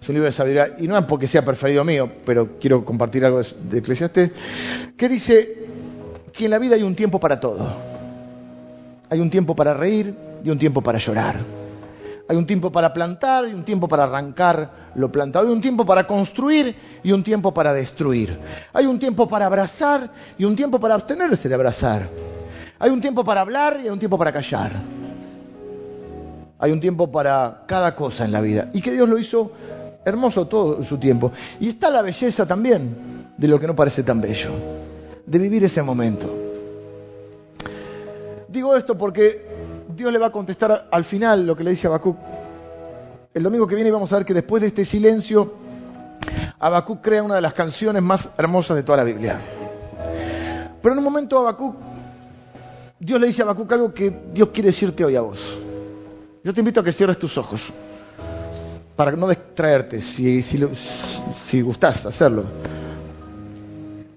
Es 0.00 0.08
un 0.08 0.14
libro 0.14 0.26
de 0.26 0.32
sabiduría, 0.32 0.76
y 0.78 0.86
no 0.86 0.96
es 0.96 1.04
porque 1.04 1.26
sea 1.26 1.44
preferido 1.44 1.82
mío, 1.82 2.08
pero 2.24 2.60
quiero 2.60 2.84
compartir 2.84 3.24
algo 3.24 3.40
de 3.42 3.78
Eclesiastés, 3.78 4.30
que 4.96 5.08
dice 5.08 5.66
que 6.32 6.44
en 6.44 6.52
la 6.52 6.60
vida 6.60 6.76
hay 6.76 6.84
un 6.84 6.94
tiempo 6.94 7.18
para 7.18 7.40
todo. 7.40 7.95
Hay 9.08 9.20
un 9.20 9.30
tiempo 9.30 9.54
para 9.54 9.74
reír 9.74 10.14
y 10.42 10.50
un 10.50 10.58
tiempo 10.58 10.82
para 10.82 10.98
llorar. 10.98 11.36
Hay 12.28 12.36
un 12.36 12.46
tiempo 12.46 12.72
para 12.72 12.92
plantar 12.92 13.46
y 13.48 13.54
un 13.54 13.64
tiempo 13.64 13.86
para 13.86 14.04
arrancar 14.04 14.70
lo 14.96 15.12
plantado. 15.12 15.46
Hay 15.46 15.52
un 15.52 15.60
tiempo 15.60 15.86
para 15.86 16.06
construir 16.06 16.74
y 17.04 17.12
un 17.12 17.22
tiempo 17.22 17.54
para 17.54 17.72
destruir. 17.72 18.38
Hay 18.72 18.86
un 18.86 18.98
tiempo 18.98 19.28
para 19.28 19.46
abrazar 19.46 20.10
y 20.36 20.44
un 20.44 20.56
tiempo 20.56 20.80
para 20.80 20.94
abstenerse 20.94 21.48
de 21.48 21.54
abrazar. 21.54 22.08
Hay 22.80 22.90
un 22.90 23.00
tiempo 23.00 23.24
para 23.24 23.42
hablar 23.42 23.78
y 23.80 23.84
hay 23.84 23.90
un 23.90 23.98
tiempo 24.00 24.18
para 24.18 24.32
callar. 24.32 24.72
Hay 26.58 26.72
un 26.72 26.80
tiempo 26.80 27.12
para 27.12 27.62
cada 27.66 27.94
cosa 27.94 28.24
en 28.24 28.32
la 28.32 28.40
vida. 28.40 28.70
Y 28.72 28.80
que 28.80 28.92
Dios 28.92 29.08
lo 29.08 29.18
hizo 29.18 29.52
hermoso 30.04 30.48
todo 30.48 30.82
su 30.82 30.98
tiempo. 30.98 31.30
Y 31.60 31.68
está 31.68 31.90
la 31.90 32.02
belleza 32.02 32.44
también 32.44 33.28
de 33.36 33.46
lo 33.46 33.60
que 33.60 33.68
no 33.68 33.76
parece 33.76 34.02
tan 34.02 34.20
bello. 34.20 34.50
De 35.26 35.38
vivir 35.38 35.62
ese 35.62 35.82
momento. 35.82 36.45
Digo 38.48 38.76
esto 38.76 38.96
porque 38.96 39.44
Dios 39.94 40.12
le 40.12 40.18
va 40.18 40.26
a 40.26 40.32
contestar 40.32 40.88
al 40.90 41.04
final 41.04 41.46
lo 41.46 41.56
que 41.56 41.64
le 41.64 41.70
dice 41.70 41.86
a 41.86 41.90
Habacuc. 41.90 42.16
El 43.34 43.42
domingo 43.42 43.66
que 43.66 43.74
viene 43.74 43.90
vamos 43.90 44.12
a 44.12 44.16
ver 44.16 44.24
que 44.24 44.34
después 44.34 44.62
de 44.62 44.68
este 44.68 44.84
silencio, 44.84 45.54
Habacuc 46.58 47.02
crea 47.02 47.22
una 47.22 47.34
de 47.34 47.40
las 47.40 47.52
canciones 47.52 48.02
más 48.02 48.30
hermosas 48.38 48.76
de 48.76 48.82
toda 48.82 48.98
la 48.98 49.04
Biblia. 49.04 49.38
Pero 50.80 50.92
en 50.92 50.98
un 50.98 51.04
momento 51.04 51.38
Habacuc, 51.38 51.76
Dios 52.98 53.20
le 53.20 53.26
dice 53.26 53.42
a 53.42 53.44
Habacuc 53.44 53.72
algo 53.72 53.92
que 53.92 54.10
Dios 54.32 54.50
quiere 54.50 54.68
decirte 54.68 55.04
hoy 55.04 55.16
a 55.16 55.20
vos. 55.20 55.58
Yo 56.44 56.54
te 56.54 56.60
invito 56.60 56.80
a 56.80 56.84
que 56.84 56.92
cierres 56.92 57.18
tus 57.18 57.36
ojos 57.36 57.72
para 58.94 59.12
no 59.12 59.28
distraerte, 59.28 60.00
si, 60.00 60.42
si, 60.42 61.60
gustás 61.60 62.06
hacerlo. 62.06 62.44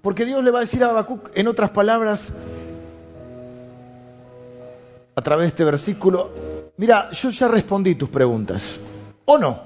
Porque 0.01 0.23
Dios 0.25 0.43
le 0.43 0.51
va 0.51 0.59
a 0.59 0.61
decir 0.61 0.83
a 0.83 0.91
Habacuc, 0.91 1.31
en 1.33 1.47
otras 1.47 1.71
palabras, 1.71 2.31
a 5.19 5.21
través 5.21 5.43
de 5.43 5.47
este 5.49 5.63
versículo, 5.65 6.31
mira, 6.77 7.11
yo 7.11 7.29
ya 7.29 7.49
respondí 7.49 7.95
tus 7.95 8.07
preguntas, 8.07 8.79
¿o 9.25 9.37
no? 9.37 9.59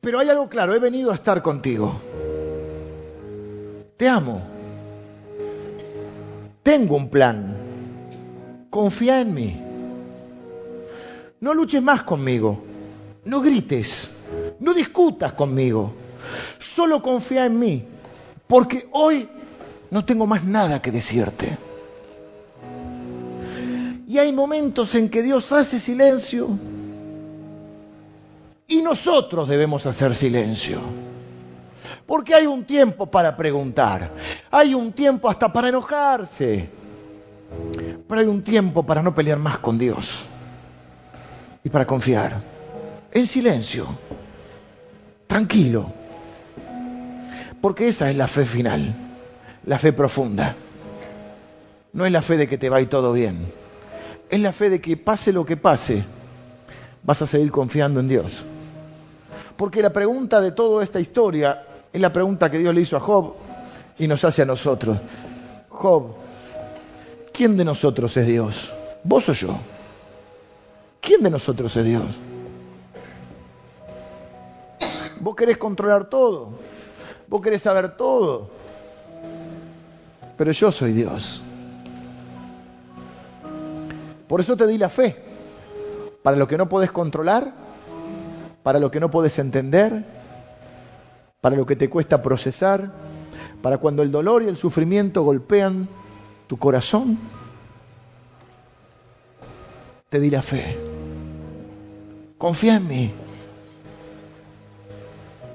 Pero 0.00 0.20
hay 0.20 0.28
algo 0.28 0.48
claro, 0.48 0.72
he 0.72 0.78
venido 0.78 1.10
a 1.10 1.16
estar 1.16 1.42
contigo. 1.42 2.00
Te 3.96 4.06
amo. 4.06 4.40
Tengo 6.62 6.94
un 6.94 7.08
plan. 7.08 7.56
Confía 8.70 9.20
en 9.20 9.34
mí. 9.34 9.60
No 11.40 11.52
luches 11.52 11.82
más 11.82 12.04
conmigo. 12.04 12.62
No 13.24 13.40
grites. 13.40 14.10
No 14.60 14.74
discutas 14.74 15.32
conmigo. 15.32 15.92
Solo 16.60 17.02
confía 17.02 17.46
en 17.46 17.58
mí. 17.58 17.84
Porque 18.46 18.88
hoy 18.92 19.28
no 19.90 20.04
tengo 20.04 20.28
más 20.28 20.44
nada 20.44 20.80
que 20.80 20.92
decirte. 20.92 21.65
Y 24.16 24.18
hay 24.18 24.32
momentos 24.32 24.94
en 24.94 25.10
que 25.10 25.22
Dios 25.22 25.52
hace 25.52 25.78
silencio. 25.78 26.48
Y 28.66 28.80
nosotros 28.80 29.46
debemos 29.46 29.84
hacer 29.84 30.14
silencio. 30.14 30.80
Porque 32.06 32.34
hay 32.34 32.46
un 32.46 32.64
tiempo 32.64 33.04
para 33.04 33.36
preguntar, 33.36 34.10
hay 34.50 34.72
un 34.72 34.92
tiempo 34.92 35.28
hasta 35.28 35.52
para 35.52 35.68
enojarse, 35.68 36.70
pero 38.08 38.22
hay 38.22 38.26
un 38.26 38.40
tiempo 38.40 38.84
para 38.84 39.02
no 39.02 39.14
pelear 39.14 39.38
más 39.38 39.58
con 39.58 39.76
Dios. 39.76 40.24
Y 41.62 41.68
para 41.68 41.86
confiar 41.86 42.40
en 43.12 43.26
silencio, 43.26 43.86
tranquilo. 45.26 45.92
Porque 47.60 47.88
esa 47.88 48.08
es 48.08 48.16
la 48.16 48.28
fe 48.28 48.46
final, 48.46 48.94
la 49.66 49.78
fe 49.78 49.92
profunda. 49.92 50.56
No 51.92 52.06
es 52.06 52.12
la 52.12 52.22
fe 52.22 52.38
de 52.38 52.48
que 52.48 52.56
te 52.56 52.70
va 52.70 52.80
y 52.80 52.86
todo 52.86 53.12
bien 53.12 53.65
es 54.28 54.40
la 54.40 54.52
fe 54.52 54.70
de 54.70 54.80
que 54.80 54.96
pase 54.96 55.32
lo 55.32 55.44
que 55.44 55.56
pase, 55.56 56.04
vas 57.02 57.22
a 57.22 57.26
seguir 57.26 57.50
confiando 57.50 58.00
en 58.00 58.08
Dios. 58.08 58.44
Porque 59.56 59.82
la 59.82 59.90
pregunta 59.90 60.40
de 60.40 60.52
toda 60.52 60.82
esta 60.82 61.00
historia 61.00 61.64
es 61.92 62.00
la 62.00 62.12
pregunta 62.12 62.50
que 62.50 62.58
Dios 62.58 62.74
le 62.74 62.80
hizo 62.80 62.96
a 62.96 63.00
Job 63.00 63.34
y 63.98 64.06
nos 64.06 64.24
hace 64.24 64.42
a 64.42 64.44
nosotros. 64.44 64.98
Job, 65.68 66.14
¿quién 67.32 67.56
de 67.56 67.64
nosotros 67.64 68.16
es 68.16 68.26
Dios? 68.26 68.72
¿Vos 69.02 69.28
o 69.28 69.32
yo? 69.32 69.56
¿Quién 71.00 71.22
de 71.22 71.30
nosotros 71.30 71.76
es 71.76 71.84
Dios? 71.84 72.04
Vos 75.20 75.34
querés 75.34 75.56
controlar 75.56 76.10
todo, 76.10 76.50
vos 77.26 77.40
querés 77.40 77.62
saber 77.62 77.96
todo, 77.96 78.50
pero 80.36 80.52
yo 80.52 80.70
soy 80.70 80.92
Dios. 80.92 81.42
Por 84.28 84.40
eso 84.40 84.56
te 84.56 84.66
di 84.66 84.76
la 84.78 84.88
fe, 84.88 85.16
para 86.22 86.36
lo 86.36 86.48
que 86.48 86.58
no 86.58 86.68
puedes 86.68 86.90
controlar, 86.90 87.52
para 88.62 88.80
lo 88.80 88.90
que 88.90 88.98
no 88.98 89.10
puedes 89.10 89.38
entender, 89.38 90.04
para 91.40 91.56
lo 91.56 91.66
que 91.66 91.76
te 91.76 91.88
cuesta 91.88 92.22
procesar, 92.22 92.90
para 93.62 93.78
cuando 93.78 94.02
el 94.02 94.10
dolor 94.10 94.42
y 94.42 94.46
el 94.46 94.56
sufrimiento 94.56 95.22
golpean 95.22 95.88
tu 96.48 96.56
corazón. 96.56 97.18
Te 100.08 100.18
di 100.18 100.30
la 100.30 100.42
fe. 100.42 100.76
Confía 102.38 102.76
en 102.76 102.88
mí. 102.88 103.12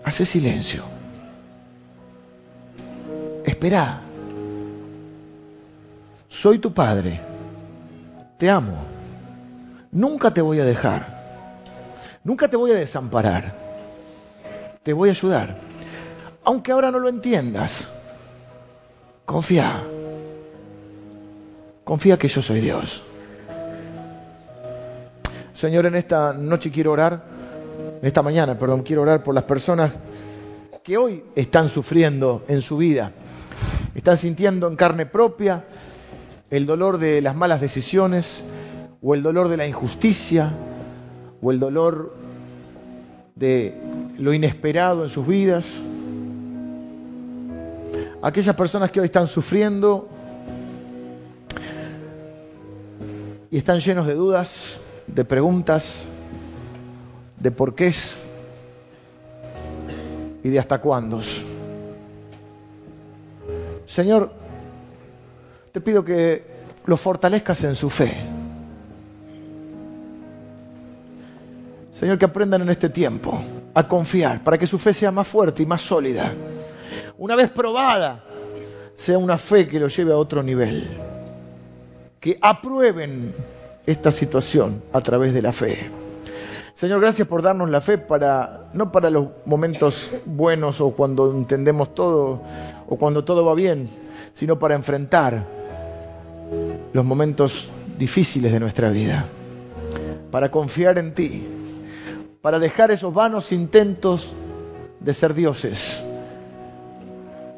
Hace 0.03 0.25
silencio. 0.25 0.83
Espera. 3.45 4.01
Soy 6.29 6.59
tu 6.59 6.73
padre 6.73 7.30
te 8.41 8.49
amo, 8.49 8.73
nunca 9.91 10.33
te 10.33 10.41
voy 10.41 10.59
a 10.59 10.65
dejar, 10.65 11.05
nunca 12.23 12.47
te 12.47 12.57
voy 12.57 12.71
a 12.71 12.73
desamparar, 12.73 13.53
te 14.81 14.93
voy 14.93 15.09
a 15.09 15.11
ayudar, 15.11 15.57
aunque 16.43 16.71
ahora 16.71 16.89
no 16.89 16.97
lo 16.97 17.07
entiendas, 17.07 17.91
confía, 19.25 19.83
confía 21.83 22.17
que 22.17 22.29
yo 22.29 22.41
soy 22.41 22.61
Dios. 22.61 23.03
Señor, 25.53 25.85
en 25.85 25.93
esta 25.93 26.33
noche 26.33 26.71
quiero 26.71 26.93
orar, 26.93 27.23
en 28.01 28.07
esta 28.07 28.23
mañana, 28.23 28.57
perdón, 28.57 28.81
quiero 28.81 29.03
orar 29.03 29.21
por 29.21 29.35
las 29.35 29.43
personas 29.43 29.91
que 30.83 30.97
hoy 30.97 31.23
están 31.35 31.69
sufriendo 31.69 32.43
en 32.47 32.63
su 32.63 32.77
vida, 32.77 33.11
están 33.93 34.17
sintiendo 34.17 34.67
en 34.67 34.75
carne 34.75 35.05
propia 35.05 35.63
el 36.51 36.65
dolor 36.65 36.97
de 36.97 37.21
las 37.21 37.35
malas 37.35 37.61
decisiones, 37.61 38.43
o 39.01 39.15
el 39.15 39.23
dolor 39.23 39.47
de 39.47 39.57
la 39.57 39.65
injusticia, 39.65 40.51
o 41.41 41.51
el 41.51 41.59
dolor 41.59 42.13
de 43.35 43.75
lo 44.17 44.33
inesperado 44.33 45.03
en 45.05 45.09
sus 45.09 45.25
vidas. 45.25 45.65
Aquellas 48.21 48.55
personas 48.55 48.91
que 48.91 48.99
hoy 48.99 49.05
están 49.05 49.27
sufriendo 49.27 50.09
y 53.49 53.57
están 53.57 53.79
llenos 53.79 54.05
de 54.05 54.13
dudas, 54.13 54.77
de 55.07 55.23
preguntas, 55.23 56.03
de 57.39 57.51
por 57.51 57.75
qué 57.75 57.93
y 60.43 60.49
de 60.49 60.59
hasta 60.59 60.79
cuándo. 60.79 61.21
Señor, 63.85 64.40
te 65.71 65.81
pido 65.81 66.03
que 66.03 66.43
los 66.85 66.99
fortalezcas 66.99 67.63
en 67.63 67.75
su 67.75 67.89
fe. 67.89 68.17
Señor, 71.91 72.17
que 72.17 72.25
aprendan 72.25 72.61
en 72.61 72.69
este 72.69 72.89
tiempo 72.89 73.39
a 73.73 73.87
confiar 73.87 74.43
para 74.43 74.57
que 74.57 74.67
su 74.67 74.79
fe 74.79 74.93
sea 74.93 75.11
más 75.11 75.27
fuerte 75.27 75.63
y 75.63 75.65
más 75.65 75.81
sólida. 75.81 76.33
Una 77.17 77.35
vez 77.35 77.49
probada, 77.51 78.23
sea 78.95 79.17
una 79.17 79.37
fe 79.37 79.67
que 79.67 79.79
lo 79.79 79.87
lleve 79.87 80.11
a 80.11 80.17
otro 80.17 80.41
nivel. 80.41 80.89
Que 82.19 82.37
aprueben 82.41 83.33
esta 83.85 84.11
situación 84.11 84.83
a 84.91 85.01
través 85.01 85.33
de 85.33 85.41
la 85.41 85.53
fe. 85.53 85.89
Señor, 86.73 87.01
gracias 87.01 87.27
por 87.27 87.41
darnos 87.43 87.69
la 87.69 87.81
fe 87.81 87.97
para 87.97 88.69
no 88.73 88.91
para 88.91 89.09
los 89.09 89.27
momentos 89.45 90.09
buenos 90.25 90.81
o 90.81 90.91
cuando 90.91 91.31
entendemos 91.31 91.93
todo 91.93 92.41
o 92.87 92.97
cuando 92.97 93.23
todo 93.23 93.45
va 93.45 93.53
bien, 93.53 93.87
sino 94.33 94.57
para 94.57 94.75
enfrentar 94.75 95.60
los 96.93 97.05
momentos 97.05 97.69
difíciles 97.97 98.51
de 98.51 98.59
nuestra 98.59 98.89
vida, 98.89 99.25
para 100.31 100.51
confiar 100.51 100.97
en 100.97 101.13
ti, 101.13 101.47
para 102.41 102.59
dejar 102.59 102.91
esos 102.91 103.13
vanos 103.13 103.51
intentos 103.51 104.33
de 104.99 105.13
ser 105.13 105.33
dioses, 105.33 106.03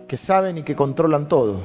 que 0.07 0.17
saben 0.17 0.59
y 0.59 0.63
que 0.63 0.75
controlan 0.75 1.27
todo, 1.27 1.61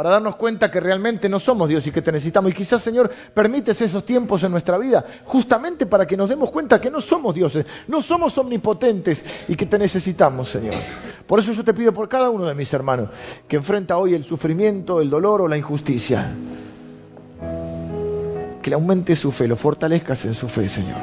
para 0.00 0.08
darnos 0.12 0.36
cuenta 0.36 0.70
que 0.70 0.80
realmente 0.80 1.28
no 1.28 1.38
somos 1.38 1.68
Dios 1.68 1.86
y 1.86 1.90
que 1.90 2.00
te 2.00 2.10
necesitamos. 2.10 2.50
Y 2.52 2.54
quizás, 2.54 2.80
Señor, 2.80 3.10
permites 3.34 3.82
esos 3.82 4.02
tiempos 4.02 4.42
en 4.42 4.50
nuestra 4.50 4.78
vida 4.78 5.04
justamente 5.26 5.84
para 5.84 6.06
que 6.06 6.16
nos 6.16 6.30
demos 6.30 6.50
cuenta 6.50 6.80
que 6.80 6.90
no 6.90 7.02
somos 7.02 7.34
dioses, 7.34 7.66
no 7.86 8.00
somos 8.00 8.38
omnipotentes 8.38 9.22
y 9.46 9.56
que 9.56 9.66
te 9.66 9.78
necesitamos, 9.78 10.48
Señor. 10.48 10.72
Por 11.26 11.38
eso 11.38 11.52
yo 11.52 11.62
te 11.62 11.74
pido 11.74 11.92
por 11.92 12.08
cada 12.08 12.30
uno 12.30 12.46
de 12.46 12.54
mis 12.54 12.72
hermanos 12.72 13.10
que 13.46 13.56
enfrenta 13.56 13.98
hoy 13.98 14.14
el 14.14 14.24
sufrimiento, 14.24 15.02
el 15.02 15.10
dolor 15.10 15.42
o 15.42 15.48
la 15.48 15.58
injusticia. 15.58 16.32
Que 18.62 18.70
le 18.70 18.76
aumente 18.76 19.14
su 19.14 19.30
fe, 19.30 19.48
lo 19.48 19.56
fortalezcas 19.56 20.24
en 20.24 20.34
su 20.34 20.48
fe, 20.48 20.66
Señor. 20.70 20.96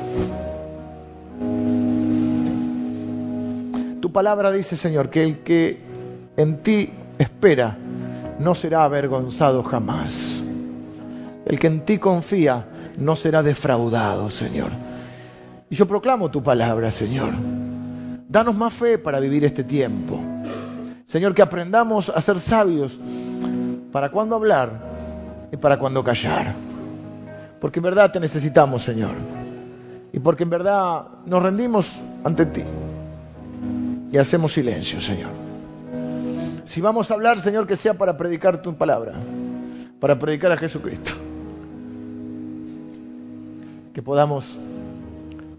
Tu 4.01 4.11
palabra 4.11 4.51
dice, 4.51 4.75
Señor, 4.75 5.11
que 5.11 5.21
el 5.21 5.43
que 5.43 5.83
en 6.35 6.63
ti 6.63 6.91
espera 7.19 7.77
no 8.39 8.55
será 8.55 8.83
avergonzado 8.83 9.63
jamás. 9.63 10.41
El 11.45 11.59
que 11.59 11.67
en 11.67 11.85
ti 11.85 11.97
confía 11.97 12.65
no 12.97 13.15
será 13.15 13.43
defraudado, 13.43 14.29
Señor. 14.29 14.71
Y 15.69 15.75
yo 15.75 15.87
proclamo 15.87 16.29
tu 16.29 16.43
palabra, 16.43 16.91
Señor. 16.91 17.33
Danos 18.29 18.55
más 18.55 18.73
fe 18.73 18.97
para 18.97 19.19
vivir 19.19 19.45
este 19.45 19.63
tiempo. 19.63 20.19
Señor, 21.05 21.33
que 21.33 21.41
aprendamos 21.41 22.09
a 22.09 22.19
ser 22.19 22.39
sabios 22.39 22.99
para 23.91 24.11
cuándo 24.11 24.35
hablar 24.35 25.47
y 25.51 25.57
para 25.57 25.79
cuándo 25.79 26.03
callar. 26.03 26.53
Porque 27.61 27.79
en 27.79 27.83
verdad 27.83 28.11
te 28.11 28.19
necesitamos, 28.19 28.83
Señor. 28.83 29.15
Y 30.11 30.19
porque 30.19 30.43
en 30.43 30.49
verdad 30.49 31.07
nos 31.25 31.41
rendimos 31.41 31.91
ante 32.23 32.45
ti. 32.45 32.63
Y 34.11 34.17
hacemos 34.17 34.53
silencio, 34.53 34.99
Señor. 35.01 35.46
Si 36.67 36.81
vamos 36.81 37.09
a 37.09 37.13
hablar, 37.13 37.39
Señor, 37.39 37.65
que 37.65 37.77
sea 37.77 37.93
para 37.93 38.17
predicar 38.17 38.61
tu 38.61 38.75
palabra, 38.75 39.13
para 40.01 40.19
predicar 40.19 40.51
a 40.51 40.57
Jesucristo. 40.57 41.11
Que 43.93 44.01
podamos 44.01 44.57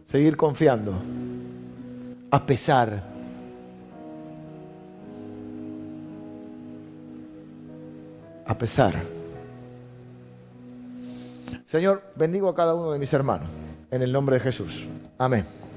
seguir 0.05 0.37
confiando 0.37 0.93
a 2.31 2.45
pesar 2.45 3.03
a 8.45 8.57
pesar. 8.57 8.95
Señor, 11.65 12.03
bendigo 12.17 12.51
a 12.51 12.55
cada 12.55 12.75
uno 12.75 12.93
de 12.93 12.99
mis 12.99 13.13
hermanos 13.13 13.49
en 13.91 14.03
el 14.03 14.13
nombre 14.13 14.37
de 14.37 14.41
Jesús. 14.41 14.87
Amén. 15.19 15.68